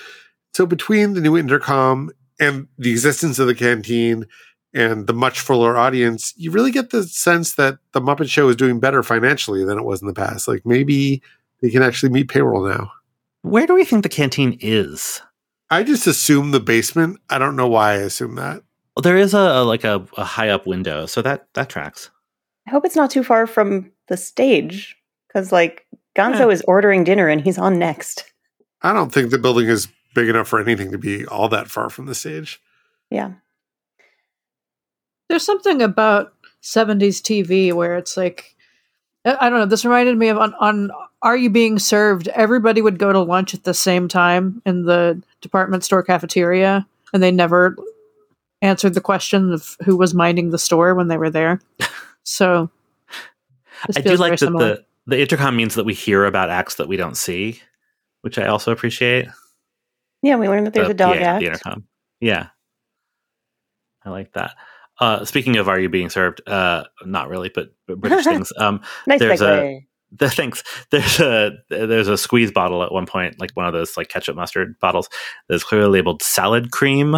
So 0.54 0.66
between 0.66 1.14
the 1.14 1.20
new 1.20 1.36
intercom 1.36 2.10
and 2.38 2.68
the 2.78 2.90
existence 2.90 3.38
of 3.38 3.46
the 3.46 3.54
canteen 3.54 4.26
and 4.72 5.06
the 5.06 5.12
much 5.12 5.40
fuller 5.40 5.76
audience, 5.76 6.32
you 6.36 6.50
really 6.50 6.70
get 6.70 6.90
the 6.90 7.02
sense 7.02 7.54
that 7.54 7.78
the 7.92 8.00
Muppet 8.00 8.30
Show 8.30 8.48
is 8.48 8.56
doing 8.56 8.78
better 8.78 9.02
financially 9.02 9.64
than 9.64 9.78
it 9.78 9.84
was 9.84 10.00
in 10.00 10.06
the 10.06 10.14
past. 10.14 10.46
Like 10.46 10.64
maybe 10.64 11.22
they 11.60 11.70
can 11.70 11.82
actually 11.82 12.10
meet 12.10 12.28
payroll 12.28 12.66
now. 12.66 12.92
Where 13.42 13.66
do 13.66 13.74
we 13.74 13.84
think 13.84 14.02
the 14.02 14.08
canteen 14.08 14.56
is? 14.60 15.20
I 15.70 15.82
just 15.82 16.06
assume 16.06 16.50
the 16.52 16.60
basement. 16.60 17.18
I 17.28 17.38
don't 17.38 17.56
know 17.56 17.66
why 17.68 17.92
I 17.92 17.96
assume 17.96 18.36
that. 18.36 18.62
Well, 18.94 19.02
there 19.02 19.16
is 19.16 19.34
a, 19.34 19.38
a 19.38 19.64
like 19.64 19.84
a, 19.84 20.06
a 20.16 20.24
high 20.24 20.48
up 20.48 20.66
window, 20.66 21.06
so 21.06 21.22
that 21.22 21.48
that 21.54 21.68
tracks. 21.68 22.10
I 22.66 22.70
hope 22.70 22.84
it's 22.84 22.96
not 22.96 23.10
too 23.10 23.22
far 23.24 23.46
from 23.46 23.92
the 24.08 24.16
stage, 24.16 24.96
because 25.28 25.52
like 25.52 25.86
Gonzo 26.16 26.38
Yeah. 26.40 26.48
is 26.48 26.62
ordering 26.66 27.04
dinner 27.04 27.28
and 27.28 27.40
he's 27.40 27.58
on 27.58 27.78
next. 27.78 28.24
I 28.82 28.92
don't 28.92 29.12
think 29.12 29.30
the 29.30 29.38
building 29.38 29.68
is 29.68 29.88
big 30.14 30.28
enough 30.28 30.48
for 30.48 30.60
anything 30.60 30.92
to 30.92 30.98
be 30.98 31.26
all 31.26 31.48
that 31.50 31.68
far 31.68 31.90
from 31.90 32.06
the 32.06 32.14
stage. 32.14 32.60
Yeah. 33.10 33.32
There's 35.28 35.44
something 35.44 35.82
about 35.82 36.32
70s 36.62 37.20
TV 37.20 37.72
where 37.72 37.96
it's 37.96 38.16
like, 38.16 38.54
I 39.24 39.36
I 39.46 39.50
don't 39.50 39.58
know, 39.58 39.66
this 39.66 39.84
reminded 39.84 40.16
me 40.16 40.28
of 40.28 40.38
on, 40.38 40.54
on 40.54 40.90
Are 41.22 41.36
You 41.36 41.50
Being 41.50 41.78
Served? 41.78 42.28
Everybody 42.28 42.82
would 42.82 42.98
go 42.98 43.12
to 43.12 43.20
lunch 43.20 43.54
at 43.54 43.64
the 43.64 43.74
same 43.74 44.06
time 44.08 44.62
in 44.66 44.84
the 44.84 45.20
department 45.40 45.84
store 45.84 46.02
cafeteria, 46.02 46.86
and 47.12 47.22
they 47.22 47.30
never 47.30 47.76
answered 48.62 48.94
the 48.94 49.00
question 49.00 49.52
of 49.52 49.76
who 49.84 49.96
was 49.96 50.14
minding 50.14 50.50
the 50.50 50.58
store 50.58 50.94
when 50.94 51.08
they 51.08 51.18
were 51.18 51.30
there. 51.30 51.60
So, 52.28 52.68
I 53.96 54.00
do 54.00 54.16
like 54.16 54.32
that 54.32 54.38
similar. 54.40 54.74
the 54.74 54.84
the 55.06 55.20
intercom 55.20 55.54
means 55.56 55.76
that 55.76 55.84
we 55.86 55.94
hear 55.94 56.24
about 56.24 56.50
acts 56.50 56.74
that 56.74 56.88
we 56.88 56.96
don't 56.96 57.16
see, 57.16 57.62
which 58.22 58.36
I 58.36 58.46
also 58.48 58.72
appreciate. 58.72 59.28
Yeah, 60.22 60.34
we 60.34 60.48
learned 60.48 60.66
that 60.66 60.74
there's 60.74 60.88
The- 60.88 60.94
a 60.94 60.96
dog 60.96 61.14
yeah, 61.14 61.34
act. 61.34 61.40
The 61.40 61.46
intercom. 61.46 61.84
Yeah. 62.18 62.48
I 64.04 64.10
like 64.10 64.32
that. 64.32 64.56
Uh, 64.98 65.24
speaking 65.24 65.56
of 65.56 65.68
Are 65.68 65.78
You 65.78 65.88
Being 65.88 66.10
Served? 66.10 66.40
Uh, 66.48 66.84
not 67.04 67.28
really, 67.28 67.48
but, 67.54 67.72
but 67.86 68.00
British 68.00 68.24
things. 68.24 68.52
Um, 68.58 68.80
Nice 69.06 69.20
there's 69.20 69.40
segue. 69.40 69.76
a 69.76 69.86
the 70.12 70.30
thanks. 70.30 70.62
There's 70.90 71.20
a 71.20 71.52
there's 71.68 72.08
a 72.08 72.18
squeeze 72.18 72.52
bottle 72.52 72.82
at 72.82 72.92
one 72.92 73.06
point, 73.06 73.40
like 73.40 73.50
one 73.54 73.66
of 73.66 73.72
those 73.72 73.96
like 73.96 74.08
ketchup 74.08 74.36
mustard 74.36 74.78
bottles 74.80 75.08
that's 75.48 75.64
clearly 75.64 75.98
labeled 75.98 76.22
salad 76.22 76.70
cream, 76.70 77.16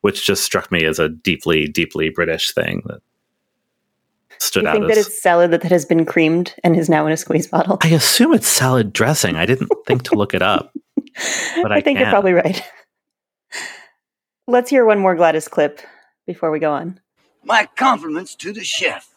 which 0.00 0.26
just 0.26 0.44
struck 0.44 0.70
me 0.70 0.84
as 0.84 0.98
a 0.98 1.08
deeply, 1.08 1.66
deeply 1.66 2.10
British 2.10 2.52
thing 2.52 2.82
that 2.86 3.00
stood 4.38 4.64
you 4.64 4.68
out 4.68 4.74
think 4.74 4.88
that 4.88 4.98
it's 4.98 5.22
salad 5.22 5.50
that, 5.50 5.62
that 5.62 5.72
has 5.72 5.84
been 5.84 6.04
creamed 6.04 6.54
and 6.62 6.76
is 6.76 6.88
now 6.88 7.06
in 7.06 7.12
a 7.12 7.16
squeeze 7.16 7.46
bottle? 7.46 7.78
I 7.82 7.88
assume 7.88 8.34
it's 8.34 8.48
salad 8.48 8.92
dressing. 8.92 9.36
I 9.36 9.46
didn't 9.46 9.70
think 9.86 10.02
to 10.04 10.14
look 10.14 10.34
it 10.34 10.42
up. 10.42 10.74
but 11.62 11.72
I 11.72 11.80
think 11.80 11.98
you're 11.98 12.10
probably 12.10 12.32
right. 12.32 12.62
Let's 14.46 14.70
hear 14.70 14.84
one 14.84 14.98
more 14.98 15.16
Gladys 15.16 15.48
clip 15.48 15.80
before 16.26 16.50
we 16.50 16.58
go 16.58 16.72
on. 16.72 17.00
My 17.42 17.68
compliments 17.76 18.34
to 18.36 18.52
the 18.52 18.64
chef. 18.64 19.08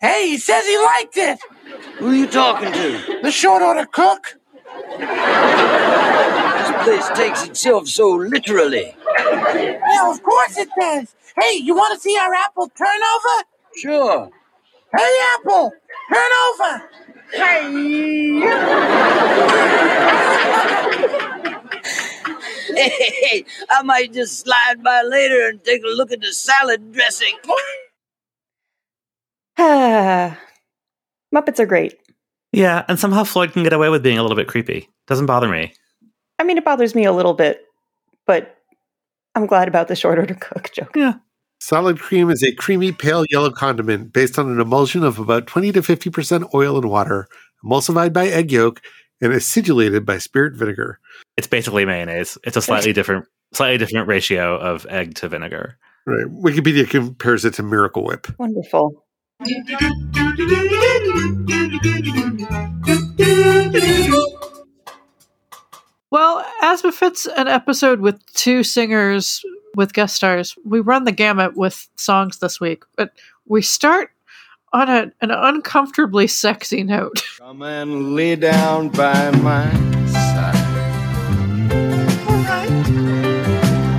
Hey, 0.00 0.28
he 0.30 0.38
says 0.38 0.66
he 0.66 0.78
liked 0.78 1.16
it. 1.16 1.38
Who 1.98 2.08
are 2.08 2.14
you 2.14 2.26
talking 2.26 2.72
to? 2.72 3.20
The 3.22 3.30
short 3.30 3.62
order 3.62 3.84
cook. 3.84 4.38
This 4.98 6.72
place 6.84 7.08
takes 7.14 7.44
itself 7.46 7.86
so 7.86 8.10
literally. 8.10 8.94
Yeah, 9.06 10.10
of 10.10 10.22
course 10.22 10.56
it 10.56 10.70
does. 10.78 11.14
Hey, 11.38 11.56
you 11.58 11.74
want 11.74 11.94
to 11.94 12.00
see 12.00 12.16
our 12.16 12.32
apple 12.34 12.70
turnover? 12.70 13.44
Sure. 13.76 14.30
Hey, 14.96 15.18
apple, 15.34 15.72
turn 16.12 16.32
over. 16.48 16.88
Hey, 22.74 23.12
hey, 23.22 23.44
I 23.68 23.82
might 23.82 24.12
just 24.14 24.40
slide 24.40 24.82
by 24.82 25.02
later 25.02 25.48
and 25.48 25.62
take 25.62 25.82
a 25.84 25.88
look 25.88 26.10
at 26.10 26.22
the 26.22 26.32
salad 26.32 26.92
dressing. 26.92 27.36
Muppets 31.34 31.58
are 31.58 31.66
great. 31.66 31.94
Yeah, 32.52 32.84
and 32.88 32.98
somehow 32.98 33.24
Floyd 33.24 33.52
can 33.52 33.62
get 33.62 33.74
away 33.74 33.90
with 33.90 34.02
being 34.02 34.16
a 34.16 34.22
little 34.22 34.36
bit 34.36 34.48
creepy. 34.48 34.88
Doesn't 35.06 35.26
bother 35.26 35.48
me. 35.48 35.74
I 36.38 36.44
mean, 36.44 36.56
it 36.56 36.64
bothers 36.64 36.94
me 36.94 37.04
a 37.04 37.12
little 37.12 37.34
bit, 37.34 37.62
but 38.26 38.56
I'm 39.34 39.44
glad 39.44 39.68
about 39.68 39.88
the 39.88 39.96
short 39.96 40.18
order 40.18 40.34
cook 40.34 40.70
joke. 40.74 40.96
Yeah. 40.96 41.14
Salad 41.60 41.98
cream 41.98 42.30
is 42.30 42.42
a 42.42 42.54
creamy, 42.54 42.90
pale 42.90 43.26
yellow 43.28 43.50
condiment 43.50 44.14
based 44.14 44.38
on 44.38 44.50
an 44.50 44.60
emulsion 44.60 45.04
of 45.04 45.18
about 45.18 45.46
20 45.46 45.72
to 45.72 45.82
50% 45.82 46.54
oil 46.54 46.78
and 46.78 46.88
water, 46.88 47.28
emulsified 47.62 48.14
by 48.14 48.28
egg 48.28 48.50
yolk, 48.50 48.80
and 49.20 49.34
acidulated 49.34 50.06
by 50.06 50.16
spirit 50.16 50.54
vinegar. 50.54 50.98
It's 51.36 51.46
basically 51.46 51.84
mayonnaise. 51.84 52.38
It's 52.44 52.56
a 52.56 52.62
slightly 52.62 52.94
different 52.94 53.26
slightly 53.52 53.76
different 53.76 54.08
ratio 54.08 54.56
of 54.56 54.86
egg 54.86 55.16
to 55.16 55.28
vinegar. 55.28 55.76
Right. 56.06 56.24
Wikipedia 56.26 56.88
compares 56.88 57.44
it 57.44 57.52
to 57.54 57.62
Miracle 57.62 58.04
Whip. 58.04 58.26
Wonderful. 58.38 59.04
Well, 66.10 66.44
as 66.60 66.82
befits 66.82 67.26
an 67.26 67.48
episode 67.48 68.00
with 68.00 68.24
two 68.34 68.62
singers 68.62 69.42
with 69.76 69.94
guest 69.94 70.16
stars, 70.16 70.54
we 70.64 70.80
run 70.80 71.04
the 71.04 71.12
gamut 71.12 71.56
with 71.56 71.88
songs 71.96 72.40
this 72.40 72.60
week, 72.60 72.82
but 72.96 73.12
we 73.46 73.62
start 73.62 74.10
on 74.74 74.90
a, 74.90 75.12
an 75.22 75.30
uncomfortably 75.30 76.26
sexy 76.26 76.82
note. 76.82 77.24
Come 77.38 77.62
and 77.62 78.14
lay 78.14 78.36
down 78.36 78.90
by 78.90 79.30
my 79.30 79.72
side. 80.06 80.54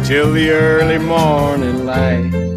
Till 0.06 0.34
the 0.34 0.52
early 0.52 1.00
morning 1.00 1.86
light. 1.86 2.51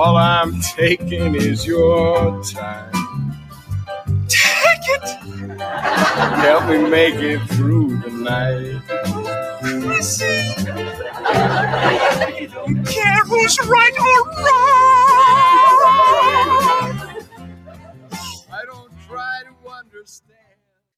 All 0.00 0.16
I'm 0.16 0.60
taking 0.60 1.34
is 1.34 1.66
your 1.66 2.40
time. 2.44 2.92
Take 4.28 4.86
it! 4.90 5.08
Help 5.58 6.68
me 6.68 6.88
make 6.88 7.16
it 7.16 7.40
through 7.48 7.96
the 8.02 8.10
night. 8.10 8.80
Chrissy! 9.60 10.54
You 12.68 12.80
care 12.84 13.24
who's 13.24 13.58
right 13.66 13.98
or 13.98 14.22
wrong! 14.38 14.78
I 18.52 18.64
don't 18.66 18.92
try 19.08 19.42
to 19.42 19.68
understand. 19.68 20.38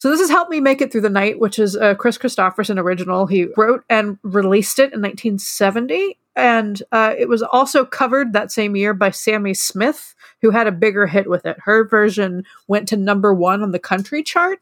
So 0.01 0.11
this 0.11 0.21
is 0.21 0.29
Help 0.29 0.51
Me 0.51 0.61
Make 0.61 0.83
It 0.83 0.93
Through 0.93 1.01
the 1.01 1.09
Night, 1.09 1.41
which 1.41 1.59
is 1.59 1.75
a 1.75 1.95
Kris 1.95 2.19
Kristofferson 2.19 2.79
original. 2.79 3.27
He 3.27 3.47
wrote 3.57 3.83
and 3.89 4.19
released 4.23 4.79
it 4.79 4.93
in 4.93 5.01
1970, 5.01 6.19
and 6.37 6.83
uh, 6.93 7.15
it 7.19 7.29
was 7.29 7.43
also 7.43 7.85
covered 7.85 8.33
that 8.33 8.53
same 8.53 8.77
year 8.77 8.95
by 8.95 9.11
Sammi 9.11 9.55
Smith, 9.55 10.15
who 10.41 10.51
had 10.51 10.67
a 10.67 10.73
bigger 10.73 11.07
hit 11.07 11.29
with 11.29 11.45
it. 11.45 11.57
Her 11.65 11.85
version 11.85 12.45
went 12.69 12.89
to 12.89 12.97
number 12.97 13.35
one 13.35 13.63
on 13.63 13.73
the 13.73 13.79
country 13.79 14.23
chart 14.23 14.61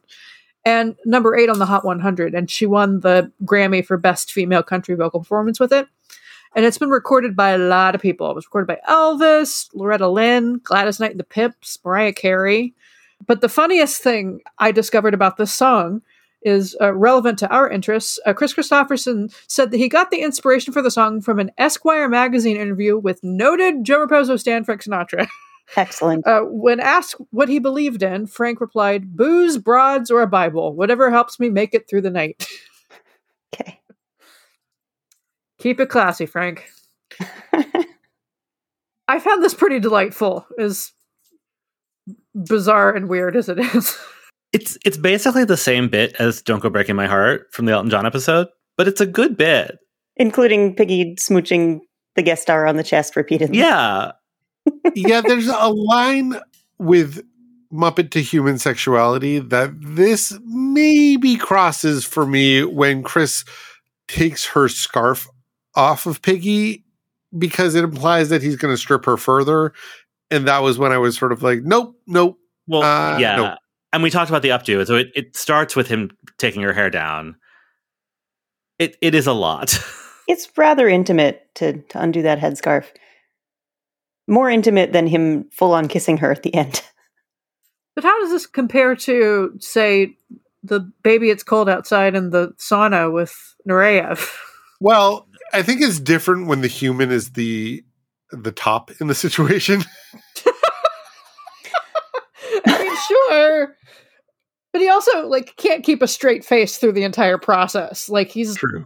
and 0.65 0.97
number 1.05 1.37
eight 1.37 1.49
on 1.49 1.59
the 1.59 1.67
Hot 1.67 1.85
100, 1.85 2.35
and 2.35 2.51
she 2.51 2.67
won 2.67 3.01
the 3.01 3.33
Grammy 3.45 3.85
for 3.85 3.97
Best 3.97 4.33
Female 4.33 4.63
Country 4.63 4.95
Vocal 4.95 5.21
Performance 5.21 5.61
with 5.61 5.73
it. 5.73 5.87
And 6.55 6.65
it's 6.65 6.79
been 6.79 6.91
recorded 6.91 7.37
by 7.37 7.51
a 7.51 7.59
lot 7.59 7.95
of 7.95 8.01
people. 8.01 8.31
It 8.31 8.35
was 8.35 8.47
recorded 8.47 8.67
by 8.67 8.81
Elvis, 8.89 9.69
Loretta 9.75 10.09
Lynn, 10.09 10.61
Gladys 10.65 10.99
Knight 10.99 11.13
and 11.13 11.21
the 11.21 11.25
Pips, 11.25 11.79
Mariah 11.85 12.13
Carey. 12.13 12.75
But 13.27 13.41
the 13.41 13.49
funniest 13.49 14.03
thing 14.03 14.41
I 14.59 14.73
discovered 14.73 15.15
about 15.15 15.37
this 15.37 15.53
song 15.53 16.03
is 16.43 16.77
uh, 16.81 16.93
relevant 16.95 17.39
to 17.41 17.49
our 17.49 17.69
interests. 17.69 18.19
Uh, 18.25 18.33
Kris 18.33 18.55
Kristofferson 18.55 19.35
said 19.49 19.71
that 19.71 19.79
he 19.79 19.89
got 19.89 20.11
the 20.11 20.21
inspiration 20.21 20.73
for 20.73 20.83
the 20.83 20.91
song 20.91 21.21
from 21.21 21.39
an 21.39 21.51
Esquire 21.59 22.09
magazine 22.09 22.57
interview 22.57 22.97
with 22.97 23.23
noted 23.23 23.85
Joe 23.85 24.07
Raposo 24.07 24.39
stan 24.39 24.65
Frank 24.65 24.83
Sinatra. 24.83 25.29
Excellent. 25.77 26.27
Uh, 26.27 26.43
when 26.43 26.81
asked 26.81 27.17
what 27.31 27.49
he 27.49 27.59
believed 27.59 28.03
in, 28.03 28.27
Frank 28.27 28.61
replied, 28.61 29.17
"Booze, 29.17 29.59
broads, 29.59 30.11
or 30.11 30.23
a 30.23 30.27
Bible, 30.27 30.75
whatever 30.75 31.11
helps 31.11 31.39
me 31.39 31.51
make 31.51 31.75
it 31.75 31.89
through 31.89 32.03
the 32.03 32.11
night." 32.11 32.47
Okay. 33.55 33.81
Keep 35.59 35.81
it 35.81 35.89
classy, 35.89 36.27
Frank. 36.27 36.69
I 39.09 39.19
found 39.21 39.43
this 39.43 39.55
pretty 39.55 39.81
delightful, 39.81 40.47
as 40.59 40.93
bizarre 42.35 42.95
and 42.95 43.09
weird 43.09 43.37
as 43.37 43.49
it 43.49 43.59
is. 43.59 43.97
It's 44.53 44.79
it's 44.85 44.97
basically 44.97 45.45
the 45.45 45.57
same 45.57 45.89
bit 45.89 46.15
as 46.19 46.41
"Don't 46.43 46.61
Go 46.61 46.71
Breaking 46.71 46.97
My 46.97 47.07
Heart" 47.07 47.49
from 47.53 47.67
the 47.67 47.73
Elton 47.73 47.91
John 47.91 48.07
episode, 48.07 48.49
but 48.77 48.89
it's 48.89 49.01
a 49.01 49.07
good 49.07 49.37
bit. 49.37 49.79
Including 50.17 50.75
Piggy 50.75 51.15
smooching 51.17 51.81
the 52.17 52.23
guest 52.23 52.43
star 52.43 52.67
on 52.67 52.77
the 52.77 52.83
chest 52.83 53.15
repeatedly. 53.15 53.59
Yeah, 53.59 54.13
yeah, 54.95 55.21
there's 55.21 55.49
a 55.49 55.69
line 55.69 56.35
with 56.79 57.23
Muppet 57.73 58.11
to 58.13 58.23
human 58.23 58.59
sexuality 58.59 59.39
that 59.39 59.71
this 59.81 60.37
maybe 60.45 61.37
crosses 61.37 62.05
for 62.05 62.27
me 62.27 62.65
when 62.65 63.03
Kris 63.03 63.45
takes 64.09 64.47
her 64.47 64.69
scarf 64.69 65.29
off 65.75 66.07
of 66.07 66.23
Piggy 66.23 66.85
because 67.37 67.75
it 67.75 67.85
implies 67.85 68.31
that 68.31 68.43
he's 68.43 68.57
going 68.57 68.73
to 68.73 68.79
strip 68.79 69.05
her 69.05 69.19
further. 69.19 69.75
And 70.31 70.49
that 70.49 70.63
was 70.63 70.79
when 70.79 70.93
I 70.93 70.99
was 70.99 71.17
sort 71.19 71.31
of 71.31 71.43
like, 71.43 71.63
nope, 71.63 71.95
nope. 72.07 72.39
Well, 72.67 72.83
Uh, 72.83 73.19
yeah. 73.19 73.37
no. 73.37 73.57
And 73.93 74.03
we 74.03 74.11
talked 74.11 74.31
about 74.31 74.43
the 74.43 74.51
updo. 74.51 74.87
So 74.87 74.97
it, 74.97 75.09
it 75.15 75.37
starts 75.37 75.75
with 75.75 75.89
him 75.89 76.11
taking 76.37 76.63
her 76.63 76.73
hair 76.73 76.91
down. 76.91 77.37
It 78.79 78.97
it 79.01 79.15
is 79.15 79.27
a 79.27 79.33
lot. 79.33 79.79
It's 80.29 80.47
rather 80.59 80.87
intimate 80.87 81.49
to, 81.55 81.81
to 81.81 82.03
undo 82.03 82.21
that 82.21 82.39
headscarf. 82.39 82.85
More 84.29 84.51
intimate 84.51 84.93
than 84.93 85.07
him 85.07 85.49
full 85.51 85.73
on 85.73 85.89
kissing 85.89 86.19
her 86.19 86.31
at 86.31 86.43
the 86.43 86.55
end. 86.55 86.83
But 87.95 88.05
how 88.05 88.21
does 88.21 88.31
this 88.31 88.47
compare 88.47 88.95
to, 88.95 89.55
say, 89.59 90.15
the 90.63 90.81
baby 91.03 91.31
it's 91.31 91.43
cold 91.43 91.69
outside 91.69 92.15
in 92.15 92.31
the 92.31 92.51
sauna 92.59 93.13
with 93.13 93.57
Nureyev? 93.67 94.31
Well, 94.81 95.27
I 95.53 95.63
think 95.63 95.81
it's 95.81 95.99
different 95.99 96.47
when 96.47 96.61
the 96.61 96.69
human 96.69 97.11
is 97.11 97.31
the 97.31 97.85
the 98.31 98.53
top 98.53 98.93
in 99.01 99.09
the 99.09 99.15
situation. 99.15 99.83
I 102.67 102.83
mean, 102.83 102.97
sure. 103.09 103.77
But 104.73 104.83
he 104.83 104.89
also 104.89 105.27
like 105.27 105.57
can't 105.57 105.85
keep 105.85 106.03
a 106.03 106.09
straight 106.09 106.45
face 106.45 106.79
through 106.79 106.93
the 106.93 107.05
entire 107.05 107.39
process. 107.39 108.09
Like 108.09 108.31
he's 108.31 108.57
True. 108.57 108.85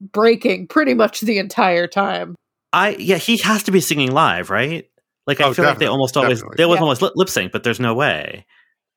breaking 0.00 0.68
pretty 0.68 0.94
much 0.94 1.20
the 1.20 1.38
entire 1.38 1.86
time. 1.86 2.34
I 2.72 2.96
yeah, 2.98 3.16
he 3.16 3.36
has 3.38 3.62
to 3.64 3.70
be 3.70 3.80
singing 3.80 4.12
live, 4.12 4.50
right? 4.50 4.88
Like 5.26 5.40
I 5.40 5.44
Oh, 5.44 5.54
feel 5.54 5.64
like 5.64 5.78
they 5.78 5.86
almost 5.86 6.16
always 6.16 6.38
definitely. 6.40 6.56
they 6.56 6.62
always 6.64 6.78
Yeah. 6.78 6.82
almost 6.82 7.02
lip, 7.02 7.12
lip 7.16 7.28
sync, 7.28 7.52
but 7.52 7.62
there's 7.62 7.80
no 7.80 7.94
way. 7.94 8.44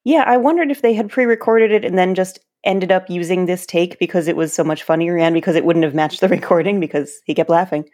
Yeah, 0.05 0.23
I 0.25 0.37
wondered 0.37 0.71
if 0.71 0.81
they 0.81 0.93
had 0.93 1.09
pre 1.09 1.25
recorded 1.25 1.71
it 1.71 1.83
and 1.85 1.97
then 1.97 2.15
just 2.15 2.39
ended 2.63 2.91
up 2.91 3.09
using 3.09 3.45
this 3.45 3.65
take 3.65 3.97
because 3.99 4.27
it 4.27 4.35
was 4.35 4.53
so 4.53 4.63
much 4.63 4.83
funnier 4.83 5.17
and 5.17 5.33
because 5.33 5.55
it 5.55 5.63
wouldn't 5.65 5.85
have 5.85 5.95
matched 5.95 6.21
the 6.21 6.27
recording 6.29 6.79
because 6.79 7.19
he 7.25 7.35
kept 7.35 7.49
laughing. 7.49 7.87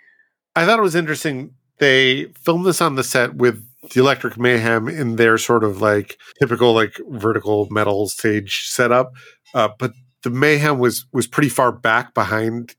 I 0.56 0.66
thought 0.66 0.80
it 0.80 0.84
was 0.84 0.96
interesting. 0.96 1.54
They 1.80 2.26
filmed 2.43 2.66
this 2.66 2.82
on 2.82 2.96
the 2.96 3.04
set 3.04 3.36
with 3.36 3.64
the 3.89 3.99
Electric 3.99 4.38
Mayhem 4.38 4.88
in 4.88 5.15
their 5.15 5.38
sort 5.38 5.63
of 5.63 5.81
like 5.81 6.17
typical 6.39 6.73
like 6.73 6.99
vertical 7.09 7.67
metal 7.69 8.07
stage 8.07 8.67
setup, 8.67 9.13
uh, 9.53 9.69
but 9.79 9.93
the 10.23 10.29
Mayhem 10.29 10.79
was 10.79 11.05
was 11.13 11.27
pretty 11.27 11.49
far 11.49 11.71
back 11.71 12.13
behind 12.13 12.75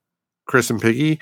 Kris 0.46 0.70
and 0.70 0.80
Piggy, 0.80 1.20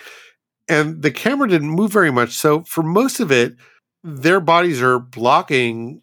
and 0.68 1.02
the 1.02 1.10
camera 1.10 1.48
didn't 1.48 1.70
move 1.70 1.92
very 1.92 2.10
much. 2.10 2.32
So 2.32 2.62
for 2.64 2.82
most 2.82 3.20
of 3.20 3.30
it, 3.30 3.54
their 4.02 4.40
bodies 4.40 4.82
are 4.82 4.98
blocking 4.98 6.02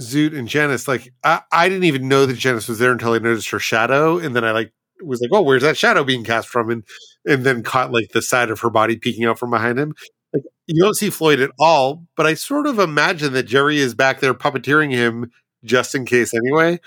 Zoot 0.00 0.36
and 0.36 0.48
Janice. 0.48 0.88
Like 0.88 1.12
I, 1.24 1.42
I 1.52 1.68
didn't 1.68 1.84
even 1.84 2.08
know 2.08 2.26
that 2.26 2.38
Janice 2.38 2.68
was 2.68 2.78
there 2.78 2.92
until 2.92 3.12
I 3.12 3.18
noticed 3.18 3.50
her 3.50 3.58
shadow, 3.58 4.18
and 4.18 4.34
then 4.34 4.44
I 4.44 4.52
like 4.52 4.72
was 5.02 5.20
like, 5.20 5.30
"Oh, 5.32 5.42
where's 5.42 5.62
that 5.62 5.76
shadow 5.76 6.04
being 6.04 6.24
cast 6.24 6.48
from?" 6.48 6.70
and 6.70 6.84
and 7.24 7.44
then 7.44 7.62
caught 7.62 7.92
like 7.92 8.10
the 8.12 8.22
side 8.22 8.50
of 8.50 8.60
her 8.60 8.70
body 8.70 8.96
peeking 8.96 9.24
out 9.24 9.38
from 9.38 9.50
behind 9.50 9.78
him. 9.78 9.94
Like 10.32 10.44
you 10.66 10.82
don't 10.82 10.96
see 10.96 11.10
Floyd 11.10 11.40
at 11.40 11.50
all, 11.58 12.06
but 12.16 12.26
I 12.26 12.34
sort 12.34 12.66
of 12.66 12.78
imagine 12.78 13.32
that 13.34 13.44
Jerry 13.44 13.78
is 13.78 13.94
back 13.94 14.20
there 14.20 14.34
puppeteering 14.34 14.90
him 14.90 15.30
just 15.64 15.94
in 15.94 16.04
case 16.04 16.32
anyway. 16.34 16.80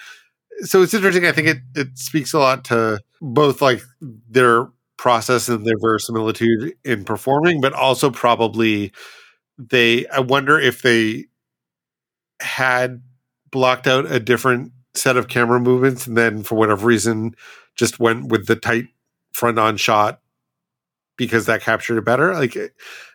So 0.61 0.81
it's 0.81 0.93
interesting. 0.93 1.25
I 1.25 1.31
think 1.31 1.47
it 1.47 1.57
it 1.75 1.97
speaks 1.97 2.33
a 2.33 2.39
lot 2.39 2.65
to 2.65 3.01
both 3.21 3.61
like 3.61 3.81
their 4.01 4.67
process 4.97 5.49
and 5.49 5.65
their 5.65 5.77
verisimilitude 5.79 6.73
in 6.83 7.03
performing, 7.03 7.61
but 7.61 7.73
also 7.73 8.09
probably 8.09 8.91
they 9.57 10.07
I 10.07 10.19
wonder 10.19 10.59
if 10.59 10.81
they 10.81 11.25
had 12.41 13.01
blocked 13.51 13.87
out 13.87 14.11
a 14.11 14.19
different 14.19 14.71
set 14.93 15.17
of 15.17 15.27
camera 15.27 15.59
movements 15.59 16.07
and 16.07 16.17
then 16.17 16.43
for 16.43 16.55
whatever 16.55 16.85
reason 16.87 17.35
just 17.75 17.99
went 17.99 18.27
with 18.29 18.47
the 18.47 18.55
tight 18.55 18.87
front 19.33 19.59
on 19.59 19.77
shot 19.77 20.21
because 21.17 21.45
that 21.45 21.61
captured 21.61 21.97
it 21.97 22.05
better. 22.05 22.33
Like, 22.33 22.55
eh, 22.55 22.67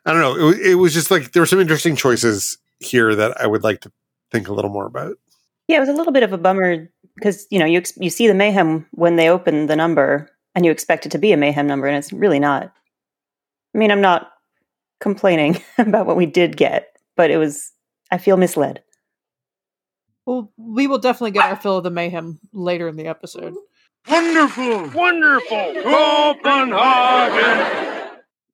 I 0.06 0.12
don't 0.12 0.20
know. 0.20 0.50
It, 0.50 0.60
it 0.60 0.74
was 0.76 0.94
just 0.94 1.10
like 1.10 1.32
there 1.32 1.42
were 1.42 1.46
some 1.46 1.60
interesting 1.60 1.96
choices 1.96 2.58
here 2.78 3.14
that 3.14 3.40
I 3.40 3.46
would 3.46 3.62
like 3.62 3.80
to 3.82 3.92
think 4.30 4.48
a 4.48 4.54
little 4.54 4.70
more 4.70 4.86
about. 4.86 5.16
Yeah, 5.68 5.76
it 5.76 5.80
was 5.80 5.88
a 5.88 5.94
little 5.94 6.12
bit 6.12 6.22
of 6.22 6.32
a 6.32 6.38
bummer 6.38 6.88
because 7.16 7.46
you 7.50 7.58
know 7.58 7.66
you 7.66 7.78
ex- 7.78 7.96
you 7.96 8.10
see 8.10 8.26
the 8.26 8.34
mayhem 8.34 8.86
when 8.92 9.16
they 9.16 9.28
open 9.28 9.66
the 9.66 9.76
number 9.76 10.30
and 10.54 10.64
you 10.64 10.72
expect 10.72 11.06
it 11.06 11.12
to 11.12 11.18
be 11.18 11.32
a 11.32 11.36
mayhem 11.36 11.66
number 11.66 11.86
and 11.86 11.96
it's 11.96 12.12
really 12.12 12.38
not. 12.38 12.72
I 13.74 13.78
mean, 13.78 13.90
I'm 13.90 14.00
not 14.00 14.30
complaining 15.00 15.62
about 15.78 16.06
what 16.06 16.16
we 16.16 16.26
did 16.26 16.56
get, 16.56 16.96
but 17.16 17.30
it 17.30 17.36
was 17.36 17.72
I 18.10 18.18
feel 18.18 18.36
misled. 18.36 18.82
Well, 20.26 20.52
we 20.56 20.86
will 20.86 20.98
definitely 20.98 21.32
get 21.32 21.46
our 21.46 21.56
fill 21.56 21.78
of 21.78 21.84
the 21.84 21.90
mayhem 21.90 22.38
later 22.52 22.88
in 22.88 22.96
the 22.96 23.06
episode. 23.06 23.54
Wonderful! 24.08 24.88
Wonderful! 24.90 25.74
Copenhagen! 25.82 27.89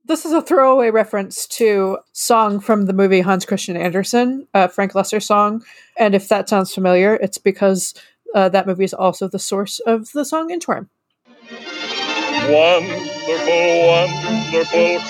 This 0.06 0.24
is 0.24 0.32
a 0.32 0.40
throwaway 0.40 0.90
reference 0.90 1.48
to 1.48 1.98
song 2.12 2.60
from 2.60 2.86
the 2.86 2.92
movie 2.92 3.22
Hans 3.22 3.44
Christian 3.44 3.76
Andersen, 3.76 4.46
a 4.54 4.68
Frank 4.68 4.92
Loesser 4.92 5.20
song. 5.20 5.64
And 5.98 6.14
if 6.14 6.28
that 6.28 6.48
sounds 6.48 6.72
familiar, 6.72 7.16
it's 7.16 7.38
because 7.38 7.92
uh, 8.32 8.48
that 8.50 8.68
movie 8.68 8.84
is 8.84 8.94
also 8.94 9.26
the 9.26 9.40
source 9.40 9.80
of 9.80 10.12
the 10.12 10.24
song 10.24 10.50
Inchworm. 10.50 10.86
Wonderful, 12.48 13.88
wonderful 13.88 15.00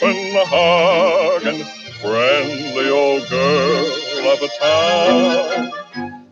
Copenhagen, 0.00 1.66
friendly 2.00 2.88
old 2.88 3.28
girl 3.28 4.32
of 4.32 4.40
a 4.40 4.48
town. 4.58 5.70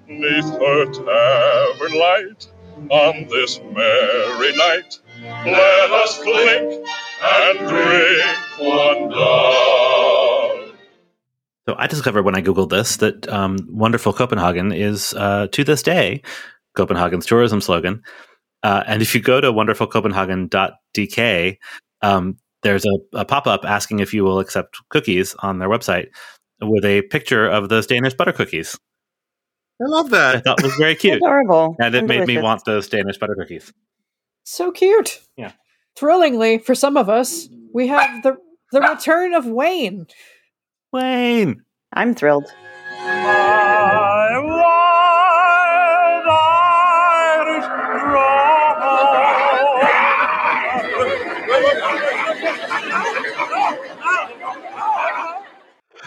Neath 0.08 0.50
her 0.58 0.86
tavern 0.86 1.98
light, 1.98 2.48
on 2.88 3.28
this 3.28 3.60
merry 3.60 4.56
night, 4.56 4.98
let 5.22 5.90
us 5.90 6.18
clink 6.22 6.86
and 7.22 7.58
drink 7.68 8.24
one 8.58 9.08
down. 9.10 10.72
So 11.68 11.74
I 11.76 11.86
discovered 11.86 12.22
when 12.24 12.34
I 12.34 12.42
googled 12.42 12.70
this 12.70 12.96
that 12.96 13.28
um, 13.28 13.58
"Wonderful 13.70 14.12
Copenhagen" 14.12 14.72
is 14.72 15.14
uh, 15.14 15.46
to 15.52 15.64
this 15.64 15.82
day 15.82 16.22
Copenhagen's 16.76 17.26
tourism 17.26 17.60
slogan. 17.60 18.02
Uh, 18.62 18.82
and 18.86 19.00
if 19.02 19.14
you 19.14 19.20
go 19.22 19.40
to 19.40 19.52
wonderfulcopenhagen.dk, 19.52 21.56
um, 22.02 22.36
there's 22.62 22.84
a, 22.84 22.98
a 23.14 23.24
pop 23.24 23.46
up 23.46 23.64
asking 23.64 24.00
if 24.00 24.12
you 24.12 24.22
will 24.24 24.38
accept 24.38 24.76
cookies 24.90 25.34
on 25.38 25.58
their 25.58 25.68
website 25.68 26.08
with 26.60 26.84
a 26.84 27.00
picture 27.02 27.46
of 27.46 27.70
those 27.70 27.86
Danish 27.86 28.12
butter 28.14 28.32
cookies. 28.32 28.76
I 29.82 29.86
love 29.88 30.12
I 30.12 30.32
that. 30.34 30.44
thought 30.44 30.62
was 30.62 30.74
very 30.74 30.94
cute. 30.94 31.16
Adorable. 31.22 31.74
and 31.80 31.94
it 31.94 32.00
and 32.00 32.08
made 32.08 32.26
me 32.26 32.36
want 32.38 32.66
those 32.66 32.86
Danish 32.88 33.16
butter 33.16 33.34
cookies. 33.38 33.72
So 34.50 34.72
cute. 34.72 35.20
Yeah. 35.36 35.52
Thrillingly, 35.94 36.58
for 36.58 36.74
some 36.74 36.96
of 36.96 37.08
us, 37.08 37.48
we 37.72 37.86
have 37.86 38.24
the 38.24 38.36
the 38.72 38.80
return 38.80 39.32
of 39.32 39.46
Wayne. 39.46 40.08
Wayne. 40.92 41.62
I'm 41.92 42.16
thrilled. 42.16 42.46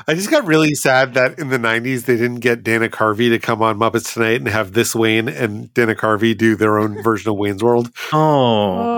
I 0.08 0.16
just 0.16 0.30
got 0.30 0.46
really 0.46 0.76
sad 0.76 1.14
that 1.14 1.40
in 1.40 1.50
the 1.50 1.58
90s 1.58 2.04
they 2.06 2.18
didn't 2.18 2.40
get 2.40 2.64
Dana 2.64 2.90
Carvey 2.90 3.30
to 3.30 3.40
come 3.40 3.62
on 3.62 3.78
Muppets 3.78 4.14
Tonight 4.14 4.42
and 4.42 4.48
have 4.48 4.74
this 4.74 4.94
Wayne 4.96 5.30
and 5.30 5.74
Dana 5.74 5.96
Carvey 5.96 6.38
do 6.38 6.56
their 6.56 6.78
own 6.78 7.02
version 7.02 7.32
of 7.32 7.38
Wayne's 7.38 7.64
World. 7.64 7.90
Oh. 8.14 8.90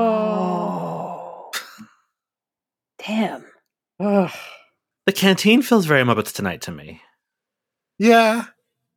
Oh. 1.54 1.86
Damn. 3.06 3.46
Ugh. 4.00 4.32
The 5.06 5.12
canteen 5.12 5.62
feels 5.62 5.86
very 5.86 6.04
Muppets 6.04 6.34
Tonight 6.34 6.62
to 6.64 6.72
me. 6.72 7.02
Yeah, 8.00 8.46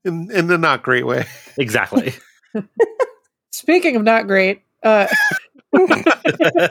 in, 0.05 0.31
in 0.31 0.51
a 0.51 0.59
not 0.59 0.83
great 0.83 1.07
way. 1.07 1.27
Exactly. 1.57 2.15
Speaking 3.53 3.97
of 3.97 4.03
not 4.03 4.27
great, 4.27 4.63
uh, 4.83 5.07
uh, 5.75 5.81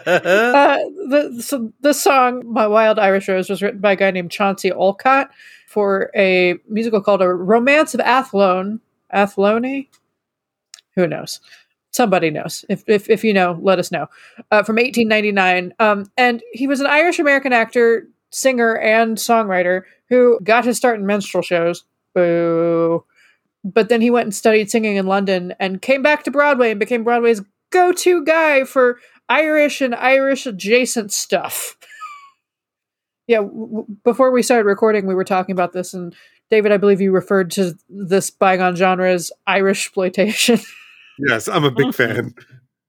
the 0.06 1.38
so 1.40 1.72
this 1.82 2.02
song, 2.02 2.42
"My 2.52 2.66
Wild 2.66 2.98
Irish 2.98 3.28
Rose," 3.28 3.50
was 3.50 3.62
written 3.62 3.80
by 3.80 3.92
a 3.92 3.96
guy 3.96 4.10
named 4.10 4.32
Chauncey 4.32 4.72
Olcott 4.72 5.30
for 5.68 6.10
a 6.16 6.56
musical 6.68 7.02
called 7.02 7.22
"A 7.22 7.28
Romance 7.28 7.94
of 7.94 8.00
Athlone." 8.00 8.80
Athlone, 9.12 9.86
who 10.96 11.08
knows? 11.08 11.40
Somebody 11.92 12.32
knows. 12.32 12.66
If 12.70 12.84
if, 12.88 13.08
if 13.10 13.24
you 13.24 13.34
know, 13.34 13.60
let 13.62 13.78
us 13.78 13.92
know. 13.92 14.08
Uh, 14.52 14.64
from 14.64 14.78
1899, 14.78 15.74
um, 15.80 16.12
and 16.18 16.42
he 16.52 16.66
was 16.66 16.80
an 16.80 16.88
Irish 16.88 17.20
American 17.20 17.54
actor, 17.54 18.08
singer, 18.32 18.78
and 18.78 19.18
songwriter 19.18 19.84
who 20.10 20.40
got 20.44 20.66
his 20.66 20.76
start 20.78 21.00
in 21.00 21.06
minstrel 21.06 21.44
shows. 21.44 21.84
Boo. 22.16 23.06
But 23.64 23.90
then 23.90 24.02
he 24.02 24.10
went 24.10 24.26
and 24.26 24.36
studied 24.36 24.72
singing 24.72 24.96
in 24.96 25.08
London 25.08 25.54
and 25.60 25.82
came 25.82 26.02
back 26.02 26.24
to 26.24 26.32
Broadway 26.32 26.72
and 26.72 26.80
became 26.80 27.04
Broadway's 27.04 27.42
go 27.72 27.92
to 27.92 28.24
guy 28.24 28.64
for 28.64 29.00
Irish 29.30 29.82
and 29.82 29.94
Irish 29.96 30.46
adjacent 30.46 31.12
stuff. 31.12 31.78
yeah, 33.28 33.38
w- 33.38 33.68
w- 33.68 33.86
before 34.04 34.32
we 34.32 34.42
started 34.42 34.66
recording, 34.66 35.06
we 35.06 35.16
were 35.16 35.24
talking 35.24 35.54
about 35.54 35.74
this, 35.74 35.94
and 35.94 36.16
David, 36.50 36.72
I 36.72 36.78
believe 36.78 37.02
you 37.02 37.12
referred 37.12 37.52
to 37.52 37.78
this 37.90 38.30
bygone 38.30 38.76
genre 38.76 39.12
as 39.12 39.32
Irish 39.46 39.86
exploitation. 39.86 40.60
Yes, 41.20 41.48
I'm 41.48 41.64
a 41.64 41.72
big 41.72 41.96
fan. 41.96 42.36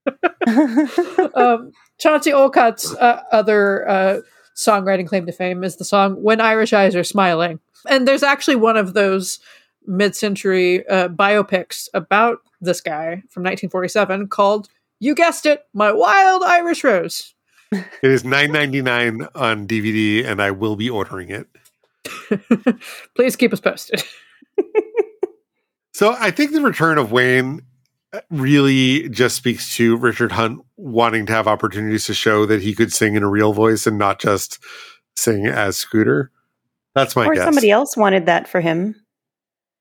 um, 1.35 1.72
Chauncey 1.99 2.31
Olcott's 2.31 2.95
uh, 2.97 3.22
other 3.33 3.89
uh, 3.89 4.20
songwriting 4.55 5.09
claim 5.09 5.24
to 5.24 5.33
fame 5.33 5.64
is 5.64 5.76
the 5.76 5.85
song 5.85 6.22
"When 6.22 6.39
Irish 6.39 6.74
Eyes 6.74 6.95
Are 6.95 7.05
Smiling," 7.05 7.59
and 7.89 8.07
there's 8.07 8.22
actually 8.22 8.57
one 8.57 8.76
of 8.76 8.93
those 8.93 9.39
mid-century 9.87 10.87
uh, 10.89 11.09
biopics 11.09 11.89
about 11.95 12.41
this 12.61 12.80
guy 12.80 13.22
from 13.30 13.42
1947 13.42 14.28
called 14.28 14.68
"You 15.00 15.14
guessed 15.14 15.46
it, 15.46 15.64
My 15.74 15.92
Wild 15.92 16.42
Irish 16.42 16.84
Rose." 16.84 17.34
It 17.72 18.11
is 18.11 18.22
9.99 18.22 19.28
on 19.34 19.66
DVD, 19.66 20.24
and 20.24 20.40
I 20.40 20.52
will 20.52 20.74
be 20.74 20.88
ordering 20.88 21.28
it. 21.30 21.46
Please 23.14 23.36
keep 23.36 23.52
us 23.52 23.61
posted. 23.61 24.02
So 25.92 26.14
I 26.16 26.30
think 26.30 26.52
the 26.52 26.61
return 26.61 26.96
of 26.96 27.11
Wayne 27.11 27.61
uh, 28.12 28.20
really 28.30 29.09
just 29.09 29.34
speaks 29.34 29.74
to 29.76 29.96
Richard 29.96 30.30
Hunt 30.30 30.61
wanting 30.76 31.26
to 31.26 31.32
have 31.32 31.48
opportunities 31.48 32.04
to 32.06 32.14
show 32.14 32.46
that 32.46 32.62
he 32.62 32.72
could 32.72 32.92
sing 32.92 33.16
in 33.16 33.24
a 33.24 33.28
real 33.28 33.52
voice 33.52 33.84
and 33.84 33.98
not 33.98 34.20
just 34.20 34.62
sing 35.16 35.46
as 35.48 35.76
Scooter. 35.76 36.30
That's 36.94 37.16
my 37.16 37.26
or 37.26 37.34
guess. 37.34 37.42
somebody 37.42 37.72
else 37.72 37.96
wanted 37.96 38.26
that 38.26 38.46
for 38.48 38.61
him. 38.61 38.94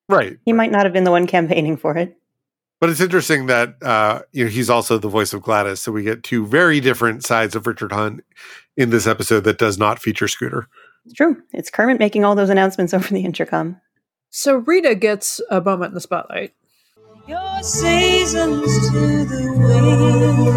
right. 0.09 0.39
He 0.43 0.53
might 0.53 0.71
not 0.71 0.85
have 0.85 0.93
been 0.93 1.03
the 1.03 1.11
one 1.11 1.27
campaigning 1.27 1.77
for 1.77 1.95
it. 1.95 2.17
But 2.79 2.91
it's 2.91 3.01
interesting 3.01 3.47
that 3.47 3.81
uh, 3.81 4.21
you 4.31 4.45
know 4.45 4.49
he's 4.49 4.69
also 4.69 4.97
the 4.97 5.09
voice 5.09 5.33
of 5.33 5.41
Gladys, 5.41 5.81
so 5.81 5.91
we 5.91 6.03
get 6.03 6.23
two 6.23 6.45
very 6.45 6.79
different 6.79 7.25
sides 7.25 7.55
of 7.55 7.65
Richard 7.65 7.91
Hunt 7.91 8.23
in 8.75 8.91
this 8.91 9.07
episode 9.07 9.43
that 9.45 9.57
does 9.57 9.79
not 9.79 9.99
feature 9.99 10.27
Scooter. 10.27 10.67
It's 11.05 11.15
true. 11.15 11.41
It's 11.53 11.71
Kermit 11.71 11.99
making 11.99 12.23
all 12.23 12.35
those 12.35 12.49
announcements 12.49 12.93
over 12.93 13.07
the 13.07 13.25
intercom. 13.25 13.81
So 14.29 14.57
Rita 14.57 14.95
gets 14.95 15.41
a 15.49 15.61
moment 15.61 15.91
in 15.91 15.95
the 15.95 16.01
spotlight. 16.01 16.53
Your 17.27 17.63
seasons 17.63 18.91
to 18.91 19.25
the 19.25 19.53
wind 19.57 20.47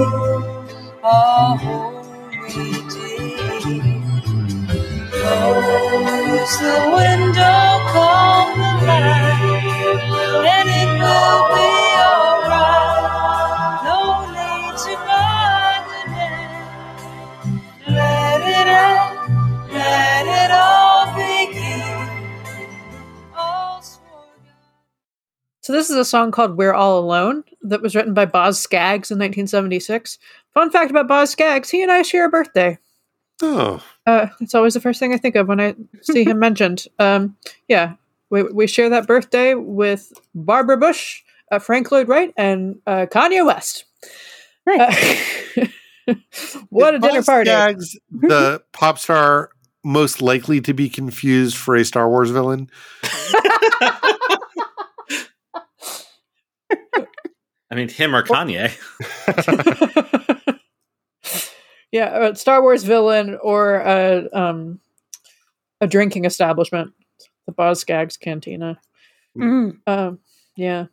Close 5.28 6.60
the 6.60 6.80
window, 6.96 7.84
calm 7.92 8.58
the 8.58 8.72
light, 8.88 10.00
and 10.48 10.70
it 10.70 10.90
will 11.04 11.42
be 11.52 11.72
alright. 12.00 13.84
No 13.84 14.00
need 14.32 14.76
to 14.78 14.94
day. 16.16 16.40
Let 17.94 18.42
it 18.42 18.70
let 19.74 20.26
it 20.28 20.52
all 20.52 21.06
begin. 21.18 21.98
So 25.62 25.74
this 25.74 25.90
is 25.90 25.98
a 25.98 26.06
song 26.06 26.32
called 26.32 26.56
"We're 26.58 26.74
All 26.74 27.00
Alone" 27.00 27.44
that 27.64 27.82
was 27.82 27.94
written 27.94 28.14
by 28.14 28.26
Boz 28.26 28.58
Scaggs 28.58 29.12
in 29.12 29.18
1976. 29.18 30.18
Fun 30.54 30.72
fact 30.72 30.92
about 30.92 31.10
Boz 31.10 31.32
Scaggs: 31.32 31.70
he 31.72 31.84
and 31.84 31.92
I 31.92 32.04
share 32.04 32.24
a 32.26 32.30
birthday. 32.30 32.80
Oh, 33.42 33.84
Uh, 34.06 34.28
it's 34.40 34.56
always 34.56 34.74
the 34.74 34.80
first 34.80 35.00
thing 35.00 35.14
I 35.14 35.18
think 35.18 35.36
of 35.36 35.48
when 35.48 35.60
I 35.60 35.76
see 36.02 36.24
him 36.24 36.40
mentioned. 36.48 36.86
Um, 36.98 37.36
yeah, 37.68 37.94
we 38.30 38.44
we 38.44 38.68
share 38.68 38.90
that 38.90 39.06
birthday 39.08 39.54
with 39.54 40.12
Barbara 40.34 40.78
Bush, 40.78 41.22
uh, 41.52 41.60
Frank 41.60 41.92
Lloyd 41.92 42.08
Wright, 42.08 42.34
and 42.36 42.80
uh, 42.88 43.06
Kanye 43.12 43.46
West. 43.46 43.86
Uh, 44.66 44.94
what 46.70 46.94
a 46.94 46.98
Is 46.98 47.02
dinner 47.02 47.20
Boz 47.20 47.26
party! 47.26 47.50
Scaggs, 47.50 48.00
the 48.12 48.64
pop 48.74 48.98
star 48.98 49.50
most 49.84 50.22
likely 50.22 50.60
to 50.62 50.74
be 50.74 50.90
confused 50.90 51.56
for 51.56 51.76
a 51.76 51.86
Star 51.86 52.10
Wars 52.10 52.30
villain. 52.32 52.70
I 57.70 57.76
mean, 57.76 57.90
him 57.90 58.16
or 58.16 58.24
Kanye. 58.24 58.72
Yeah, 61.98 62.28
a 62.28 62.36
Star 62.36 62.62
Wars 62.62 62.84
villain 62.84 63.40
or 63.42 63.78
a 63.78 64.30
um, 64.32 64.80
a 65.82 65.88
drinking 65.88 66.26
establishment, 66.26 66.94
the 67.48 67.52
Boz 67.52 67.80
Scaggs 67.80 68.18
Cantina. 68.18 68.80
Mm. 69.36 69.80
Um, 69.88 70.20
yeah. 70.56 70.86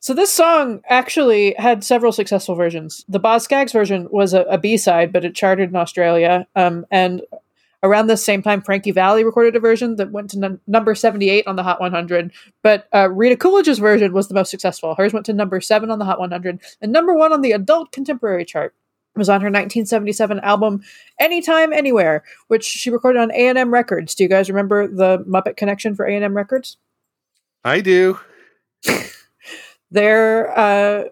So 0.00 0.14
this 0.14 0.32
song 0.32 0.80
actually 0.88 1.54
had 1.58 1.84
several 1.84 2.10
successful 2.10 2.54
versions. 2.54 3.04
The 3.06 3.18
Boz 3.18 3.44
Scaggs 3.44 3.72
version 3.72 4.08
was 4.10 4.32
a, 4.32 4.44
a 4.44 4.56
B 4.56 4.78
side, 4.78 5.12
but 5.12 5.26
it 5.26 5.34
charted 5.34 5.68
in 5.68 5.76
Australia. 5.76 6.46
Um, 6.56 6.86
and 6.90 7.20
around 7.82 8.06
the 8.06 8.16
same 8.16 8.42
time, 8.42 8.62
Frankie 8.62 8.92
Valli 8.92 9.24
recorded 9.24 9.56
a 9.56 9.60
version 9.60 9.96
that 9.96 10.10
went 10.10 10.30
to 10.30 10.38
num- 10.38 10.60
number 10.66 10.94
78 10.94 11.46
on 11.46 11.56
the 11.56 11.64
Hot 11.64 11.82
100. 11.82 12.32
But 12.62 12.88
uh, 12.94 13.10
Rita 13.10 13.36
Coolidge's 13.36 13.78
version 13.78 14.14
was 14.14 14.28
the 14.28 14.34
most 14.34 14.50
successful. 14.50 14.94
Hers 14.94 15.12
went 15.12 15.26
to 15.26 15.34
number 15.34 15.60
seven 15.60 15.90
on 15.90 15.98
the 15.98 16.06
Hot 16.06 16.18
100 16.18 16.62
and 16.80 16.92
number 16.92 17.12
one 17.12 17.34
on 17.34 17.42
the 17.42 17.52
adult 17.52 17.92
contemporary 17.92 18.46
chart. 18.46 18.74
It 19.16 19.18
was 19.18 19.30
on 19.30 19.40
her 19.40 19.46
1977 19.46 20.40
album 20.40 20.82
Anytime 21.18 21.72
Anywhere, 21.72 22.22
which 22.48 22.64
she 22.64 22.90
recorded 22.90 23.18
on 23.18 23.30
A&M 23.30 23.72
Records. 23.72 24.14
Do 24.14 24.24
you 24.24 24.28
guys 24.28 24.50
remember 24.50 24.86
the 24.86 25.24
Muppet 25.26 25.56
connection 25.56 25.94
for 25.94 26.04
A&M 26.04 26.36
Records? 26.36 26.76
I 27.64 27.80
do. 27.80 28.20
Their 29.90 30.58
uh, 30.58 31.04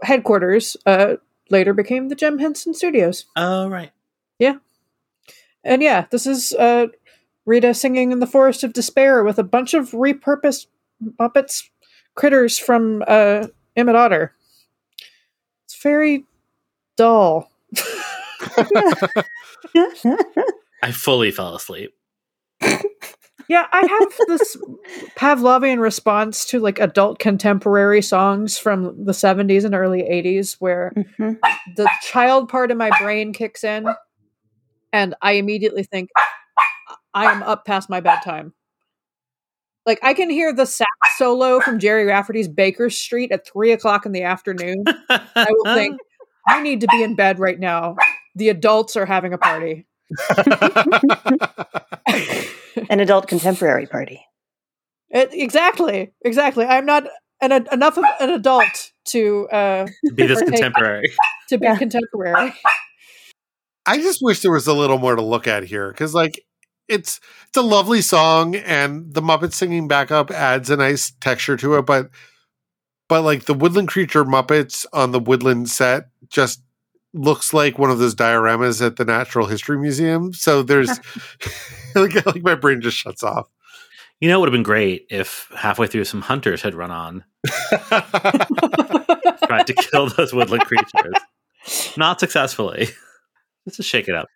headquarters 0.00 0.78
uh, 0.86 1.16
later 1.50 1.74
became 1.74 2.08
the 2.08 2.14
Jim 2.14 2.38
Henson 2.38 2.72
Studios. 2.72 3.26
Oh, 3.36 3.68
right. 3.68 3.92
Yeah. 4.38 4.56
And 5.62 5.82
yeah, 5.82 6.06
this 6.10 6.26
is 6.26 6.54
uh, 6.54 6.86
Rita 7.44 7.74
singing 7.74 8.12
in 8.12 8.20
the 8.20 8.26
Forest 8.26 8.64
of 8.64 8.72
Despair 8.72 9.22
with 9.22 9.38
a 9.38 9.44
bunch 9.44 9.74
of 9.74 9.90
repurposed 9.90 10.68
Muppets 11.20 11.68
critters 12.14 12.58
from 12.58 13.04
uh, 13.06 13.48
Emmett 13.76 13.94
Otter. 13.94 14.34
It's 15.66 15.82
very 15.82 16.24
dull. 16.96 17.50
I 20.82 20.92
fully 20.92 21.30
fell 21.30 21.54
asleep. 21.54 21.92
Yeah, 23.48 23.66
I 23.70 23.86
have 23.86 24.28
this 24.28 24.56
Pavlovian 25.16 25.78
response 25.80 26.44
to 26.46 26.58
like 26.58 26.80
adult 26.80 27.20
contemporary 27.20 28.02
songs 28.02 28.58
from 28.58 29.04
the 29.04 29.12
70s 29.12 29.64
and 29.64 29.72
early 29.72 30.02
80s 30.02 30.54
where 30.58 30.92
Mhm. 31.18 31.38
the 31.76 31.88
child 32.02 32.48
part 32.48 32.72
of 32.72 32.76
my 32.76 32.90
brain 33.00 33.32
kicks 33.32 33.62
in 33.62 33.86
and 34.92 35.14
I 35.22 35.32
immediately 35.32 35.84
think 35.84 36.10
I 37.14 37.30
am 37.30 37.44
up 37.44 37.64
past 37.64 37.88
my 37.88 38.00
bedtime. 38.00 38.52
Like 39.86 40.00
I 40.02 40.12
can 40.14 40.28
hear 40.28 40.52
the 40.52 40.66
sax 40.66 40.90
solo 41.16 41.60
from 41.60 41.78
Gerry 41.78 42.04
Rafferty's 42.06 42.48
Baker 42.48 42.90
Street 42.90 43.30
at 43.30 43.46
three 43.46 43.70
o'clock 43.70 44.04
in 44.06 44.10
the 44.10 44.24
afternoon. 44.24 44.82
I 45.08 45.46
will 45.48 45.74
think 45.76 46.00
I 46.46 46.62
need 46.62 46.80
to 46.82 46.86
be 46.88 47.02
in 47.02 47.14
bed 47.14 47.38
right 47.38 47.58
now. 47.58 47.96
The 48.34 48.48
adults 48.50 48.96
are 48.96 49.06
having 49.06 49.32
a 49.32 49.38
party. 49.38 49.86
An 52.90 53.00
adult 53.00 53.26
contemporary 53.26 53.86
party. 53.86 54.24
It, 55.10 55.30
exactly, 55.32 56.12
exactly. 56.24 56.64
I'm 56.66 56.84
not 56.86 57.04
an, 57.40 57.52
a, 57.52 57.64
enough 57.72 57.96
of 57.96 58.04
an 58.20 58.30
adult 58.30 58.92
to 59.06 59.48
uh, 59.48 59.86
Be 60.14 60.26
this 60.26 60.42
contemporary. 60.42 61.10
to 61.48 61.58
be 61.58 61.64
Yeah. 61.64 61.76
contemporary. 61.76 62.52
I 63.86 63.98
just 63.98 64.18
wish 64.20 64.42
there 64.42 64.52
was 64.52 64.66
a 64.66 64.74
little 64.74 64.98
more 64.98 65.14
to 65.16 65.22
look 65.22 65.46
at 65.46 65.64
here 65.64 65.90
because, 65.90 66.12
like, 66.12 66.44
it's 66.88 67.20
it's 67.48 67.56
a 67.56 67.62
lovely 67.62 68.02
song, 68.02 68.56
and 68.56 69.12
the 69.14 69.22
Muppet 69.22 69.52
singing 69.52 69.88
backup 69.88 70.30
adds 70.30 70.70
a 70.70 70.76
nice 70.76 71.12
texture 71.20 71.56
to 71.56 71.76
it. 71.76 71.82
But, 71.86 72.10
but 73.08 73.22
like 73.22 73.44
the 73.44 73.54
Woodland 73.54 73.88
Creature 73.88 74.24
Muppets 74.24 74.84
on 74.92 75.12
the 75.12 75.20
Woodland 75.20 75.68
set 75.70 76.08
just 76.36 76.62
looks 77.14 77.52
like 77.54 77.78
one 77.78 77.90
of 77.90 77.98
those 77.98 78.14
dioramas 78.14 78.84
at 78.84 78.96
the 78.96 79.04
Natural 79.06 79.46
History 79.46 79.78
Museum. 79.78 80.32
So 80.34 80.62
there's 80.62 80.90
like, 81.94 82.26
like 82.26 82.42
my 82.42 82.54
brain 82.54 82.80
just 82.82 82.98
shuts 82.98 83.22
off. 83.22 83.48
You 84.20 84.28
know, 84.28 84.36
it 84.36 84.40
would 84.40 84.48
have 84.48 84.52
been 84.52 84.62
great 84.62 85.06
if 85.10 85.50
halfway 85.56 85.86
through 85.86 86.04
some 86.04 86.20
hunters 86.22 86.62
had 86.62 86.74
run 86.74 86.90
on, 86.90 87.24
tried 89.46 89.66
to 89.66 89.74
kill 89.74 90.08
those 90.08 90.32
woodland 90.32 90.64
creatures. 90.64 91.96
Not 91.96 92.20
successfully. 92.20 92.88
Just 93.66 93.76
to 93.78 93.82
shake 93.82 94.08
it 94.08 94.14
up. 94.14 94.28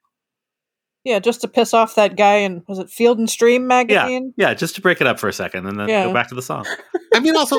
yeah, 1.04 1.18
just 1.18 1.40
to 1.42 1.48
piss 1.48 1.72
off 1.72 1.94
that 1.94 2.16
guy 2.16 2.36
in 2.36 2.62
was 2.68 2.78
it 2.78 2.90
Field 2.90 3.18
and 3.18 3.30
Stream 3.30 3.66
magazine? 3.66 4.34
Yeah, 4.36 4.52
just 4.54 4.74
to 4.74 4.80
break 4.80 5.00
it 5.00 5.06
up 5.06 5.18
for 5.20 5.28
a 5.28 5.32
second 5.32 5.66
and 5.66 5.78
then 5.78 5.88
Yeah. 5.88 6.04
go 6.04 6.12
back 6.12 6.28
to 6.28 6.34
the 6.34 6.42
song. 6.42 6.66
I 7.14 7.20
mean, 7.20 7.36
also, 7.36 7.56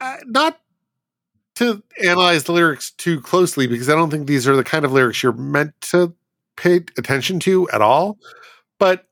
uh, 0.00 0.16
not 0.26 0.58
to 1.58 1.82
analyze 2.04 2.44
the 2.44 2.52
lyrics 2.52 2.90
too 2.92 3.20
closely 3.20 3.66
because 3.66 3.88
I 3.88 3.94
don't 3.94 4.10
think 4.10 4.26
these 4.26 4.46
are 4.46 4.56
the 4.56 4.64
kind 4.64 4.84
of 4.84 4.92
lyrics 4.92 5.22
you're 5.22 5.32
meant 5.32 5.78
to 5.82 6.14
pay 6.56 6.76
attention 6.96 7.40
to 7.40 7.68
at 7.70 7.82
all. 7.82 8.18
But 8.78 9.06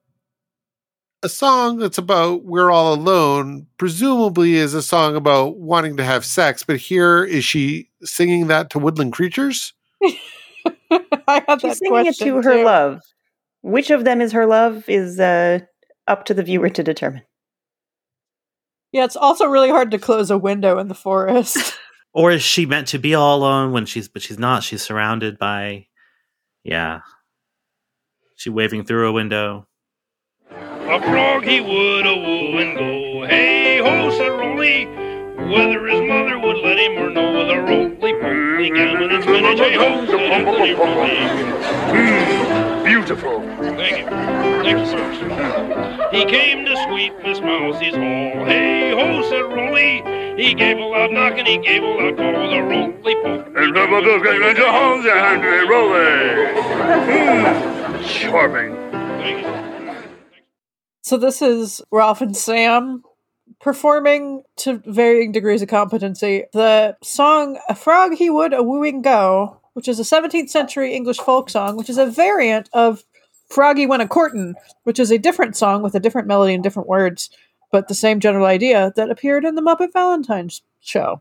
a 1.22 1.28
song 1.28 1.78
that's 1.78 1.98
about 1.98 2.44
we're 2.44 2.70
all 2.70 2.94
alone 2.94 3.66
presumably 3.78 4.54
is 4.54 4.74
a 4.74 4.82
song 4.82 5.16
about 5.16 5.58
wanting 5.58 5.96
to 5.96 6.04
have 6.04 6.24
sex. 6.24 6.62
But 6.62 6.76
here 6.76 7.24
is 7.24 7.44
she 7.44 7.90
singing 8.02 8.46
that 8.46 8.70
to 8.70 8.78
woodland 8.78 9.12
creatures? 9.12 9.72
I 10.04 11.42
had 11.48 11.60
that 11.60 11.60
She's 11.60 11.78
singing 11.78 12.06
it 12.06 12.16
question 12.16 12.26
to 12.28 12.36
her 12.36 12.42
too. 12.42 12.64
love. 12.64 13.00
Which 13.62 13.90
of 13.90 14.04
them 14.04 14.20
is 14.20 14.30
her 14.32 14.46
love 14.46 14.88
is 14.88 15.18
uh, 15.18 15.60
up 16.06 16.26
to 16.26 16.34
the 16.34 16.44
viewer 16.44 16.68
to 16.70 16.82
determine. 16.84 17.22
Yeah, 18.92 19.04
it's 19.04 19.16
also 19.16 19.46
really 19.46 19.68
hard 19.70 19.90
to 19.90 19.98
close 19.98 20.30
a 20.30 20.38
window 20.38 20.78
in 20.78 20.86
the 20.86 20.94
forest. 20.94 21.74
Or 22.16 22.32
is 22.32 22.42
she 22.42 22.64
meant 22.64 22.88
to 22.88 22.98
be 22.98 23.14
all 23.14 23.36
alone 23.36 23.72
when 23.72 23.84
she's 23.84 24.08
but 24.08 24.22
she's 24.22 24.38
not? 24.38 24.62
She's 24.62 24.80
surrounded 24.80 25.38
by 25.38 25.88
yeah. 26.64 27.00
She 28.36 28.48
waving 28.48 28.86
through 28.86 29.10
a 29.10 29.12
window. 29.12 29.66
A 30.50 30.98
frog 31.02 31.44
he 31.44 31.60
would 31.60 32.06
a 32.06 32.14
woo 32.14 32.56
and 32.56 32.78
go, 32.78 33.26
hey 33.26 33.80
ho, 33.80 34.10
said 34.16 34.28
Rolly. 34.28 34.86
Whether 35.52 35.86
his 35.86 36.08
mother 36.08 36.38
would 36.38 36.56
let 36.64 36.78
him 36.78 36.96
or 36.96 37.10
no, 37.10 37.32
with 37.36 37.50
a 37.50 37.60
roly 37.60 38.14
poly 38.14 38.70
gammon 38.70 39.10
and 39.10 39.22
spinach, 39.22 39.58
hey 39.58 39.74
ho, 39.74 40.06
said 40.06 40.20
Anthony 40.20 40.72
Rowley. 40.72 42.65
Hmm, 42.96 43.04
Beautiful. 43.04 43.40
Thank 43.76 43.98
you. 43.98 44.06
Next 44.06 44.90
verse. 44.92 46.12
He 46.12 46.24
came 46.24 46.64
to 46.64 46.76
sweep 46.84 47.12
Miss 47.22 47.40
Mousie's 47.40 47.94
hall. 47.94 48.44
Hey 48.46 48.90
ho, 48.90 49.22
said 49.28 49.42
Rolly. 49.42 50.02
He 50.42 50.54
gave 50.54 50.78
a 50.78 50.80
loud 50.80 51.12
knock 51.12 51.36
and 51.36 51.46
he 51.46 51.58
gave 51.58 51.82
a 51.82 51.86
loud 51.86 52.16
call. 52.16 52.32
The 52.32 52.62
roly 52.62 53.14
poly. 53.16 53.64
And 53.64 53.76
the 53.76 53.86
bubbles 53.86 54.22
going 54.22 54.42
into 54.42 54.64
homes 54.64 55.06
and 55.06 55.68
rolling. 55.68 56.54
Charming. 58.06 58.74
Thank 59.20 59.44
you. 59.44 59.52
so 61.02 61.18
this 61.18 61.42
is 61.42 61.82
Rolf 61.90 62.22
and 62.22 62.34
Sam 62.36 63.02
performing 63.60 64.42
to 64.56 64.82
varying 64.86 65.32
degrees 65.32 65.60
of 65.62 65.68
competency 65.68 66.44
the 66.52 66.96
song 67.02 67.58
"A 67.68 67.74
Frog 67.74 68.14
He 68.14 68.30
Would 68.30 68.54
a 68.54 68.62
Wooing 68.62 69.02
Go," 69.02 69.60
which 69.76 69.88
is 69.88 70.00
a 70.00 70.02
17th 70.02 70.48
century 70.48 70.94
English 70.94 71.18
folk 71.18 71.50
song, 71.50 71.76
which 71.76 71.90
is 71.90 71.98
a 71.98 72.06
variant 72.06 72.70
of 72.72 73.04
"Froggy 73.50 73.86
Went 73.86 74.00
a 74.00 74.08
Courtin'," 74.08 74.54
which 74.84 74.98
is 74.98 75.10
a 75.10 75.18
different 75.18 75.54
song 75.54 75.82
with 75.82 75.94
a 75.94 76.00
different 76.00 76.26
melody 76.26 76.54
and 76.54 76.62
different 76.62 76.88
words, 76.88 77.28
but 77.70 77.86
the 77.86 77.94
same 77.94 78.18
general 78.18 78.46
idea 78.46 78.94
that 78.96 79.10
appeared 79.10 79.44
in 79.44 79.54
the 79.54 79.60
Muppet 79.60 79.92
Valentine's 79.92 80.62
show. 80.80 81.20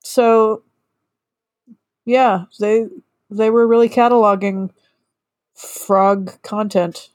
So, 0.00 0.64
yeah, 2.04 2.46
they 2.58 2.86
they 3.30 3.50
were 3.50 3.68
really 3.68 3.88
cataloging 3.88 4.70
frog 5.54 6.42
content 6.42 7.10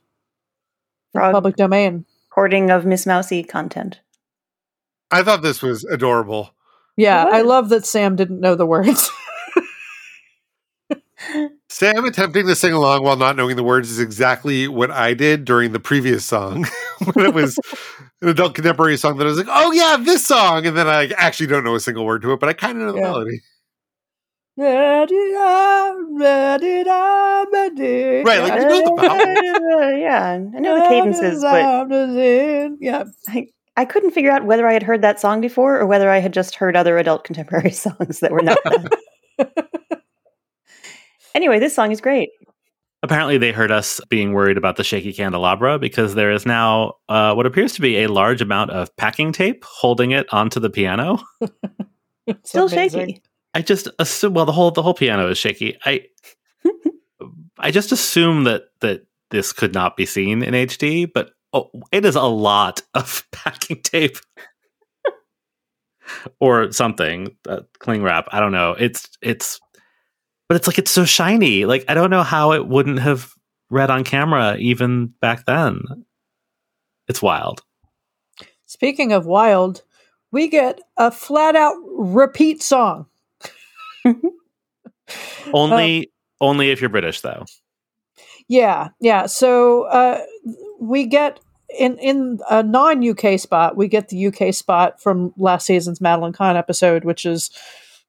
Frog 1.12 1.34
public 1.34 1.56
domain. 1.56 2.06
hoarding 2.30 2.70
of 2.70 2.86
Miss 2.86 3.04
Mousy 3.04 3.42
content. 3.42 4.00
I 5.10 5.22
thought 5.22 5.42
this 5.42 5.60
was 5.60 5.84
adorable. 5.84 6.54
Yeah, 6.96 7.26
I 7.30 7.42
love 7.42 7.68
that 7.68 7.84
Sam 7.84 8.16
didn't 8.16 8.40
know 8.40 8.54
the 8.54 8.64
words. 8.64 9.10
Sam 11.68 12.04
attempting 12.04 12.46
to 12.46 12.54
sing 12.54 12.72
along 12.72 13.02
while 13.02 13.16
not 13.16 13.36
knowing 13.36 13.56
the 13.56 13.62
words 13.62 13.90
is 13.90 13.98
exactly 13.98 14.68
what 14.68 14.90
I 14.90 15.14
did 15.14 15.44
during 15.44 15.72
the 15.72 15.80
previous 15.80 16.24
song 16.24 16.66
when 17.14 17.26
it 17.26 17.34
was 17.34 17.58
an 18.20 18.28
adult 18.28 18.54
contemporary 18.54 18.96
song 18.96 19.16
that 19.18 19.24
I 19.26 19.28
was 19.30 19.38
like, 19.38 19.48
oh 19.50 19.72
yeah, 19.72 19.96
this 19.98 20.26
song. 20.26 20.66
And 20.66 20.76
then 20.76 20.86
I 20.86 21.08
actually 21.16 21.46
don't 21.48 21.64
know 21.64 21.74
a 21.74 21.80
single 21.80 22.04
word 22.04 22.22
to 22.22 22.32
it, 22.32 22.40
but 22.40 22.48
I 22.48 22.52
kind 22.52 22.78
of 22.80 22.86
know 22.86 22.92
the 22.92 22.98
Yeah. 22.98 23.04
melody. 23.04 23.40
right, 28.24 28.40
like, 28.40 28.54
you 28.54 28.66
know 28.68 28.96
the 28.96 29.98
yeah, 30.00 30.32
I 30.32 30.60
know 30.60 30.74
the 30.76 30.88
cadences, 30.88 31.42
but 31.42 31.62
yeah, 32.80 33.04
I, 33.28 33.48
I 33.76 33.84
couldn't 33.84 34.12
figure 34.12 34.30
out 34.30 34.46
whether 34.46 34.66
I 34.66 34.72
had 34.72 34.82
heard 34.82 35.02
that 35.02 35.20
song 35.20 35.42
before 35.42 35.78
or 35.78 35.84
whether 35.86 36.08
I 36.08 36.18
had 36.18 36.32
just 36.32 36.54
heard 36.54 36.74
other 36.74 36.96
adult 36.96 37.24
contemporary 37.24 37.70
songs 37.72 38.20
that 38.20 38.32
were 38.32 38.42
not. 38.42 38.56
anyway, 41.36 41.58
this 41.58 41.74
song 41.74 41.92
is 41.92 42.00
great. 42.00 42.30
Apparently, 43.02 43.38
they 43.38 43.52
heard 43.52 43.70
us 43.70 44.00
being 44.08 44.32
worried 44.32 44.56
about 44.56 44.76
the 44.76 44.82
shaky 44.82 45.12
candelabra 45.12 45.78
because 45.78 46.14
there 46.14 46.32
is 46.32 46.46
now 46.46 46.94
uh, 47.08 47.34
what 47.34 47.46
appears 47.46 47.74
to 47.74 47.80
be 47.80 47.98
a 47.98 48.08
large 48.08 48.40
amount 48.40 48.70
of 48.70 48.94
packing 48.96 49.32
tape 49.32 49.64
holding 49.64 50.10
it 50.10 50.26
onto 50.32 50.58
the 50.58 50.70
piano. 50.70 51.18
Still 52.42 52.66
amazing. 52.66 53.08
shaky. 53.08 53.22
I 53.54 53.62
just 53.62 53.88
assume 53.98 54.34
well 54.34 54.44
the 54.44 54.52
whole 54.52 54.70
the 54.70 54.82
whole 54.82 54.94
piano 54.94 55.30
is 55.30 55.38
shaky. 55.38 55.78
I 55.84 56.06
I 57.58 57.70
just 57.70 57.92
assume 57.92 58.44
that 58.44 58.64
that 58.80 59.06
this 59.30 59.52
could 59.52 59.74
not 59.74 59.96
be 59.96 60.06
seen 60.06 60.42
in 60.42 60.54
HD, 60.54 61.10
but 61.12 61.30
oh, 61.52 61.70
it 61.92 62.04
is 62.04 62.16
a 62.16 62.22
lot 62.22 62.82
of 62.94 63.24
packing 63.30 63.82
tape 63.82 64.16
or 66.40 66.72
something 66.72 67.36
uh, 67.48 67.60
cling 67.78 68.02
wrap. 68.02 68.26
I 68.32 68.40
don't 68.40 68.52
know. 68.52 68.74
It's 68.78 69.08
it's 69.22 69.60
but 70.48 70.56
it's 70.56 70.66
like 70.66 70.78
it's 70.78 70.90
so 70.90 71.04
shiny. 71.04 71.64
Like 71.64 71.84
I 71.88 71.94
don't 71.94 72.10
know 72.10 72.22
how 72.22 72.52
it 72.52 72.66
wouldn't 72.66 73.00
have 73.00 73.32
read 73.70 73.90
on 73.90 74.04
camera 74.04 74.56
even 74.58 75.14
back 75.20 75.46
then. 75.46 75.82
It's 77.08 77.22
wild. 77.22 77.62
Speaking 78.66 79.12
of 79.12 79.26
wild, 79.26 79.82
we 80.32 80.48
get 80.48 80.80
a 80.96 81.10
flat 81.10 81.56
out 81.56 81.76
repeat 81.86 82.62
song. 82.62 83.06
Only 85.52 86.10
only 86.40 86.70
if 86.70 86.80
you're 86.80 86.90
British 86.90 87.20
though. 87.20 87.44
Yeah, 88.48 88.88
yeah. 89.00 89.26
So 89.26 89.84
uh, 89.84 90.22
we 90.80 91.06
get 91.06 91.40
in 91.78 91.98
in 91.98 92.40
a 92.50 92.62
non 92.62 93.08
UK 93.08 93.38
spot, 93.38 93.76
we 93.76 93.88
get 93.88 94.08
the 94.08 94.26
UK 94.26 94.54
spot 94.54 95.00
from 95.00 95.32
last 95.36 95.66
season's 95.66 96.00
Madeline 96.00 96.32
Kahn 96.32 96.56
episode, 96.56 97.04
which 97.04 97.26
is 97.26 97.50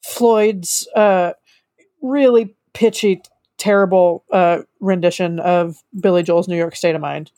Floyd's 0.03 0.88
uh, 0.95 1.33
really 2.01 2.55
pitchy, 2.73 3.21
terrible 3.57 4.23
uh, 4.31 4.59
rendition 4.79 5.39
of 5.39 5.77
Billy 5.99 6.23
Joel's 6.23 6.47
New 6.47 6.57
York 6.57 6.75
State 6.75 6.95
of 6.95 7.01
Mind. 7.01 7.31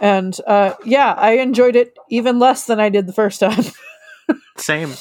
And 0.00 0.38
uh, 0.46 0.74
yeah, 0.84 1.14
I 1.14 1.32
enjoyed 1.38 1.76
it 1.76 1.96
even 2.10 2.38
less 2.38 2.66
than 2.66 2.78
I 2.80 2.88
did 2.88 3.06
the 3.06 3.12
first 3.12 3.40
time. 3.40 3.64
Same. 4.56 4.92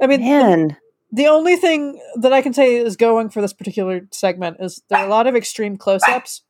I 0.00 0.06
mean, 0.06 0.20
Man, 0.20 0.76
the 1.12 1.28
only 1.28 1.56
thing 1.56 2.00
that 2.16 2.32
I 2.32 2.42
can 2.42 2.52
say 2.52 2.76
is 2.76 2.96
going 2.96 3.28
for 3.28 3.40
this 3.40 3.52
particular 3.52 4.08
segment 4.10 4.56
is 4.60 4.82
there 4.88 4.98
are 4.98 5.06
a 5.06 5.10
lot 5.10 5.26
of 5.26 5.36
extreme 5.36 5.76
close 5.76 6.02
ups. 6.08 6.42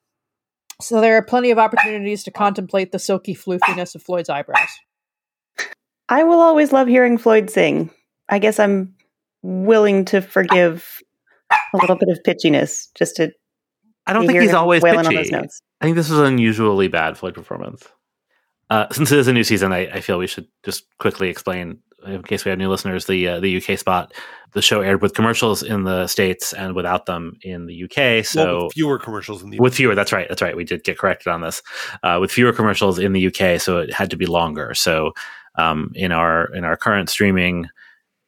So 0.81 1.01
there 1.01 1.17
are 1.17 1.23
plenty 1.23 1.51
of 1.51 1.59
opportunities 1.59 2.25
to 2.25 2.31
contemplate 2.31 2.93
the 2.93 2.99
silky 2.99 3.35
floofiness 3.35 3.95
of 3.95 4.03
Floyd's 4.03 4.29
eyebrows. 4.29 4.69
I 6.09 6.25
will 6.25 6.41
always 6.41 6.73
love 6.73 6.89
hearing 6.89 7.19
Floyd 7.19 7.51
sing. 7.51 7.91
I 8.29 8.39
guess 8.39 8.59
I'm 8.59 8.95
willing 9.43 10.05
to 10.07 10.21
forgive 10.21 11.03
a 11.75 11.77
little 11.79 11.97
bit 11.97 12.09
of 12.09 12.19
pitchiness 12.27 12.89
just 12.95 13.17
to. 13.17 13.33
I 14.07 14.13
don't 14.13 14.23
to 14.23 14.29
think 14.29 14.43
he's 14.43 14.55
always 14.55 14.83
wailing 14.83 15.01
on 15.01 15.05
pitchy. 15.07 15.17
those 15.17 15.31
notes. 15.31 15.63
I 15.81 15.85
think 15.85 15.97
this 15.97 16.11
was 16.11 16.19
an 16.19 16.27
unusually 16.27 16.89
bad 16.89 17.17
Floyd 17.17 17.35
performance. 17.35 17.85
Uh, 18.71 18.87
since 18.91 19.13
it 19.13 19.19
is 19.19 19.29
a 19.29 19.33
new 19.33 19.45
season, 19.45 19.73
I, 19.73 19.81
I 19.89 20.01
feel 20.01 20.19
we 20.19 20.27
should 20.27 20.49
just 20.63 20.87
quickly 20.99 21.29
explain, 21.29 21.79
in 22.07 22.23
case 22.23 22.45
we 22.45 22.49
have 22.49 22.59
new 22.59 22.71
listeners, 22.71 23.07
the 23.07 23.29
uh, 23.29 23.41
the 23.41 23.59
UK 23.59 23.79
spot. 23.79 24.15
The 24.53 24.63
show 24.63 24.83
aired 24.83 25.01
with 25.01 25.15
commercials 25.15 25.63
in 25.63 25.85
the 25.85 26.07
states 26.07 26.53
and 26.53 26.75
without 26.75 27.07
them 27.07 27.39
in 27.43 27.65
the 27.67 27.85
UK. 27.85 28.25
So 28.25 28.45
well, 28.45 28.65
with 28.65 28.75
fewer 28.75 28.99
commercials 28.99 29.43
in 29.43 29.51
the 29.51 29.59
with 29.59 29.75
fewer, 29.75 29.95
that's 29.95 30.13
right, 30.13 30.29
that's 30.29 30.43
right. 30.43 30.57
We 30.57 30.65
did 30.65 30.85
get 30.85 30.99
corrected 30.99 31.33
on 31.33 31.41
this. 31.41 31.63
Uh, 32.03 32.19
with 32.21 32.31
fewer 32.31 32.53
commercials 32.53 32.99
in 32.99 33.13
the 33.13 33.27
UK, 33.29 33.61
so 33.61 33.79
it 33.79 33.93
had 33.93 34.11
to 34.11 34.17
be 34.17 34.27
longer. 34.27 34.75
So 34.75 35.13
um, 35.57 35.93
in 35.95 36.13
our 36.13 36.53
in 36.55 36.65
our 36.65 36.77
current 36.77 37.09
streaming 37.09 37.69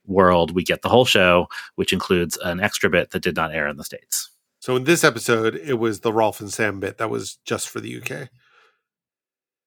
world, 0.07 0.55
we 0.55 0.63
get 0.63 0.83
the 0.83 0.89
whole 0.89 1.05
show, 1.05 1.47
which 1.77 1.93
includes 1.93 2.37
an 2.45 2.61
extra 2.61 2.91
bit 2.91 3.11
that 3.11 3.23
did 3.23 3.37
not 3.37 3.55
air 3.55 3.67
in 3.69 3.77
the 3.77 3.85
states. 3.85 4.31
So 4.61 4.77
in 4.77 4.85
this 4.85 5.05
episode, 5.05 5.55
it 5.57 5.75
was 5.75 6.01
the 6.01 6.13
Rolf 6.13 6.41
and 6.41 6.53
Sam 6.53 6.81
bit 6.81 6.99
that 6.99 7.11
was 7.11 7.39
just 7.45 7.69
for 7.69 7.81
the 7.81 8.01
UK. 8.01 8.29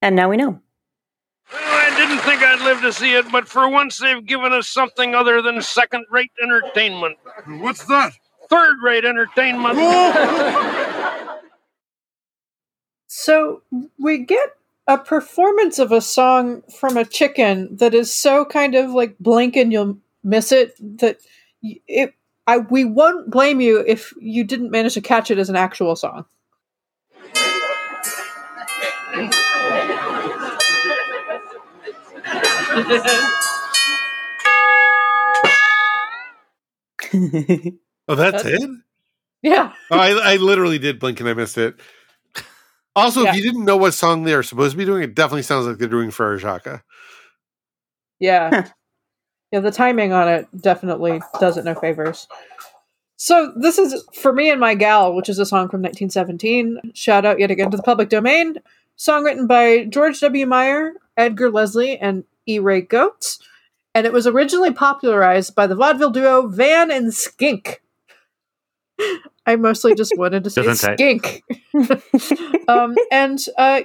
And 0.01 0.15
now 0.15 0.29
we 0.29 0.38
know. 0.38 0.59
Well, 1.51 1.61
I 1.61 1.95
didn't 1.95 2.23
think 2.23 2.41
I'd 2.41 2.61
live 2.61 2.81
to 2.81 2.91
see 2.91 3.13
it, 3.13 3.31
but 3.31 3.47
for 3.47 3.69
once 3.69 3.99
they've 3.99 4.25
given 4.25 4.53
us 4.53 4.67
something 4.67 5.15
other 5.15 5.41
than 5.41 5.61
second 5.61 6.05
rate 6.09 6.31
entertainment. 6.41 7.17
What's 7.47 7.85
that? 7.85 8.13
Third 8.49 8.77
rate 8.83 9.05
entertainment. 9.05 9.77
So 13.19 13.63
we 13.97 14.19
get 14.19 14.49
a 14.85 14.97
performance 14.97 15.79
of 15.79 15.91
a 15.91 16.01
song 16.01 16.61
from 16.79 16.95
a 16.95 17.03
chicken 17.03 17.75
that 17.77 17.95
is 17.95 18.13
so 18.13 18.45
kind 18.45 18.75
of 18.75 18.91
like 18.91 19.17
blink 19.17 19.55
and 19.55 19.71
you'll 19.71 19.97
miss 20.28 20.51
it 20.51 20.75
that 20.99 21.17
it 21.61 22.13
I 22.45 22.57
we 22.59 22.86
won't 22.86 23.30
blame 23.32 23.61
you 23.61 23.80
if 23.80 24.13
you 24.19 24.43
didn't 24.43 24.71
manage 24.71 24.93
to 24.95 25.01
catch 25.01 25.32
it 25.32 25.38
as 25.38 25.49
an 25.49 25.55
actual 25.55 25.95
song. 25.95 26.25
Oh, 38.09 38.15
that's 38.15 38.43
That's- 38.43 38.63
it? 38.63 38.69
Yeah. 39.43 39.73
Oh, 39.91 39.97
I, 39.99 40.34
I 40.34 40.36
literally 40.38 40.80
did 40.80 40.99
blink 40.99 41.19
and 41.19 41.30
I 41.30 41.34
missed 41.34 41.57
it. 41.57 41.80
Also, 42.95 43.21
Yeah. 43.21 43.30
if 43.30 43.36
you 43.38 43.43
didn't 43.43 43.65
know 43.65 43.78
what 43.78 43.93
song 43.93 44.23
they 44.23 44.34
are 44.34 44.41
supposed 44.41 44.71
to 44.71 44.78
be 44.78 44.84
doing, 44.86 45.03
it 45.03 45.13
definitely 45.13 45.43
sounds 45.43 45.67
like 45.67 45.78
they're 45.78 45.88
doing 45.88 46.09
Frere 46.09 46.38
Jacques. 46.38 46.84
Yeah. 48.19 48.67
Yeah, 49.51 49.59
the 49.59 49.71
timing 49.71 50.13
on 50.13 50.27
it 50.27 50.47
definitely 50.59 51.21
does 51.39 51.57
it 51.57 51.65
no 51.65 51.75
favors. 51.75 52.27
So 53.15 53.51
this 53.55 53.79
is 53.79 54.05
For 54.13 54.31
Me 54.31 54.51
and 54.51 54.59
My 54.59 54.75
Gal, 54.75 55.13
which 55.13 55.29
is 55.29 55.39
a 55.39 55.45
song 55.45 55.69
from 55.69 55.81
1917. 55.81 56.91
Shout 56.93 57.25
out 57.25 57.39
yet 57.39 57.49
again 57.49 57.71
to 57.71 57.77
the 57.77 57.83
public 57.83 58.09
domain. 58.09 58.57
Song 58.95 59.23
written 59.23 59.47
by 59.47 59.85
George 59.85 60.19
W. 60.19 60.45
Meyer, 60.45 60.93
Edgar 61.15 61.49
Leslie, 61.49 61.97
and 61.97 62.25
E. 62.45 62.59
Ray 62.59 62.81
Goetz. 62.81 63.39
And 63.95 64.05
it 64.05 64.13
was 64.13 64.27
originally 64.27 64.71
popularized 64.71 65.55
by 65.55 65.65
the 65.65 65.75
vaudeville 65.75 66.11
duo 66.11 66.47
Van 66.47 66.91
and 66.91 67.13
Skink. 67.13 67.81
I 69.47 69.55
mostly 69.55 69.95
just 69.95 70.13
wanted 70.17 70.43
to 70.43 70.49
say 70.49 70.73
skink. 70.73 71.43
um, 72.67 72.95
and 73.11 73.43
uh, 73.57 73.81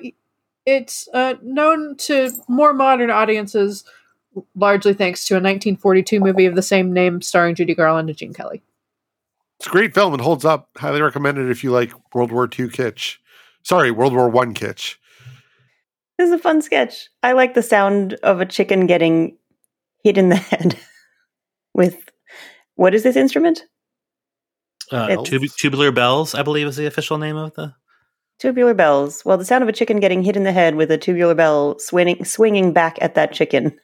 it's 0.67 1.09
uh, 1.15 1.35
known 1.43 1.97
to 1.99 2.31
more 2.49 2.73
modern 2.73 3.11
audiences 3.11 3.85
largely 4.55 4.95
thanks 4.95 5.27
to 5.27 5.35
a 5.35 5.37
1942 5.37 6.21
movie 6.21 6.47
of 6.47 6.55
the 6.55 6.63
same 6.63 6.93
name 6.93 7.21
starring 7.21 7.55
Judy 7.55 7.75
Garland 7.75 8.09
and 8.09 8.19
Gene 8.19 8.33
Kelly. 8.33 8.63
It's 9.59 9.67
a 9.67 9.71
great 9.71 9.95
film 9.95 10.13
and 10.13 10.23
holds 10.23 10.45
up. 10.45 10.71
Highly 10.77 11.01
recommended 11.03 11.51
if 11.51 11.63
you 11.63 11.71
like 11.71 11.93
World 12.15 12.33
War 12.33 12.45
II 12.45 12.69
kitsch. 12.69 13.19
Sorry, 13.63 13.91
World 13.91 14.13
War 14.13 14.29
One 14.29 14.55
kitsch. 14.55 14.97
This 16.19 16.29
is 16.29 16.33
a 16.33 16.39
fun 16.39 16.63
sketch. 16.63 17.09
I 17.23 17.33
like 17.33 17.55
the 17.55 17.63
sound 17.63 18.15
of 18.23 18.41
a 18.41 18.47
chicken 18.47 18.87
getting 18.87 19.37
hit 20.03 20.19
in 20.19 20.29
the 20.29 20.37
head 20.51 20.79
with 21.75 22.11
what 22.75 22.95
is 22.95 23.03
this 23.03 23.17
instrument? 23.17 23.65
Uh, 24.91 25.17
tub- 25.25 25.43
tubular 25.57 25.93
bells, 25.93 26.35
I 26.35 26.43
believe, 26.43 26.67
is 26.67 26.77
the 26.77 26.87
official 26.87 27.19
name 27.19 27.37
of 27.37 27.55
the. 27.55 27.75
Tubular 28.41 28.75
bells. 28.75 29.25
Well, 29.25 29.39
the 29.39 29.45
sound 29.45 29.63
of 29.63 29.69
a 29.69 29.73
chicken 29.73 30.01
getting 30.01 30.23
hit 30.23 30.37
in 30.37 30.43
the 30.43 30.53
head 30.53 30.75
with 30.75 30.91
a 30.91 30.99
tubular 30.99 31.35
bell 31.35 31.79
swinging 31.79 32.25
swinging 32.25 32.73
back 32.73 32.99
at 33.01 33.15
that 33.15 33.33
chicken 33.33 33.79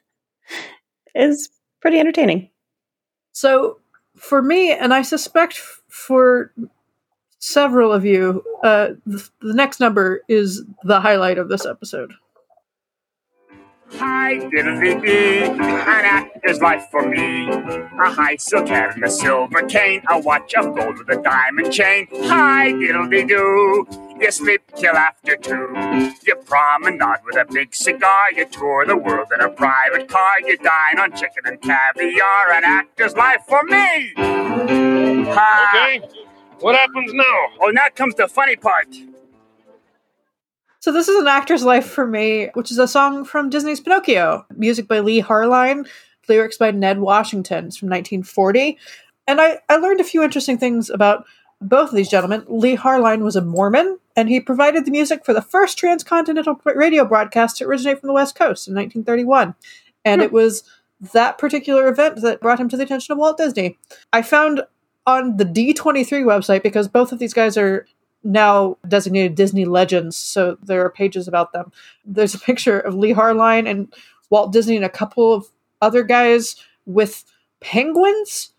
is 1.15 1.51
pretty 1.81 1.99
entertaining. 1.99 2.51
So, 3.33 3.79
for 4.17 4.43
me, 4.43 4.73
and 4.73 4.93
I 4.93 5.03
suspect 5.03 5.55
f- 5.55 5.83
for 5.89 6.53
several 7.39 7.93
of 7.93 8.05
you, 8.05 8.43
uh, 8.65 8.89
the, 9.07 9.29
the 9.41 9.55
next 9.55 9.81
number 9.81 10.23
is 10.29 10.65
the 10.83 11.01
highlight 11.01 11.39
of 11.39 11.49
this 11.49 11.65
episode. 11.65 12.13
Hi, 13.93 14.35
diddly 14.35 15.01
dee, 15.03 15.45
an 15.45 15.61
actor's 15.61 16.61
life 16.61 16.85
for 16.91 17.09
me. 17.09 17.49
A 17.49 18.11
high 18.11 18.37
silk 18.37 18.69
hat 18.69 18.95
and 18.95 19.05
a 19.05 19.11
silver 19.11 19.63
cane, 19.63 20.03
a 20.11 20.21
watch 20.21 20.53
of 20.55 20.77
gold 20.77 20.99
with 20.99 21.09
a 21.09 21.23
diamond 21.23 21.73
chain. 21.73 22.07
Hi, 22.13 22.73
diddly 22.73 23.27
doo. 23.27 24.08
You 24.21 24.33
sleep 24.33 24.63
till 24.75 24.97
after 24.97 25.37
two. 25.37 25.69
You 26.27 26.35
promenade 26.45 27.21
with 27.25 27.37
a 27.37 27.47
big 27.51 27.75
cigar. 27.75 28.33
You 28.35 28.47
tour 28.47 28.85
the 28.85 28.97
world 28.97 29.29
in 29.33 29.41
a 29.41 29.49
private 29.49 30.09
car. 30.09 30.41
You 30.45 30.57
dine 30.57 30.99
on 30.99 31.13
chicken 31.13 31.45
and 31.45 31.61
caviar. 31.61 32.53
An 32.53 32.65
actor's 32.65 33.15
life 33.15 33.43
for 33.49 33.63
me. 33.65 34.13
Ha. 34.17 35.73
Okay. 35.75 36.09
What 36.61 36.75
happens 36.75 37.13
now? 37.13 37.47
Oh, 37.61 37.71
now 37.73 37.87
comes 37.95 38.17
the 38.17 38.27
funny 38.27 38.57
part. 38.57 38.89
So 40.81 40.91
this 40.91 41.09
is 41.09 41.21
an 41.21 41.29
actor's 41.29 41.63
life 41.63 41.87
for 41.87 42.07
me, 42.07 42.51
which 42.55 42.73
is 42.73 42.79
a 42.79 42.89
song 42.89 43.25
from 43.25 43.51
Disney's 43.51 43.81
Pinocchio, 43.81 44.47
music 44.57 44.89
by 44.89 44.99
Leigh 45.01 45.23
Harline, 45.23 45.89
lyrics 46.29 46.57
by 46.57 46.73
Ned 46.73 46.99
Washington. 47.01 47.67
It's 47.67 47.77
from 47.77 47.89
1940. 47.89 48.79
And 49.29 49.41
I, 49.41 49.59
I 49.69 49.77
learned 49.77 50.01
a 50.01 50.05
few 50.05 50.23
interesting 50.23 50.59
things 50.59 50.91
about 50.91 51.25
both 51.61 51.91
of 51.91 51.95
these 51.95 52.09
gentlemen. 52.09 52.45
Leigh 52.49 52.77
Harline 52.77 53.23
was 53.23 53.37
a 53.37 53.43
Mormon, 53.43 53.99
and 54.17 54.29
he 54.29 54.41
provided 54.41 54.85
the 54.85 54.91
music 54.91 55.25
for 55.25 55.33
the 55.33 55.43
first 55.43 55.79
transcontinental 55.79 56.61
radio 56.65 57.05
broadcast 57.05 57.57
to 57.57 57.65
originate 57.65 58.01
from 58.01 58.09
the 58.09 58.15
West 58.15 58.35
Coast 58.35 58.69
in 58.69 58.75
1931. 58.75 59.55
And 60.05 60.23
it 60.23 60.33
was 60.33 60.63
that 61.13 61.39
particular 61.39 61.89
event 61.89 62.23
that 62.23 62.41
brought 62.41 62.61
him 62.61 62.69
to 62.69 62.77
the 62.77 62.85
attention 62.85 63.13
of 63.13 63.19
Walt 63.19 63.39
Disney. 63.39 63.79
I 64.13 64.23
found 64.23 64.63
on 65.07 65.37
the 65.37 65.45
D23 65.45 66.25
website, 66.25 66.63
because 66.63 66.89
both 66.89 67.13
of 67.13 67.19
these 67.19 67.35
guys 67.35 67.57
are 67.57 67.87
now 68.25 68.77
designated 68.87 69.35
Disney 69.35 69.65
legends, 69.65 70.17
so 70.17 70.59
there 70.63 70.85
are 70.85 70.91
pages 70.91 71.29
about 71.29 71.53
them. 71.53 71.73
There's 72.05 72.35
a 72.35 72.41
picture 72.41 72.79
of 72.79 72.95
Leigh 72.95 73.15
Harline 73.15 73.69
and 73.69 73.93
Walt 74.31 74.53
Disney 74.53 74.77
and 74.77 74.85
a 74.85 74.91
couple 74.91 75.33
of 75.33 75.47
other 75.81 76.03
guys 76.03 76.57
with 76.85 77.25
penguins. 77.61 78.53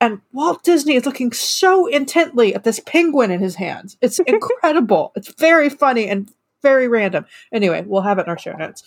And 0.00 0.20
Walt 0.32 0.62
Disney 0.62 0.96
is 0.96 1.06
looking 1.06 1.32
so 1.32 1.86
intently 1.86 2.54
at 2.54 2.64
this 2.64 2.80
penguin 2.80 3.30
in 3.30 3.40
his 3.40 3.54
hands. 3.56 3.96
It's 4.00 4.18
incredible. 4.26 5.12
it's 5.16 5.32
very 5.34 5.68
funny 5.70 6.08
and 6.08 6.30
very 6.62 6.88
random. 6.88 7.26
Anyway, 7.52 7.82
we'll 7.86 8.02
have 8.02 8.18
it 8.18 8.22
in 8.22 8.28
our 8.28 8.38
show 8.38 8.52
notes. 8.52 8.82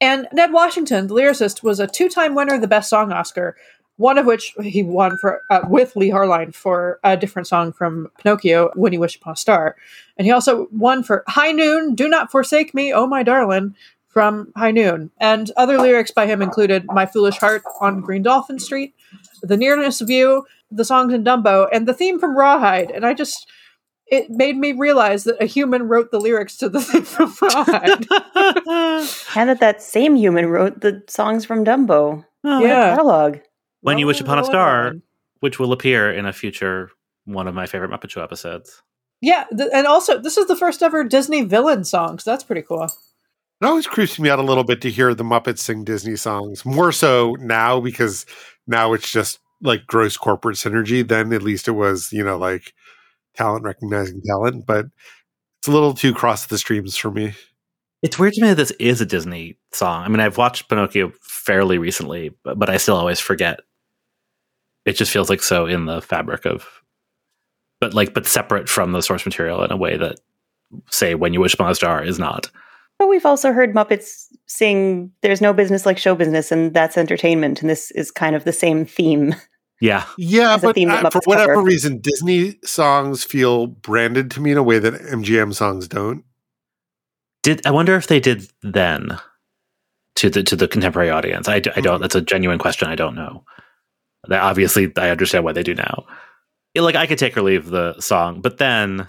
And 0.00 0.28
Ned 0.32 0.52
Washington, 0.52 1.06
the 1.06 1.14
lyricist, 1.14 1.62
was 1.62 1.80
a 1.80 1.86
two-time 1.86 2.34
winner 2.34 2.54
of 2.54 2.60
the 2.60 2.68
Best 2.68 2.90
Song 2.90 3.12
Oscar, 3.12 3.56
one 3.96 4.18
of 4.18 4.26
which 4.26 4.54
he 4.60 4.82
won 4.82 5.16
for 5.18 5.42
uh, 5.50 5.60
with 5.68 5.94
Leigh 5.94 6.10
Harline 6.10 6.52
for 6.52 6.98
a 7.04 7.16
different 7.16 7.46
song 7.46 7.72
from 7.72 8.10
Pinocchio, 8.18 8.70
"When 8.74 8.92
You 8.92 9.00
Wish 9.00 9.16
Upon 9.16 9.34
a 9.34 9.36
Star," 9.36 9.76
and 10.16 10.26
he 10.26 10.32
also 10.32 10.66
won 10.72 11.04
for 11.04 11.22
"High 11.28 11.52
Noon, 11.52 11.94
Do 11.94 12.08
Not 12.08 12.32
Forsake 12.32 12.74
Me, 12.74 12.92
Oh 12.92 13.06
My 13.06 13.22
Darling" 13.22 13.76
from 14.14 14.50
High 14.56 14.70
Noon. 14.70 15.10
And 15.20 15.50
other 15.58 15.76
lyrics 15.76 16.10
by 16.12 16.26
him 16.26 16.40
included 16.40 16.86
"My 16.86 17.04
Foolish 17.04 17.36
Heart" 17.36 17.64
on 17.82 18.00
Green 18.00 18.22
Dolphin 18.22 18.58
Street, 18.58 18.94
"The 19.42 19.58
Nearness 19.58 20.00
of 20.00 20.08
You," 20.08 20.46
the 20.70 20.84
songs 20.86 21.12
in 21.12 21.22
Dumbo, 21.24 21.68
and 21.70 21.86
the 21.86 21.92
theme 21.92 22.18
from 22.18 22.34
Rawhide. 22.38 22.90
And 22.90 23.04
I 23.04 23.12
just 23.12 23.46
it 24.06 24.30
made 24.30 24.56
me 24.56 24.72
realize 24.72 25.24
that 25.24 25.42
a 25.42 25.46
human 25.46 25.84
wrote 25.88 26.10
the 26.10 26.20
lyrics 26.20 26.56
to 26.58 26.68
the 26.70 26.80
theme 26.88 27.02
from 27.02 27.34
Rawhide. 27.42 28.06
And 29.36 29.48
that 29.50 29.60
that 29.60 29.82
same 29.82 30.14
human 30.16 30.46
wrote 30.46 30.80
the 30.80 31.02
songs 31.08 31.44
from 31.44 31.64
Dumbo. 31.64 32.24
Oh, 32.44 32.60
What 32.60 32.64
a 32.64 32.68
yeah. 32.68 32.90
catalog. 32.94 33.38
When 33.80 33.98
You 33.98 34.06
Wish 34.06 34.20
Upon 34.20 34.38
a 34.38 34.44
Star, 34.44 34.94
which 35.40 35.58
will 35.58 35.72
appear 35.72 36.10
in 36.12 36.24
a 36.26 36.32
future 36.32 36.90
one 37.24 37.48
of 37.48 37.54
my 37.54 37.66
favorite 37.66 37.90
Muppet 37.90 38.10
Show 38.10 38.22
episodes. 38.22 38.82
Yeah, 39.20 39.44
th- 39.56 39.70
and 39.72 39.86
also 39.86 40.18
this 40.18 40.36
is 40.36 40.46
the 40.46 40.56
first 40.56 40.82
ever 40.82 41.02
Disney 41.04 41.42
villain 41.42 41.84
song, 41.84 42.18
so 42.18 42.30
that's 42.30 42.44
pretty 42.44 42.62
cool. 42.62 42.88
It 43.60 43.66
always 43.66 43.86
creeps 43.86 44.18
me 44.18 44.28
out 44.28 44.38
a 44.38 44.42
little 44.42 44.64
bit 44.64 44.80
to 44.82 44.90
hear 44.90 45.14
the 45.14 45.24
Muppets 45.24 45.60
sing 45.60 45.84
Disney 45.84 46.16
songs. 46.16 46.64
More 46.64 46.92
so 46.92 47.36
now 47.40 47.80
because 47.80 48.26
now 48.66 48.92
it's 48.92 49.10
just 49.10 49.38
like 49.62 49.86
gross 49.86 50.16
corporate 50.16 50.56
synergy. 50.56 51.06
Then 51.06 51.32
at 51.32 51.42
least 51.42 51.68
it 51.68 51.72
was, 51.72 52.12
you 52.12 52.24
know, 52.24 52.36
like 52.36 52.74
talent 53.36 53.64
recognizing 53.64 54.20
talent. 54.26 54.66
But 54.66 54.86
It's 55.60 55.68
a 55.68 55.72
little 55.72 55.94
too 55.94 56.12
cross 56.12 56.46
the 56.46 56.58
streams 56.58 56.94
for 56.96 57.10
me. 57.10 57.32
It's 58.02 58.18
weird 58.18 58.34
to 58.34 58.42
me 58.42 58.48
that 58.48 58.56
this 58.56 58.72
is 58.72 59.00
a 59.00 59.06
Disney 59.06 59.56
song. 59.72 60.04
I 60.04 60.08
mean, 60.08 60.20
I've 60.20 60.36
watched 60.36 60.68
Pinocchio 60.68 61.12
fairly 61.22 61.78
recently, 61.78 62.32
but, 62.44 62.58
but 62.58 62.68
I 62.68 62.76
still 62.76 62.96
always 62.96 63.18
forget. 63.18 63.60
It 64.84 64.92
just 64.94 65.10
feels 65.10 65.30
like 65.30 65.42
so 65.42 65.64
in 65.66 65.86
the 65.86 66.02
fabric 66.02 66.44
of, 66.44 66.66
but 67.80 67.94
like, 67.94 68.12
but 68.12 68.26
separate 68.26 68.68
from 68.68 68.92
the 68.92 69.00
source 69.00 69.24
material 69.24 69.64
in 69.64 69.72
a 69.72 69.76
way 69.76 69.96
that, 69.96 70.20
say, 70.90 71.14
When 71.14 71.32
You 71.32 71.40
Wish 71.40 71.54
Upon 71.54 71.70
a 71.70 71.74
Star 71.74 72.04
is 72.04 72.18
not. 72.18 72.50
But 72.98 73.08
we've 73.08 73.26
also 73.26 73.52
heard 73.52 73.74
Muppets 73.74 74.26
sing 74.46 75.10
"There's 75.22 75.40
no 75.40 75.52
business 75.52 75.84
like 75.84 75.98
show 75.98 76.14
business," 76.14 76.52
and 76.52 76.72
that's 76.72 76.96
entertainment. 76.96 77.60
And 77.60 77.68
this 77.70 77.90
is 77.92 78.10
kind 78.10 78.36
of 78.36 78.44
the 78.44 78.52
same 78.52 78.84
theme. 78.86 79.34
Yeah, 79.80 80.06
Yeah, 80.16 80.56
but 80.56 80.76
theme 80.76 80.90
uh, 80.90 81.10
for 81.10 81.20
whatever 81.24 81.54
cover. 81.56 81.66
reason, 81.66 81.98
Disney 82.00 82.58
songs 82.64 83.24
feel 83.24 83.66
branded 83.66 84.30
to 84.30 84.40
me 84.40 84.52
in 84.52 84.56
a 84.56 84.62
way 84.62 84.78
that 84.78 84.94
MGM 84.94 85.52
songs 85.52 85.88
don't. 85.88 86.24
Did 87.42 87.66
I 87.66 87.72
wonder 87.72 87.96
if 87.96 88.06
they 88.06 88.20
did 88.20 88.48
then 88.62 89.18
to 90.14 90.30
the 90.30 90.42
to 90.44 90.56
the 90.56 90.68
contemporary 90.68 91.10
audience? 91.10 91.48
I 91.48 91.60
don't. 91.60 92.00
That's 92.00 92.14
a 92.14 92.22
genuine 92.22 92.58
question. 92.58 92.88
I 92.88 92.94
don't 92.94 93.16
know. 93.16 93.44
That 94.28 94.40
obviously 94.42 94.90
I 94.96 95.10
understand 95.10 95.44
why 95.44 95.52
they 95.52 95.64
do 95.64 95.74
now. 95.74 96.06
Like 96.76 96.94
I 96.94 97.06
could 97.06 97.18
take 97.18 97.36
or 97.36 97.42
leave 97.42 97.66
the 97.66 98.00
song, 98.00 98.40
but 98.40 98.58
then 98.58 99.06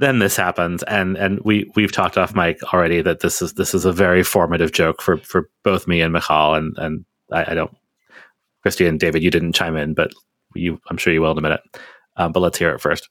then 0.00 0.18
this 0.18 0.34
happens, 0.36 0.82
and 0.84 1.16
and 1.18 1.40
we 1.40 1.70
we've 1.76 1.92
talked 1.92 2.16
off 2.16 2.34
mic 2.34 2.62
already 2.72 3.02
that 3.02 3.20
this 3.20 3.42
is 3.42 3.54
this 3.54 3.74
is 3.74 3.84
a 3.84 3.92
very 3.92 4.22
formative 4.24 4.72
joke 4.72 5.02
for 5.02 5.18
for 5.18 5.50
both 5.62 5.86
me 5.86 6.00
and 6.00 6.12
Michal, 6.12 6.54
and 6.54 6.74
and 6.78 7.04
I, 7.30 7.52
I 7.52 7.54
don't. 7.54 7.76
Christy 8.62 8.86
and 8.86 8.98
David, 8.98 9.22
you 9.22 9.30
didn't 9.30 9.52
chime 9.52 9.76
in, 9.76 9.94
but 9.94 10.10
you 10.54 10.80
I'm 10.88 10.96
sure 10.96 11.12
you 11.12 11.20
will 11.20 11.32
in 11.32 11.38
a 11.38 11.42
minute. 11.42 11.60
Um, 12.16 12.32
but 12.32 12.40
let's 12.40 12.58
hear 12.58 12.70
it 12.70 12.80
first. 12.80 13.08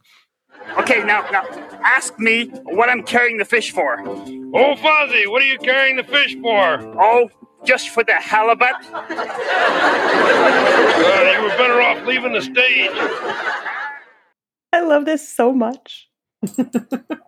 Okay, 0.77 1.03
now, 1.03 1.21
now, 1.31 1.43
ask 1.83 2.19
me 2.19 2.45
what 2.63 2.89
I'm 2.89 3.03
carrying 3.03 3.37
the 3.37 3.45
fish 3.45 3.71
for. 3.71 3.99
Oh, 4.01 4.75
Fozzie, 4.75 5.27
what 5.27 5.41
are 5.41 5.45
you 5.45 5.57
carrying 5.57 5.95
the 5.95 6.03
fish 6.03 6.35
for? 6.41 6.79
Oh, 7.01 7.29
just 7.65 7.89
for 7.89 8.03
the 8.03 8.13
halibut? 8.13 8.75
Uh, 8.93 9.05
you 11.33 11.41
were 11.41 11.49
better 11.57 11.81
off 11.81 12.05
leaving 12.05 12.33
the 12.33 12.41
stage. 12.41 12.91
I 14.71 14.81
love 14.81 15.05
this 15.05 15.27
so 15.27 15.51
much. 15.53 16.08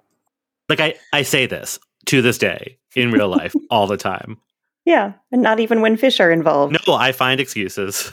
Like 0.71 0.79
I 0.79 0.95
I 1.11 1.23
say 1.23 1.47
this 1.47 1.79
to 2.05 2.21
this 2.21 2.37
day 2.37 2.77
in 2.95 3.11
real 3.11 3.27
life 3.27 3.53
all 3.69 3.87
the 3.87 3.97
time. 3.97 4.37
Yeah, 4.85 5.13
and 5.29 5.41
not 5.41 5.59
even 5.59 5.81
when 5.81 5.97
fish 5.97 6.21
are 6.21 6.31
involved. 6.31 6.77
No, 6.87 6.93
I 6.93 7.11
find 7.11 7.41
excuses. 7.41 8.09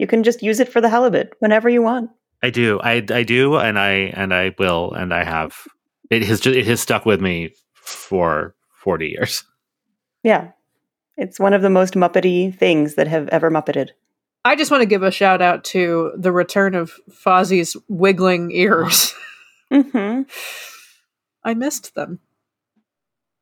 You 0.00 0.08
can 0.08 0.24
just 0.24 0.42
use 0.42 0.58
it 0.58 0.68
for 0.68 0.80
the 0.80 0.88
halibut 0.88 1.34
whenever 1.38 1.68
you 1.68 1.80
want. 1.80 2.10
I 2.42 2.50
do. 2.50 2.80
I 2.80 3.04
I 3.10 3.22
do 3.22 3.56
and 3.58 3.78
I 3.78 3.90
and 4.12 4.34
I 4.34 4.56
will 4.58 4.92
and 4.92 5.14
I 5.14 5.22
have 5.22 5.56
it 6.10 6.24
has 6.24 6.40
ju- 6.40 6.52
it 6.52 6.66
has 6.66 6.80
stuck 6.80 7.06
with 7.06 7.20
me 7.20 7.54
for 7.74 8.56
40 8.82 9.06
years. 9.06 9.44
Yeah, 10.24 10.50
it's 11.16 11.38
one 11.38 11.54
of 11.54 11.62
the 11.62 11.70
most 11.70 11.94
Muppety 11.94 12.52
things 12.58 12.96
that 12.96 13.06
have 13.06 13.28
ever 13.28 13.52
Muppeted. 13.52 13.90
I 14.44 14.56
just 14.56 14.72
want 14.72 14.82
to 14.82 14.86
give 14.86 15.04
a 15.04 15.12
shout 15.12 15.40
out 15.40 15.62
to 15.66 16.10
the 16.16 16.32
return 16.32 16.74
of 16.74 16.92
Fozzie's 17.08 17.76
wiggling 17.88 18.50
ears. 18.50 19.14
hmm 19.72 20.22
I 21.44 21.54
missed 21.54 21.94
them. 21.94 22.20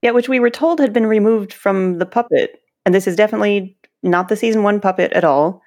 Yeah, 0.03 0.11
which 0.11 0.29
we 0.29 0.41
were 0.41 0.51
told 0.51 0.79
had 0.79 0.93
been 0.93 1.07
removed 1.07 1.53
from 1.53 1.99
the 1.99 2.07
puppet, 2.07 2.63
and 2.85 2.95
this 2.95 3.07
is 3.07 3.17
definitely 3.17 3.77
not 4.03 4.29
the 4.29 4.37
season 4.37 4.63
one 4.63 4.81
puppet 4.81 5.13
at 5.13 5.25
all. 5.25 5.63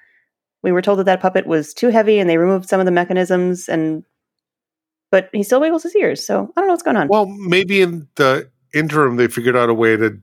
We 0.62 0.72
were 0.72 0.82
told 0.82 0.98
that 0.98 1.06
that 1.06 1.20
puppet 1.20 1.46
was 1.46 1.74
too 1.74 1.88
heavy, 1.88 2.18
and 2.18 2.30
they 2.30 2.38
removed 2.38 2.68
some 2.68 2.80
of 2.80 2.86
the 2.86 2.92
mechanisms, 2.92 3.68
and 3.68 4.04
but 5.10 5.28
he 5.32 5.42
still 5.42 5.60
wiggles 5.60 5.82
his 5.82 5.96
ears. 5.96 6.24
So 6.24 6.52
I 6.56 6.60
don't 6.60 6.68
know 6.68 6.72
what's 6.72 6.82
going 6.82 6.96
on. 6.96 7.08
Well, 7.08 7.26
maybe 7.26 7.82
in 7.82 8.08
the 8.14 8.50
interim, 8.72 9.16
they 9.16 9.28
figured 9.28 9.56
out 9.56 9.68
a 9.68 9.74
way 9.74 9.96
to 9.96 10.20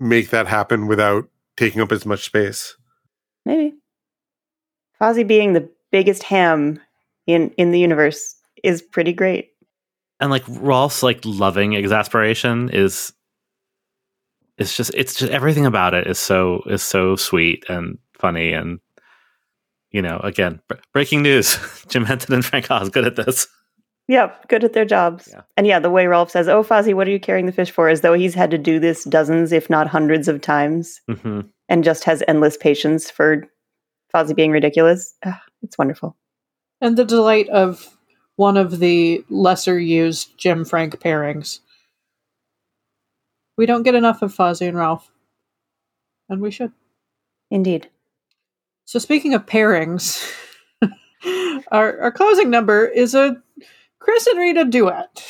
make 0.00 0.30
that 0.30 0.46
happen 0.46 0.86
without 0.86 1.28
taking 1.56 1.80
up 1.80 1.92
as 1.92 2.04
much 2.04 2.24
space. 2.24 2.76
Maybe 3.44 3.74
Fozzie 5.00 5.26
being 5.26 5.52
the 5.52 5.68
biggest 5.90 6.22
ham 6.22 6.80
in 7.26 7.50
in 7.56 7.70
the 7.70 7.80
universe 7.80 8.34
is 8.64 8.82
pretty 8.82 9.12
great. 9.12 9.50
And 10.20 10.30
like 10.30 10.44
Rolf's 10.48 11.02
like 11.02 11.20
loving 11.24 11.74
exasperation 11.74 12.70
is 12.70 13.12
it's 14.58 14.76
just 14.76 14.92
it's 14.94 15.14
just 15.14 15.32
everything 15.32 15.66
about 15.66 15.94
it 15.94 16.06
is 16.06 16.18
so 16.18 16.62
is 16.66 16.82
so 16.82 17.16
sweet 17.16 17.64
and 17.68 17.98
funny 18.18 18.52
and 18.52 18.80
you 19.90 20.02
know, 20.02 20.20
again, 20.22 20.60
br- 20.68 20.76
breaking 20.92 21.22
news. 21.22 21.58
Jim 21.88 22.04
Henson 22.04 22.34
and 22.34 22.44
Frank 22.44 22.70
Oz 22.70 22.90
good 22.90 23.06
at 23.06 23.16
this. 23.16 23.48
Yep, 24.08 24.48
good 24.48 24.64
at 24.64 24.72
their 24.72 24.84
jobs. 24.84 25.28
Yeah. 25.30 25.42
And 25.56 25.66
yeah, 25.66 25.78
the 25.78 25.90
way 25.90 26.06
Rolf 26.06 26.30
says, 26.30 26.48
"Oh, 26.48 26.62
Fozzie, 26.62 26.94
what 26.94 27.06
are 27.06 27.12
you 27.12 27.20
carrying 27.20 27.46
the 27.46 27.52
fish 27.52 27.70
for?" 27.70 27.88
as 27.88 28.00
though 28.00 28.14
he's 28.14 28.34
had 28.34 28.50
to 28.50 28.58
do 28.58 28.78
this 28.80 29.04
dozens, 29.04 29.52
if 29.52 29.70
not 29.70 29.86
hundreds, 29.86 30.28
of 30.28 30.40
times, 30.40 31.00
hmm 31.08 31.40
and 31.68 31.84
just 31.84 32.02
has 32.02 32.22
endless 32.26 32.56
patience 32.56 33.08
for 33.10 33.44
Fozzie 34.12 34.34
being 34.34 34.50
ridiculous. 34.50 35.14
Ah, 35.24 35.40
it's 35.62 35.78
wonderful. 35.78 36.16
And 36.80 36.98
the 36.98 37.04
delight 37.04 37.48
of 37.50 37.86
one 38.40 38.56
of 38.56 38.78
the 38.78 39.22
lesser 39.28 39.78
used 39.78 40.38
Jim 40.38 40.64
Frank 40.64 40.98
pairings. 40.98 41.58
We 43.58 43.66
don't 43.66 43.82
get 43.82 43.94
enough 43.94 44.22
of 44.22 44.34
Fozzie 44.34 44.66
and 44.66 44.78
Rolf. 44.78 45.12
And 46.30 46.40
we 46.40 46.50
should. 46.50 46.72
Indeed. 47.50 47.90
So 48.86 48.98
speaking 48.98 49.34
of 49.34 49.44
pairings, 49.44 50.26
our, 51.70 52.00
our 52.00 52.10
closing 52.10 52.48
number 52.48 52.86
is 52.86 53.14
a 53.14 53.42
Kris 53.98 54.26
and 54.26 54.38
Rita 54.38 54.64
duet. 54.64 55.22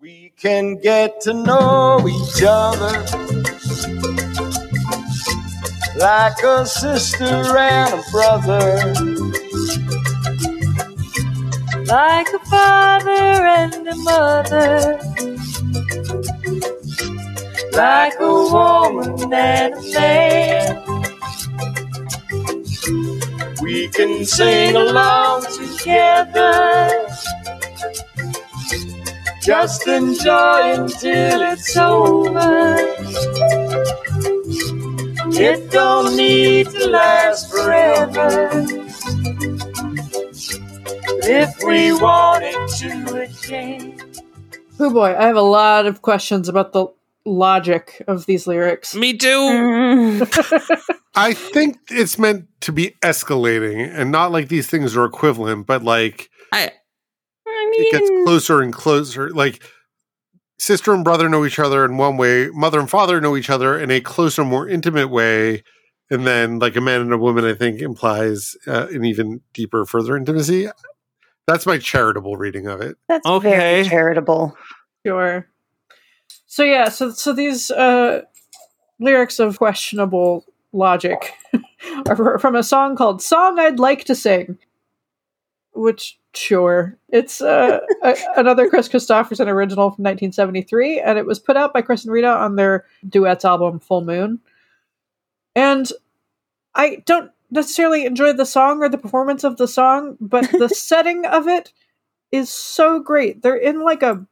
We 0.00 0.32
can 0.36 0.76
get 0.76 1.20
to 1.22 1.34
know 1.34 2.06
each 2.08 2.44
other 2.46 2.92
like 5.96 6.40
a 6.44 6.64
sister 6.64 7.24
and 7.24 7.92
a 7.92 8.02
brother. 8.12 9.21
Like 11.92 12.28
a 12.32 12.38
father 12.46 13.10
and 13.10 13.86
a 13.86 13.94
mother, 13.96 14.98
like 17.72 18.14
a 18.18 18.32
woman 18.50 19.30
and 19.34 19.74
a 19.74 19.82
man. 19.92 20.82
We 23.60 23.88
can 23.88 24.24
sing 24.24 24.74
along 24.74 25.44
together. 25.58 26.88
Just 29.42 29.86
enjoy 29.86 30.60
until 30.80 31.42
it's 31.52 31.76
over. 31.76 32.74
It 35.34 35.70
don't 35.70 36.16
need 36.16 36.70
to 36.70 36.86
last 36.86 37.50
forever. 37.50 38.81
If 41.24 41.62
we 41.64 41.92
want 41.92 42.44
it 42.44 42.68
to, 42.78 43.54
it. 43.54 44.22
Oh 44.80 44.92
boy, 44.92 45.16
I 45.16 45.26
have 45.26 45.36
a 45.36 45.42
lot 45.42 45.86
of 45.86 46.02
questions 46.02 46.48
about 46.48 46.72
the 46.72 46.88
logic 47.24 48.02
of 48.08 48.26
these 48.26 48.46
lyrics. 48.46 48.94
Me 48.94 49.16
too. 49.16 50.26
I 51.14 51.32
think 51.32 51.78
it's 51.90 52.18
meant 52.18 52.48
to 52.62 52.72
be 52.72 52.96
escalating 53.02 53.88
and 53.88 54.10
not 54.10 54.32
like 54.32 54.48
these 54.48 54.66
things 54.66 54.96
are 54.96 55.04
equivalent, 55.04 55.66
but 55.66 55.84
like 55.84 56.28
I 56.52 56.72
I 57.46 57.72
it 57.74 57.92
gets 57.92 58.10
closer 58.24 58.60
and 58.60 58.72
closer. 58.72 59.30
Like 59.30 59.62
sister 60.58 60.92
and 60.92 61.04
brother 61.04 61.28
know 61.28 61.44
each 61.44 61.58
other 61.58 61.84
in 61.84 61.98
one 61.98 62.16
way, 62.16 62.48
mother 62.48 62.80
and 62.80 62.90
father 62.90 63.20
know 63.20 63.36
each 63.36 63.50
other 63.50 63.78
in 63.78 63.90
a 63.90 64.00
closer, 64.00 64.44
more 64.44 64.68
intimate 64.68 65.08
way. 65.08 65.62
And 66.10 66.26
then, 66.26 66.58
like 66.58 66.76
a 66.76 66.80
man 66.80 67.00
and 67.00 67.12
a 67.12 67.16
woman, 67.16 67.44
I 67.44 67.54
think 67.54 67.80
implies 67.80 68.54
uh, 68.66 68.88
an 68.90 69.04
even 69.04 69.40
deeper, 69.54 69.86
further 69.86 70.14
intimacy. 70.14 70.68
That's 71.46 71.66
my 71.66 71.78
charitable 71.78 72.36
reading 72.36 72.66
of 72.66 72.80
it. 72.80 72.96
that's 73.08 73.26
Okay. 73.26 73.50
very 73.50 73.84
charitable. 73.88 74.56
Sure. 75.04 75.48
So 76.46 76.62
yeah, 76.64 76.88
so 76.88 77.10
so 77.12 77.32
these 77.32 77.70
uh, 77.70 78.22
lyrics 79.00 79.38
of 79.38 79.58
questionable 79.58 80.44
logic 80.72 81.32
are 82.08 82.38
from 82.38 82.54
a 82.54 82.62
song 82.62 82.94
called 82.96 83.22
"Song 83.22 83.58
I'd 83.58 83.78
Like 83.80 84.04
to 84.04 84.14
Sing," 84.14 84.58
which 85.72 86.18
sure 86.34 86.96
it's 87.08 87.40
uh, 87.42 87.80
a, 88.02 88.16
another 88.36 88.68
Kris 88.68 88.88
Kristofferson 88.88 89.48
original 89.48 89.90
from 89.90 90.04
1973, 90.04 91.00
and 91.00 91.18
it 91.18 91.26
was 91.26 91.38
put 91.40 91.56
out 91.56 91.72
by 91.72 91.82
Kris 91.82 92.04
and 92.04 92.12
Rita 92.12 92.28
on 92.28 92.56
their 92.56 92.84
duets 93.08 93.44
album 93.44 93.80
"Full 93.80 94.02
Moon." 94.04 94.38
And 95.56 95.90
I 96.74 97.02
don't 97.06 97.30
necessarily 97.52 98.04
enjoy 98.06 98.32
the 98.32 98.46
song 98.46 98.82
or 98.82 98.88
the 98.88 98.98
performance 98.98 99.44
of 99.44 99.58
the 99.58 99.68
song, 99.68 100.16
but 100.20 100.50
the 100.50 100.68
setting 100.74 101.26
of 101.26 101.46
it 101.46 101.72
is 102.32 102.48
so 102.48 102.98
great. 102.98 103.42
They're 103.42 103.54
in 103.54 103.82
like 103.82 104.02
a 104.02 104.26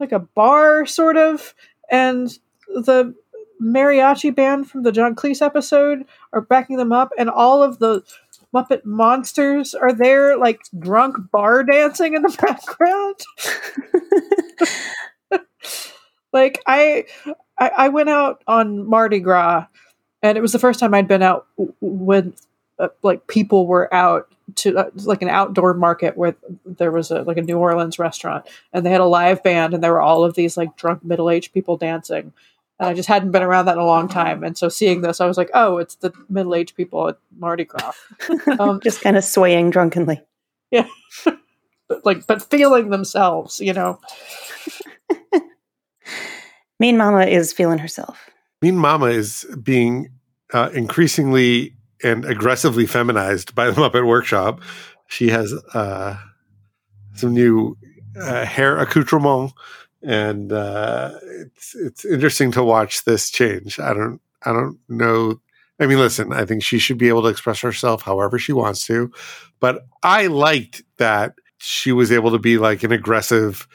like 0.00 0.12
a 0.12 0.20
bar 0.20 0.86
sort 0.86 1.16
of 1.16 1.54
and 1.90 2.38
the 2.68 3.14
mariachi 3.62 4.34
band 4.34 4.70
from 4.70 4.82
the 4.82 4.92
John 4.92 5.14
Cleese 5.14 5.42
episode 5.42 6.04
are 6.32 6.40
backing 6.40 6.76
them 6.76 6.92
up 6.92 7.12
and 7.18 7.28
all 7.28 7.62
of 7.62 7.78
the 7.78 8.02
Muppet 8.54 8.84
monsters 8.84 9.74
are 9.74 9.92
there 9.92 10.36
like 10.36 10.60
drunk 10.78 11.16
bar 11.30 11.64
dancing 11.64 12.14
in 12.14 12.22
the 12.22 12.28
background. 12.40 13.20
like 16.32 16.62
I, 16.66 17.06
I 17.58 17.68
I 17.68 17.88
went 17.88 18.10
out 18.10 18.42
on 18.46 18.86
Mardi 18.86 19.20
Gras, 19.20 19.66
and 20.22 20.36
it 20.36 20.42
was 20.42 20.52
the 20.52 20.58
first 20.58 20.80
time 20.80 20.92
I'd 20.92 21.08
been 21.08 21.22
out 21.22 21.46
w- 21.56 21.74
when 21.80 22.34
uh, 22.82 22.88
like 23.02 23.26
people 23.28 23.66
were 23.66 23.92
out 23.94 24.32
to 24.56 24.76
uh, 24.76 24.90
like 24.96 25.22
an 25.22 25.28
outdoor 25.28 25.72
market 25.72 26.16
where 26.16 26.34
there 26.66 26.90
was 26.90 27.12
a 27.12 27.22
like 27.22 27.36
a 27.36 27.42
New 27.42 27.58
Orleans 27.58 27.98
restaurant, 27.98 28.44
and 28.72 28.84
they 28.84 28.90
had 28.90 29.00
a 29.00 29.06
live 29.06 29.42
band, 29.42 29.72
and 29.72 29.82
there 29.82 29.92
were 29.92 30.00
all 30.00 30.24
of 30.24 30.34
these 30.34 30.56
like 30.56 30.76
drunk 30.76 31.04
middle 31.04 31.30
aged 31.30 31.54
people 31.54 31.76
dancing. 31.76 32.32
And 32.80 32.88
I 32.88 32.94
just 32.94 33.08
hadn't 33.08 33.30
been 33.30 33.42
around 33.42 33.66
that 33.66 33.76
in 33.76 33.82
a 33.82 33.86
long 33.86 34.08
time, 34.08 34.42
and 34.42 34.58
so 34.58 34.68
seeing 34.68 35.02
this, 35.02 35.20
I 35.20 35.26
was 35.26 35.38
like, 35.38 35.50
"Oh, 35.54 35.78
it's 35.78 35.94
the 35.94 36.12
middle 36.28 36.56
aged 36.56 36.76
people 36.76 37.08
at 37.08 37.18
Mardi 37.38 37.64
Gras." 37.64 37.92
Um, 38.58 38.80
Just 38.80 39.00
kind 39.00 39.16
of 39.16 39.22
swaying 39.24 39.70
drunkenly. 39.70 40.20
yeah, 40.72 40.88
but, 41.24 42.04
like 42.04 42.26
but 42.26 42.42
feeling 42.42 42.90
themselves, 42.90 43.60
you 43.60 43.72
know. 43.72 44.00
Mean 46.80 46.96
Mama 46.96 47.26
is 47.26 47.52
feeling 47.52 47.78
herself. 47.78 48.28
Mean 48.60 48.76
Mama 48.76 49.06
is 49.06 49.46
being 49.62 50.08
uh, 50.52 50.70
increasingly 50.74 51.76
and 52.02 52.24
aggressively 52.24 52.86
feminized 52.86 53.54
by 53.54 53.70
the 53.70 53.72
Muppet 53.80 54.06
Workshop. 54.06 54.60
She 55.08 55.28
has 55.28 55.52
uh, 55.74 56.16
some 57.14 57.34
new 57.34 57.76
uh, 58.18 58.44
hair 58.44 58.78
accoutrement, 58.78 59.52
and 60.02 60.52
uh, 60.52 61.12
it's 61.22 61.74
it's 61.74 62.04
interesting 62.04 62.52
to 62.52 62.62
watch 62.62 63.04
this 63.04 63.30
change. 63.30 63.78
I 63.78 63.94
don't 63.94 64.20
I 64.44 64.52
don't 64.52 64.78
know. 64.88 65.40
I 65.80 65.86
mean, 65.86 65.98
listen, 65.98 66.32
I 66.32 66.44
think 66.44 66.62
she 66.62 66.78
should 66.78 66.98
be 66.98 67.08
able 67.08 67.22
to 67.22 67.28
express 67.28 67.60
herself 67.60 68.02
however 68.02 68.38
she 68.38 68.52
wants 68.52 68.86
to, 68.86 69.10
but 69.60 69.84
I 70.02 70.28
liked 70.28 70.82
that 70.98 71.34
she 71.58 71.92
was 71.92 72.12
able 72.12 72.30
to 72.32 72.38
be 72.38 72.58
like 72.58 72.82
an 72.82 72.92
aggressive, 72.92 73.66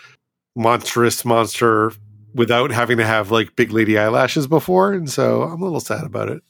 monstrous 0.56 1.26
monster 1.26 1.92
without 2.34 2.72
having 2.72 2.98
to 2.98 3.06
have 3.06 3.32
like 3.32 3.56
big 3.56 3.72
lady 3.72 3.98
eyelashes 3.98 4.48
before, 4.48 4.94
and 4.94 5.10
so 5.10 5.44
I'm 5.44 5.62
a 5.62 5.66
little 5.66 5.80
sad 5.80 6.04
about 6.04 6.30
it. 6.30 6.42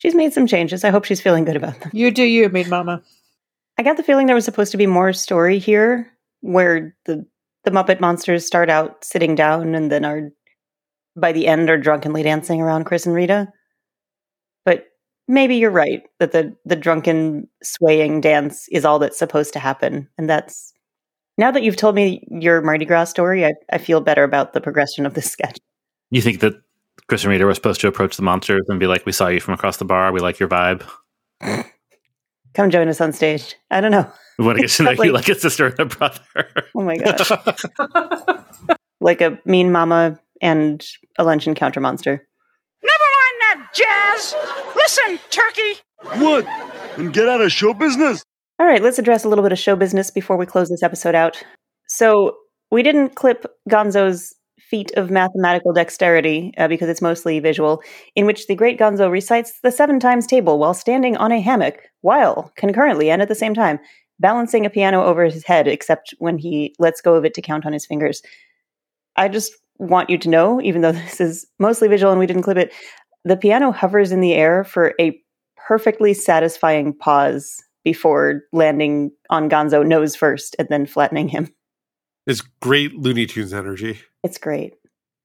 She's 0.00 0.14
made 0.14 0.32
some 0.32 0.46
changes. 0.46 0.82
I 0.82 0.90
hope 0.90 1.04
she's 1.04 1.20
feeling 1.20 1.44
good 1.44 1.56
about 1.56 1.78
them. 1.78 1.90
You 1.92 2.10
do 2.10 2.24
you, 2.24 2.48
Mean 2.48 2.70
Mama. 2.70 3.02
I 3.78 3.82
got 3.82 3.98
the 3.98 4.02
feeling 4.02 4.26
there 4.26 4.34
was 4.34 4.46
supposed 4.46 4.72
to 4.72 4.78
be 4.78 4.86
more 4.86 5.12
story 5.12 5.58
here 5.58 6.10
where 6.40 6.96
the 7.04 7.26
the 7.64 7.70
Muppet 7.70 8.00
monsters 8.00 8.46
start 8.46 8.70
out 8.70 9.04
sitting 9.04 9.34
down 9.34 9.74
and 9.74 9.92
then 9.92 10.06
are 10.06 10.30
by 11.16 11.32
the 11.32 11.46
end 11.46 11.68
are 11.68 11.76
drunkenly 11.76 12.22
dancing 12.22 12.62
around 12.62 12.84
Kris 12.84 13.04
and 13.04 13.14
Rita. 13.14 13.48
But 14.64 14.86
maybe 15.28 15.56
you're 15.56 15.70
right 15.70 16.02
that 16.18 16.32
the 16.32 16.56
the 16.64 16.76
drunken 16.76 17.48
swaying 17.62 18.22
dance 18.22 18.68
is 18.72 18.86
all 18.86 18.98
that's 18.98 19.18
supposed 19.18 19.52
to 19.52 19.58
happen. 19.58 20.08
And 20.16 20.30
that's 20.30 20.72
now 21.36 21.50
that 21.50 21.62
you've 21.62 21.76
told 21.76 21.94
me 21.94 22.26
your 22.30 22.62
Mardi 22.62 22.86
Gras 22.86 23.04
story, 23.04 23.44
I, 23.44 23.52
I 23.70 23.76
feel 23.76 24.00
better 24.00 24.24
about 24.24 24.54
the 24.54 24.62
progression 24.62 25.04
of 25.04 25.12
this 25.12 25.26
sketch. 25.30 25.58
You 26.10 26.22
think 26.22 26.40
that 26.40 26.54
Kris 27.08 27.24
and 27.24 27.30
Rita 27.30 27.44
were 27.44 27.54
supposed 27.54 27.80
to 27.80 27.88
approach 27.88 28.16
the 28.16 28.22
monsters 28.22 28.62
and 28.68 28.78
be 28.80 28.86
like, 28.86 29.04
"We 29.06 29.12
saw 29.12 29.28
you 29.28 29.40
from 29.40 29.54
across 29.54 29.76
the 29.78 29.84
bar. 29.84 30.12
We 30.12 30.20
like 30.20 30.38
your 30.38 30.48
vibe. 30.48 30.82
Come 32.54 32.70
join 32.70 32.88
us 32.88 33.00
on 33.00 33.12
stage. 33.12 33.54
I 33.70 33.80
don't 33.80 33.92
know. 33.92 34.10
We 34.38 34.44
want 34.46 34.56
to 34.56 34.62
get 34.62 34.70
to 34.72 34.82
know 34.82 34.90
Like- 34.92 35.06
you 35.06 35.12
like 35.12 35.28
a 35.28 35.34
sister 35.34 35.66
and 35.66 35.80
a 35.80 35.84
brother." 35.86 36.20
Oh 36.74 36.82
my 36.82 36.96
gosh. 36.96 37.30
like 39.00 39.20
a 39.20 39.38
mean 39.44 39.70
mama 39.72 40.18
and 40.42 40.84
a 41.18 41.24
Luncheon 41.24 41.54
Counter 41.54 41.80
monster. 41.80 42.26
Never 42.82 43.04
mind 43.18 43.36
that 43.40 43.68
jazz. 43.74 44.34
Listen, 44.74 45.18
Turkey. 45.30 45.80
What? 46.24 46.46
And 46.98 47.12
get 47.12 47.28
out 47.28 47.40
of 47.40 47.52
show 47.52 47.74
business? 47.74 48.22
All 48.58 48.66
right, 48.66 48.82
let's 48.82 48.98
address 48.98 49.24
a 49.24 49.28
little 49.28 49.42
bit 49.44 49.52
of 49.52 49.58
show 49.58 49.76
business 49.76 50.10
before 50.10 50.36
we 50.36 50.46
close 50.46 50.68
this 50.68 50.82
episode 50.82 51.14
out. 51.14 51.42
So, 51.88 52.36
we 52.70 52.82
didn't 52.82 53.16
clip 53.16 53.44
Gonzo's 53.68 54.34
feat 54.70 54.92
of 54.96 55.10
mathematical 55.10 55.72
dexterity 55.72 56.52
uh, 56.56 56.68
because 56.68 56.88
it's 56.88 57.02
mostly 57.02 57.40
visual, 57.40 57.82
in 58.14 58.24
which 58.24 58.46
the 58.46 58.54
great 58.54 58.78
Gonzo 58.78 59.10
recites 59.10 59.60
the 59.62 59.72
seven 59.72 59.98
times 59.98 60.26
table 60.26 60.58
while 60.58 60.74
standing 60.74 61.16
on 61.16 61.32
a 61.32 61.40
hammock, 61.40 61.88
while 62.02 62.52
concurrently 62.56 63.10
and 63.10 63.20
at 63.20 63.28
the 63.28 63.34
same 63.34 63.54
time 63.54 63.80
balancing 64.20 64.64
a 64.64 64.70
piano 64.70 65.02
over 65.02 65.24
his 65.24 65.44
head, 65.44 65.66
except 65.66 66.14
when 66.18 66.38
he 66.38 66.74
lets 66.78 67.00
go 67.00 67.14
of 67.14 67.24
it 67.24 67.34
to 67.34 67.42
count 67.42 67.66
on 67.66 67.72
his 67.72 67.86
fingers. 67.86 68.22
I 69.16 69.28
just 69.28 69.52
want 69.78 70.10
you 70.10 70.18
to 70.18 70.28
know, 70.28 70.60
even 70.60 70.82
though 70.82 70.92
this 70.92 71.20
is 71.20 71.46
mostly 71.58 71.88
visual 71.88 72.12
and 72.12 72.20
we 72.20 72.26
didn't 72.26 72.42
clip 72.42 72.58
it, 72.58 72.72
the 73.24 73.36
piano 73.36 73.72
hovers 73.72 74.12
in 74.12 74.20
the 74.20 74.34
air 74.34 74.62
for 74.62 74.94
a 75.00 75.20
perfectly 75.56 76.14
satisfying 76.14 76.94
pause 76.94 77.62
before 77.84 78.42
landing 78.52 79.10
on 79.30 79.48
Gonzo 79.48 79.86
nose 79.86 80.14
first 80.14 80.54
and 80.58 80.68
then 80.68 80.86
flattening 80.86 81.28
him. 81.28 81.48
It's 82.30 82.42
great 82.60 82.94
Looney 82.94 83.26
Tunes 83.26 83.52
energy. 83.52 83.98
It's 84.22 84.38
great. 84.38 84.74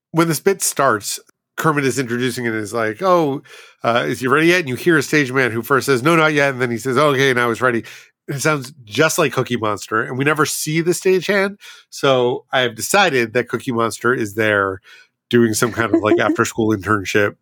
When 0.10 0.28
this 0.28 0.40
bit 0.40 0.64
starts, 0.64 1.20
Kermit 1.56 1.86
is 1.86 2.00
introducing 2.00 2.46
it 2.46 2.50
and 2.50 2.58
is 2.58 2.74
like, 2.74 3.02
"Oh, 3.04 3.44
uh, 3.84 4.06
is 4.08 4.22
he 4.22 4.28
ready 4.28 4.48
yet?" 4.48 4.62
And 4.62 4.70
you 4.70 4.74
hear 4.76 4.98
a 4.98 5.04
stage 5.04 5.32
man 5.32 5.52
who 5.52 5.62
first 5.62 5.86
says, 5.86 6.02
"No, 6.02 6.16
not 6.16 6.34
yet," 6.34 6.54
and 6.54 6.62
then 6.62 6.72
he 6.72 6.80
says, 6.80 6.98
"Okay, 6.98 7.32
now 7.34 7.50
he's 7.50 7.62
ready." 7.62 7.84
It 8.28 8.40
sounds 8.40 8.74
just 8.86 9.20
like 9.20 9.34
Cookie 9.34 9.56
Monster, 9.56 10.02
and 10.02 10.18
we 10.18 10.24
never 10.24 10.48
see 10.48 10.82
the 10.82 10.92
stagehand. 10.94 11.58
So 11.92 12.46
I 12.52 12.62
have 12.62 12.74
decided 12.74 13.34
that 13.34 13.50
Cookie 13.50 13.72
Monster 13.72 14.12
is 14.16 14.34
there 14.34 14.82
doing 15.30 15.54
some 15.54 15.72
kind 15.72 15.94
of 15.94 16.02
like 16.02 16.20
after 16.20 16.44
school 16.44 16.76
internship, 16.76 17.36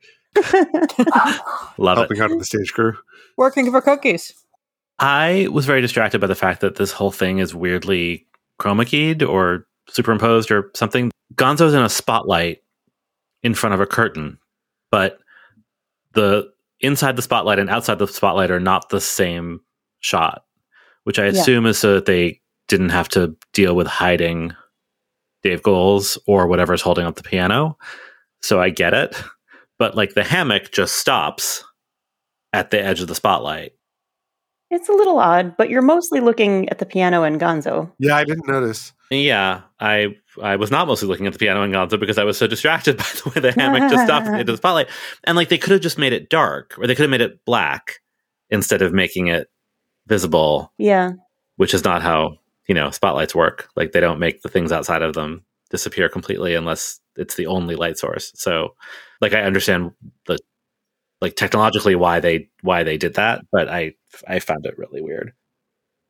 Love 1.78 1.98
it. 1.98 2.02
helping 2.02 2.20
out 2.20 2.32
of 2.32 2.40
the 2.40 2.46
stage 2.46 2.74
crew. 2.74 2.96
Working 3.38 3.72
for 3.72 3.80
cookies. 3.80 4.34
I 5.00 5.48
was 5.52 5.66
very 5.66 5.80
distracted 5.80 6.20
by 6.20 6.28
the 6.28 6.36
fact 6.36 6.60
that 6.62 6.76
this 6.76 6.92
whole 6.92 7.12
thing 7.12 7.40
is 7.40 7.56
weirdly 7.56 8.28
chroma 8.64 8.86
keyed 8.88 9.22
or 9.24 9.66
superimposed 9.90 10.50
or 10.52 10.72
something. 10.76 11.12
Gonzo's 11.36 11.74
in 11.74 11.82
a 11.82 11.90
spotlight 11.90 12.60
in 13.42 13.54
front 13.54 13.74
of 13.74 13.82
a 13.82 13.86
curtain, 13.86 14.38
but 14.92 15.20
the 16.14 16.50
inside 16.80 17.16
the 17.16 17.22
spotlight 17.22 17.60
and 17.60 17.70
outside 17.70 18.00
the 18.00 18.08
spotlight 18.08 18.52
are 18.52 18.60
not 18.60 18.90
the 18.90 19.02
same 19.02 19.60
shot, 20.00 20.44
which 21.04 21.20
I 21.20 21.26
Yeah. 21.26 21.32
assume 21.32 21.66
is 21.66 21.78
so 21.78 21.96
that 21.96 22.06
they 22.06 22.42
didn't 22.68 22.90
have 22.90 23.10
to 23.10 23.36
deal 23.54 23.76
with 23.76 23.88
hiding 23.88 24.56
Dave 25.44 25.62
Goelz 25.62 26.18
or 26.28 26.48
whatever's 26.48 26.82
holding 26.82 27.06
up 27.06 27.16
the 27.16 27.24
piano. 27.24 27.78
So 28.42 28.62
I 28.62 28.70
get 28.70 28.94
it. 28.94 29.22
But 29.80 29.96
like 29.96 30.14
the 30.14 30.24
hammock 30.24 30.72
just 30.72 30.96
stops 30.96 31.64
at 32.54 32.72
the 32.72 32.82
edge 32.82 33.02
of 33.02 33.08
the 33.08 33.16
spotlight. 33.16 33.74
It's 34.74 34.90
a 34.90 34.94
little 34.94 35.20
odd, 35.20 35.56
but 35.56 35.70
you're 35.70 35.84
mostly 35.84 36.20
looking 36.20 36.68
at 36.70 36.80
the 36.80 36.86
piano 36.86 37.22
and 37.22 37.40
Gonzo. 37.40 37.92
Yeah, 38.00 38.16
I 38.16 38.24
didn't 38.24 38.48
notice. 38.48 38.92
Yeah, 39.12 39.62
I 39.80 40.16
I 40.42 40.56
was 40.56 40.72
not 40.72 40.88
mostly 40.88 41.08
looking 41.08 41.28
at 41.28 41.34
the 41.34 41.38
piano 41.40 41.62
and 41.62 41.72
Gonzo 41.72 42.00
because 42.00 42.18
I 42.18 42.24
was 42.24 42.40
so 42.40 42.48
distracted 42.48 42.98
by 42.98 43.04
the 43.04 43.30
way 43.30 43.42
the 43.42 43.52
hammock 43.52 43.92
just 43.92 44.06
stopped 44.06 44.26
into 44.40 44.52
the 44.52 44.58
spotlight. 44.58 44.88
And 45.26 45.36
like 45.36 45.50
they 45.50 45.60
could 45.60 45.74
have 45.74 45.82
just 45.82 46.00
made 46.00 46.12
it 46.12 46.30
dark, 46.32 46.74
or 46.80 46.88
they 46.88 46.96
could 46.96 47.04
have 47.04 47.12
made 47.12 47.22
it 47.22 47.46
black 47.46 48.00
instead 48.50 48.82
of 48.82 48.94
making 48.94 49.28
it 49.28 49.48
visible, 50.08 50.74
Yeah. 50.80 51.12
which 51.58 51.74
is 51.76 51.84
not 51.84 52.02
how 52.02 52.38
you 52.68 52.74
know 52.74 52.90
spotlights 52.90 53.36
work. 53.36 53.70
Like 53.76 53.92
they 53.92 54.00
don't 54.00 54.20
make 54.20 54.42
the 54.42 54.50
things 54.50 54.72
outside 54.72 55.04
of 55.04 55.14
them 55.14 55.46
disappear 55.70 56.10
completely 56.10 56.56
unless 56.56 57.00
it's 57.16 57.36
the 57.36 57.46
only 57.46 57.76
light 57.76 58.00
source. 58.00 58.32
So, 58.34 58.76
like 59.22 59.34
I 59.34 59.44
understand 59.44 59.92
the 60.26 60.40
like 61.24 61.38
technologically 61.38 61.96
why 61.96 62.20
they 62.20 62.50
why 62.64 62.84
they 62.84 62.98
did 62.98 63.14
that, 63.14 63.46
but 63.50 63.70
I 63.70 63.94
I 64.28 64.40
found 64.40 64.66
it 64.66 64.78
really 64.78 65.02
weird. 65.02 65.32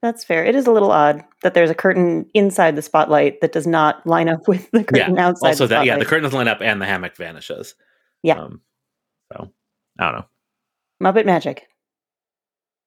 That's 0.01 0.23
fair. 0.23 0.43
It 0.43 0.55
is 0.55 0.65
a 0.65 0.71
little 0.71 0.91
odd 0.91 1.23
that 1.43 1.53
there's 1.53 1.69
a 1.69 1.75
curtain 1.75 2.25
inside 2.33 2.75
the 2.75 2.81
spotlight 2.81 3.39
that 3.41 3.51
does 3.51 3.67
not 3.67 4.05
line 4.07 4.27
up 4.27 4.47
with 4.47 4.69
the 4.71 4.83
curtain 4.83 5.15
yeah. 5.15 5.27
outside 5.27 5.49
also 5.49 5.67
that 5.67 5.85
yeah, 5.85 5.99
the 5.99 6.05
curtain 6.05 6.23
doesn't 6.23 6.35
line 6.35 6.47
up 6.47 6.61
and 6.61 6.81
the 6.81 6.87
hammock 6.87 7.15
vanishes. 7.15 7.75
Yeah. 8.23 8.39
Um, 8.39 8.61
so 9.31 9.51
I 9.99 10.11
don't 10.11 10.15
know 10.15 11.11
Muppet 11.11 11.27
magic. 11.27 11.67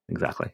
exactly. 0.09 0.51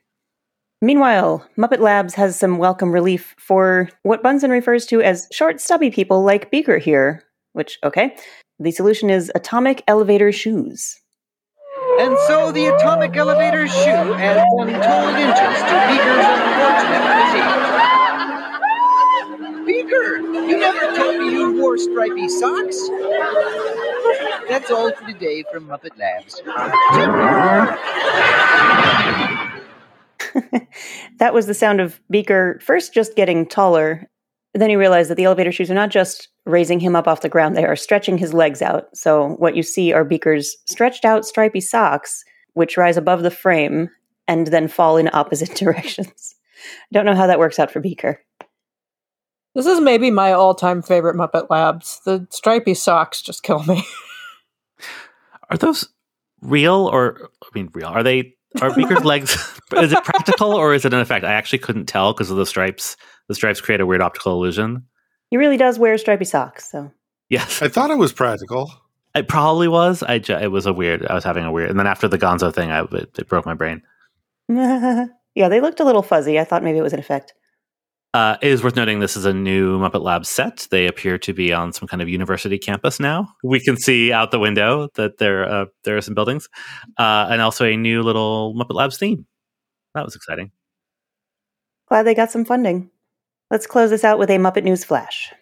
Meanwhile, 0.82 1.48
Muppet 1.56 1.78
Labs 1.78 2.14
has 2.14 2.38
some 2.38 2.58
welcome 2.58 2.92
relief 2.92 3.34
for 3.38 3.88
what 4.02 4.22
Bunsen 4.22 4.50
refers 4.50 4.84
to 4.86 5.00
as 5.00 5.26
short, 5.32 5.60
stubby 5.60 5.90
people 5.90 6.22
like 6.22 6.50
Beaker 6.50 6.76
here, 6.76 7.22
which, 7.52 7.78
okay. 7.84 8.16
The 8.58 8.72
solution 8.72 9.08
is 9.08 9.30
atomic 9.36 9.84
elevator 9.86 10.32
shoes. 10.32 11.00
And 12.00 12.16
so 12.26 12.50
the 12.52 12.66
atomic 12.66 13.16
elevator 13.16 13.66
shoe 13.68 14.14
adds 14.14 14.42
total 14.56 15.14
inches 15.14 15.62
to 15.62 15.74
Beaker's 15.88 16.26
unfortunate 16.28 17.04
physique. 17.18 17.52
Beaker, 19.66 20.18
you 20.18 20.58
never 20.58 20.96
told 20.96 21.18
me 21.20 21.32
you 21.32 21.60
wore 21.60 21.78
stripy 21.78 22.28
socks. 22.28 22.78
That's 24.48 24.70
all 24.70 24.92
for 24.92 25.06
today 25.06 25.44
from 25.52 25.68
Muppet 25.68 25.96
Labs. 25.98 26.40
That 31.18 31.34
was 31.34 31.46
the 31.46 31.54
sound 31.54 31.80
of 31.80 32.00
Beaker 32.10 32.58
first 32.60 32.92
just 32.92 33.14
getting 33.14 33.46
taller. 33.46 34.08
Then 34.54 34.70
he 34.70 34.76
realized 34.76 35.08
that 35.10 35.14
the 35.16 35.24
elevator 35.24 35.50
shoes 35.50 35.70
are 35.70 35.74
not 35.74 35.90
just 35.90 36.28
raising 36.44 36.80
him 36.80 36.94
up 36.94 37.08
off 37.08 37.22
the 37.22 37.28
ground, 37.28 37.56
they 37.56 37.64
are 37.64 37.76
stretching 37.76 38.18
his 38.18 38.34
legs 38.34 38.60
out. 38.60 38.94
So 38.94 39.30
what 39.38 39.56
you 39.56 39.62
see 39.62 39.92
are 39.92 40.04
Beaker's 40.04 40.56
stretched 40.66 41.04
out 41.04 41.24
stripy 41.24 41.60
socks, 41.60 42.24
which 42.54 42.76
rise 42.76 42.96
above 42.96 43.22
the 43.22 43.30
frame 43.30 43.88
and 44.28 44.48
then 44.48 44.68
fall 44.68 44.96
in 44.96 45.10
opposite 45.12 45.54
directions. 45.56 46.34
I 46.64 46.92
don't 46.92 47.06
know 47.06 47.14
how 47.14 47.26
that 47.26 47.38
works 47.38 47.58
out 47.58 47.70
for 47.70 47.80
Beaker. 47.80 48.20
This 49.54 49.66
is 49.66 49.80
maybe 49.80 50.10
my 50.10 50.32
all-time 50.32 50.80
favorite 50.80 51.16
Muppet 51.16 51.50
Labs. 51.50 52.00
The 52.04 52.26
stripy 52.30 52.74
socks 52.74 53.20
just 53.20 53.42
kill 53.42 53.62
me. 53.64 53.84
Are 55.50 55.58
those 55.58 55.88
real 56.40 56.88
or 56.90 57.30
I 57.42 57.48
mean 57.54 57.68
real? 57.74 57.88
Are 57.88 58.02
they 58.02 58.34
are 58.60 58.74
Beaker's 58.74 59.04
legs 59.04 59.32
is 59.76 59.92
it 59.92 60.04
practical 60.04 60.52
or 60.52 60.74
is 60.74 60.84
it 60.84 60.92
an 60.92 61.00
effect? 61.00 61.24
I 61.24 61.32
actually 61.32 61.60
couldn't 61.60 61.86
tell 61.86 62.12
because 62.12 62.30
of 62.30 62.36
the 62.36 62.46
stripes. 62.46 62.96
The 63.28 63.34
stripes 63.34 63.60
create 63.60 63.80
a 63.80 63.86
weird 63.86 64.02
optical 64.02 64.32
illusion. 64.32 64.84
He 65.30 65.36
really 65.36 65.56
does 65.56 65.78
wear 65.78 65.96
stripy 65.98 66.24
socks, 66.26 66.70
so 66.70 66.90
Yes. 67.30 67.62
I 67.62 67.68
thought 67.68 67.90
it 67.90 67.96
was 67.96 68.12
practical. 68.12 68.70
It 69.14 69.28
probably 69.28 69.68
was. 69.68 70.02
I 70.02 70.18
ju- 70.18 70.36
it 70.36 70.48
was 70.50 70.66
a 70.66 70.72
weird. 70.72 71.06
I 71.06 71.14
was 71.14 71.24
having 71.24 71.44
a 71.44 71.52
weird, 71.52 71.70
and 71.70 71.78
then 71.78 71.86
after 71.86 72.08
the 72.08 72.18
Gonzo 72.18 72.52
thing, 72.52 72.70
I 72.70 72.82
it, 72.82 73.18
it 73.18 73.28
broke 73.28 73.46
my 73.46 73.54
brain. 73.54 73.82
yeah, 74.48 75.08
they 75.48 75.60
looked 75.60 75.80
a 75.80 75.84
little 75.84 76.02
fuzzy. 76.02 76.38
I 76.38 76.44
thought 76.44 76.62
maybe 76.62 76.78
it 76.78 76.82
was 76.82 76.92
an 76.92 76.98
effect. 76.98 77.34
Uh, 78.14 78.36
it 78.42 78.50
is 78.50 78.62
worth 78.62 78.76
noting 78.76 79.00
this 79.00 79.16
is 79.16 79.24
a 79.24 79.32
new 79.32 79.78
Muppet 79.78 80.02
Lab 80.02 80.26
set. 80.26 80.68
They 80.70 80.86
appear 80.86 81.16
to 81.18 81.32
be 81.32 81.50
on 81.50 81.72
some 81.72 81.88
kind 81.88 82.02
of 82.02 82.10
university 82.10 82.58
campus 82.58 83.00
now. 83.00 83.28
We 83.42 83.58
can 83.58 83.78
see 83.78 84.12
out 84.12 84.30
the 84.30 84.38
window 84.38 84.88
that 84.96 85.16
there 85.16 85.48
uh, 85.50 85.66
there 85.84 85.96
are 85.96 86.02
some 86.02 86.14
buildings, 86.14 86.46
uh, 86.98 87.28
and 87.30 87.40
also 87.40 87.64
a 87.64 87.74
new 87.74 88.02
little 88.02 88.54
Muppet 88.54 88.74
Labs 88.74 88.98
theme. 88.98 89.26
That 89.94 90.04
was 90.04 90.14
exciting. 90.14 90.50
Glad 91.88 92.02
they 92.02 92.14
got 92.14 92.30
some 92.30 92.44
funding. 92.44 92.90
Let's 93.50 93.66
close 93.66 93.88
this 93.90 94.04
out 94.04 94.18
with 94.18 94.30
a 94.30 94.36
Muppet 94.36 94.64
News 94.64 94.84
Flash. 94.84 95.32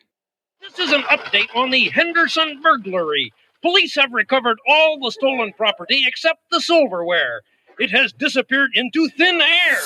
This 0.60 0.78
is 0.78 0.92
an 0.92 1.02
update 1.02 1.48
on 1.56 1.70
the 1.70 1.88
Henderson 1.88 2.60
burglary. 2.62 3.32
Police 3.62 3.96
have 3.96 4.12
recovered 4.12 4.58
all 4.68 5.00
the 5.00 5.10
stolen 5.10 5.52
property 5.56 6.04
except 6.06 6.40
the 6.50 6.60
silverware. 6.60 7.42
It 7.80 7.90
has 7.92 8.12
disappeared 8.12 8.70
into 8.74 9.08
thin 9.16 9.40
air. 9.40 9.78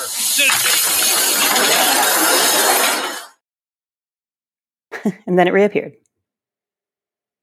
and 5.25 5.39
then 5.39 5.47
it 5.47 5.53
reappeared. 5.53 5.93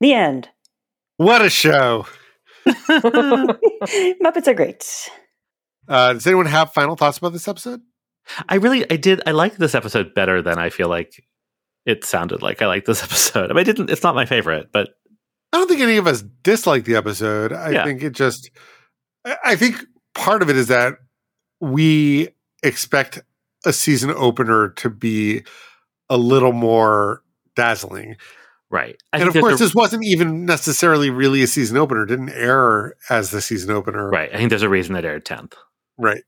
The 0.01 0.13
end. 0.15 0.49
What 1.17 1.41
a 1.43 1.49
show! 1.51 2.07
Muppets 2.67 4.47
are 4.47 4.55
great. 4.55 5.11
Uh, 5.89 6.13
does 6.15 6.27
anyone 6.27 6.47
have 6.47 6.73
final 6.73 6.97
thoughts 6.97 7.19
about 7.19 7.33
this 7.33 7.49
episode? 7.49 7.81
I 8.49 8.57
really, 8.57 8.89
I 8.91 8.97
did, 8.97 9.21
I 9.27 9.31
like 9.33 9.57
this 9.57 9.75
episode 9.75 10.15
better 10.15 10.43
than 10.43 10.59
I 10.59 10.71
feel 10.71 10.89
like 10.89 11.25
it 11.87 12.05
sounded 12.05 12.43
like 12.43 12.63
I 12.63 12.67
like 12.67 12.85
this 12.85 13.03
episode. 13.05 13.51
I 13.51 13.55
mean, 13.55 13.61
I 13.61 13.65
didn't. 13.65 13.91
It's 13.91 14.03
not 14.03 14.15
my 14.15 14.27
favorite, 14.27 14.69
but 14.73 14.91
I 15.53 15.59
don't 15.59 15.69
think 15.69 15.81
any 15.81 15.97
of 15.97 16.07
us 16.07 16.23
dislike 16.43 16.85
the 16.85 16.97
episode. 16.97 17.53
I 17.53 17.71
Yeah. 17.71 17.85
think 17.85 18.03
it 18.03 18.13
just, 18.13 18.51
I 19.25 19.37
I 19.45 19.57
think 19.57 19.77
part 20.15 20.43
of 20.43 20.51
it 20.51 20.57
is 20.57 20.69
that 20.69 20.99
we 21.61 22.29
expect 22.63 23.21
a 23.65 23.73
season 23.73 24.11
opener 24.11 24.71
to 24.71 24.91
be 24.91 25.43
a 26.11 26.17
little 26.17 26.53
more 26.53 27.23
dazzling. 27.57 28.17
right. 28.71 28.97
I 29.13 29.19
and 29.19 29.29
of 29.29 29.35
course, 29.35 29.61
a- 29.61 29.65
this 29.65 29.75
wasn't 29.75 30.05
even 30.05 30.45
necessarily 30.47 31.11
really 31.11 31.43
a 31.43 31.47
season 31.47 31.77
opener. 31.77 32.03
It 32.03 32.09
didn't 32.09 32.31
air 32.31 32.95
as 33.11 33.31
the 33.31 33.41
season 33.41 33.71
opener. 33.71 34.09
right. 34.11 34.31
I 34.33 34.37
think 34.39 34.51
there's 34.51 34.63
a 34.63 34.69
reason 34.69 34.95
that 34.95 35.05
aired 35.05 35.25
tenth. 35.25 35.55
Right. 35.99 36.23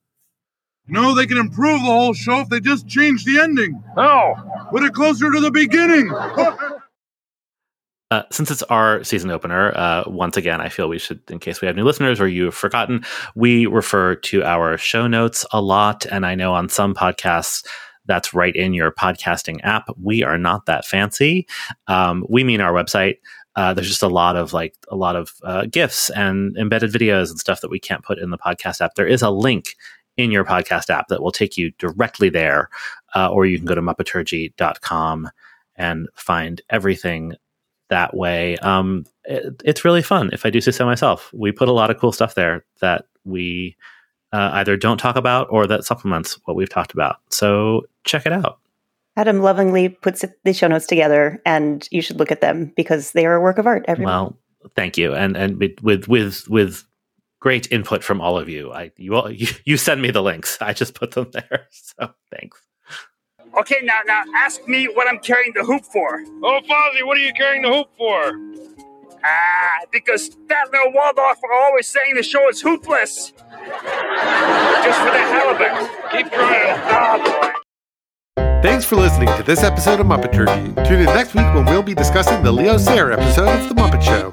No, 0.87 1.14
they 1.14 1.26
can 1.26 1.39
improve 1.39 1.80
the 1.80 1.87
whole 1.87 2.12
show 2.12 2.41
if 2.41 2.51
they 2.51 2.61
just 2.61 2.87
change 2.87 3.24
the 3.24 3.41
ending. 3.41 3.82
Oh, 3.97 4.35
Put 4.70 4.82
it 4.82 4.93
closer 4.93 5.32
to 5.32 5.41
the 5.41 5.51
beginning. 5.51 6.09
Uh, 8.14 8.22
since 8.30 8.48
it's 8.48 8.62
our 8.64 9.02
season 9.02 9.28
opener, 9.28 9.76
uh, 9.76 10.04
once 10.06 10.36
again, 10.36 10.60
I 10.60 10.68
feel 10.68 10.88
we 10.88 11.00
should, 11.00 11.20
in 11.28 11.40
case 11.40 11.60
we 11.60 11.66
have 11.66 11.74
new 11.74 11.82
listeners 11.82 12.20
or 12.20 12.28
you 12.28 12.44
have 12.44 12.54
forgotten, 12.54 13.04
we 13.34 13.66
refer 13.66 14.14
to 14.14 14.44
our 14.44 14.78
show 14.78 15.08
notes 15.08 15.44
a 15.50 15.60
lot. 15.60 16.06
And 16.06 16.24
I 16.24 16.36
know 16.36 16.54
on 16.54 16.68
some 16.68 16.94
podcasts, 16.94 17.66
that's 18.06 18.32
right 18.32 18.54
in 18.54 18.72
your 18.72 18.92
podcasting 18.92 19.58
app. 19.64 19.88
We 20.00 20.22
are 20.22 20.38
not 20.38 20.66
that 20.66 20.84
fancy. 20.84 21.48
Um, 21.88 22.24
we 22.28 22.44
mean 22.44 22.60
our 22.60 22.72
website. 22.72 23.16
Uh, 23.56 23.74
there's 23.74 23.88
just 23.88 24.04
a 24.04 24.08
lot 24.08 24.36
of 24.36 24.52
like 24.52 24.76
a 24.92 24.96
lot 24.96 25.16
of 25.16 25.32
uh, 25.42 25.66
gifs 25.68 26.08
and 26.10 26.56
embedded 26.56 26.92
videos 26.92 27.30
and 27.30 27.40
stuff 27.40 27.62
that 27.62 27.70
we 27.70 27.80
can't 27.80 28.04
put 28.04 28.20
in 28.20 28.30
the 28.30 28.38
podcast 28.38 28.80
app. 28.80 28.94
There 28.94 29.08
is 29.08 29.22
a 29.22 29.30
link 29.30 29.74
in 30.16 30.30
your 30.30 30.44
podcast 30.44 30.88
app 30.88 31.08
that 31.08 31.20
will 31.20 31.32
take 31.32 31.56
you 31.56 31.72
directly 31.80 32.28
there, 32.28 32.70
uh, 33.16 33.28
or 33.28 33.44
you 33.44 33.56
can 33.58 33.66
go 33.66 33.74
to 33.74 33.82
muppeturgy.com 33.82 35.30
and 35.74 36.08
find 36.14 36.62
everything 36.70 37.34
that 37.91 38.16
way. 38.16 38.57
Um, 38.59 39.05
it, 39.24 39.62
it's 39.64 39.85
really 39.85 40.03
fun 40.03 40.30
if 40.32 40.45
I 40.47 40.51
do 40.51 40.61
say 40.61 40.70
so 40.70 40.85
myself. 40.87 41.30
We 41.32 41.53
put 41.53 41.68
a 41.68 41.72
lot 41.72 41.91
of 41.91 41.99
cool 41.99 42.12
stuff 42.12 42.35
there 42.35 42.64
that 42.80 43.07
we 43.24 43.76
uh, 44.32 44.51
either 44.55 44.76
don't 44.76 44.99
talk 44.99 45.16
about 45.16 45.47
or 45.51 45.66
that 45.66 45.85
supplements 45.85 46.39
what 46.45 46.57
we've 46.57 46.68
talked 46.68 46.93
about. 46.93 47.16
So 47.30 47.82
check 48.05 48.26
it 48.26 48.32
out. 48.32 48.59
Adam 49.16 49.41
lovingly 49.43 49.89
puts 49.89 50.24
the 50.43 50.53
show 50.53 50.66
notes 50.66 50.87
together, 50.87 51.41
and 51.47 51.87
you 51.93 52.03
should 52.03 52.18
look 52.18 52.32
at 52.32 52.41
them 52.41 52.72
because 52.74 53.12
they 53.12 53.26
are 53.26 53.35
a 53.35 53.41
work 53.41 53.59
of 53.59 53.66
art. 53.66 53.85
Everyone. 53.87 54.12
Well, 54.12 54.39
thank 54.74 54.99
you, 54.99 55.14
and 55.14 55.37
and 55.37 55.61
with- 55.61 56.09
with 56.09 56.49
with 56.49 56.85
great 57.39 57.70
input 57.70 58.03
from 58.03 58.20
all 58.20 58.39
of 58.39 58.49
you. 58.49 58.72
I 58.72 58.91
you 58.97 59.14
all 59.14 59.30
you, 59.30 59.47
you 59.64 59.76
send 59.76 60.03
me 60.03 60.11
the 60.11 60.22
links. 60.22 60.59
I 60.61 60.72
just 60.72 60.95
put 60.95 61.12
them 61.12 61.30
there. 61.32 61.68
So 61.97 62.12
thanks. 62.32 62.61
Okay, 63.59 63.76
now 63.82 64.00
now 64.07 64.22
ask 64.36 64.66
me 64.66 64.86
what 64.94 65.07
I'm 65.09 65.18
carrying 65.18 65.52
the 65.55 65.64
hoop 65.64 65.84
for. 65.84 66.22
oh, 66.42 66.61
Fozzie, 66.68 67.07
what 67.07 67.16
are 67.16 67.20
you 67.20 67.32
carrying 67.34 67.62
the 67.62 67.68
hoop 67.68 67.88
for? 67.96 68.32
Ah, 69.24 69.86
because 69.90 70.30
Statler 70.30 70.84
and 70.84 70.94
Waldorf 70.94 71.38
are 71.44 71.52
always 71.52 71.86
saying 71.86 72.14
the 72.14 72.22
show 72.22 72.48
is 72.48 72.62
hoopless. 72.62 73.32
Just 73.32 74.98
for 74.98 75.11
the 75.11 75.24
hell 75.32 75.55
of 75.55 75.61
it. 75.61 75.90
Keep 76.12 76.32
trying. 76.32 76.80
Oh 76.90 77.40
boy. 77.40 77.50
Thanks 78.61 78.84
for 78.84 78.96
listening 78.96 79.28
to 79.36 79.42
this 79.42 79.62
episode 79.62 80.00
of 80.00 80.07
Muppet 80.07 80.32
Muppeturgy. 80.32 80.86
Tune 80.88 81.00
in 81.00 81.07
next 81.07 81.34
week 81.34 81.46
when 81.55 81.64
we'll 81.66 81.82
be 81.82 81.94
discussing 81.94 82.42
the 82.42 82.50
Leo 82.50 82.76
Sayer 82.76 83.12
episode 83.12 83.48
of 83.48 83.68
The 83.68 83.74
Muppet 83.74 84.02
Show. 84.02 84.28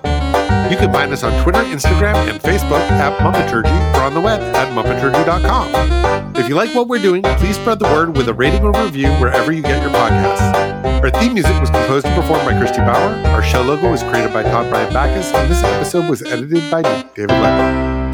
You 0.71 0.77
can 0.77 0.91
find 0.91 1.11
us 1.11 1.23
on 1.23 1.43
Twitter, 1.43 1.59
Instagram, 1.63 2.15
and 2.29 2.39
Facebook 2.39 2.79
at 2.91 3.17
Muppet 3.19 3.47
Muppeturgy 3.47 3.95
or 3.95 4.01
on 4.01 4.13
the 4.13 4.21
web 4.21 4.41
at 4.41 4.67
Muppeturgy.com. 4.73 6.00
If 6.41 6.49
you 6.49 6.55
like 6.55 6.73
what 6.73 6.87
we're 6.87 6.99
doing, 6.99 7.21
please 7.21 7.55
spread 7.55 7.77
the 7.77 7.85
word 7.85 8.17
with 8.17 8.27
a 8.27 8.33
rating 8.33 8.63
or 8.63 8.71
review 8.71 9.11
wherever 9.19 9.51
you 9.51 9.61
get 9.61 9.79
your 9.83 9.91
podcasts. 9.91 11.03
Our 11.03 11.11
theme 11.11 11.35
music 11.35 11.53
was 11.61 11.69
composed 11.69 12.07
and 12.07 12.19
performed 12.19 12.45
by 12.45 12.57
Christy 12.57 12.79
Bauer. 12.79 13.13
Our 13.27 13.43
show 13.43 13.61
logo 13.61 13.91
was 13.91 14.01
created 14.01 14.33
by 14.33 14.41
Todd 14.41 14.67
Brian 14.71 14.91
Backus, 14.91 15.31
and 15.31 15.51
this 15.51 15.63
episode 15.63 16.09
was 16.09 16.23
edited 16.23 16.71
by 16.71 16.81
David 16.81 17.29
Lemon. 17.29 18.11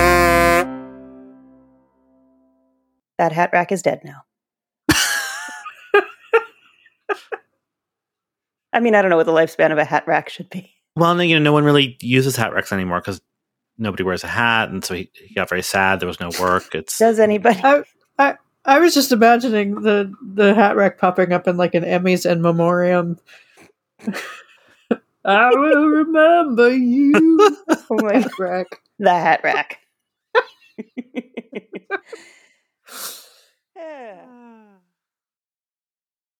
that 3.18 3.32
hat 3.32 3.52
rack 3.54 3.72
is 3.72 3.82
dead 3.82 4.02
now. 4.04 4.24
I 8.74 8.82
mean, 8.82 8.94
I 8.94 9.02
don't 9.02 9.10
know 9.10 9.16
what 9.16 9.26
the 9.26 9.32
lifespan 9.32 9.72
of 9.72 9.78
a 9.78 9.86
hat 9.86 10.06
rack 10.06 10.28
should 10.28 10.50
be. 10.50 10.74
Well, 10.98 11.24
you 11.24 11.40
know, 11.40 11.44
no 11.44 11.54
one 11.54 11.64
really 11.64 11.96
uses 12.02 12.36
hat 12.36 12.54
racks 12.54 12.74
anymore 12.74 13.00
because 13.00 13.22
nobody 13.78 14.04
wears 14.04 14.26
a 14.26 14.28
hat, 14.28 14.68
and 14.68 14.84
so 14.84 14.96
he, 14.96 15.10
he 15.14 15.34
got 15.34 15.48
very 15.48 15.62
sad. 15.62 16.02
There 16.02 16.08
was 16.08 16.20
no 16.20 16.30
work. 16.42 16.76
It's 16.76 16.98
Does 16.98 17.20
anybody? 17.20 17.62
I, 17.64 17.84
I 18.18 18.36
I 18.66 18.80
was 18.80 18.94
just 18.94 19.12
imagining 19.12 19.82
the 19.82 20.14
the 20.22 20.54
hat 20.54 20.76
rack 20.76 20.98
popping 20.98 21.34
up 21.34 21.48
in 21.48 21.58
like 21.58 21.76
an 21.76 21.84
Emmys 21.84 22.30
in 22.30 22.42
memoriam. 22.42 23.20
I 25.26 25.50
will 25.50 25.88
remember 25.88 26.70
you. 26.74 27.38
Oh 27.90 28.00
my 28.02 28.18
hat 28.18 28.32
rack. 28.40 28.82
the 29.00 29.14
hat 29.14 29.42
rack. 29.44 29.80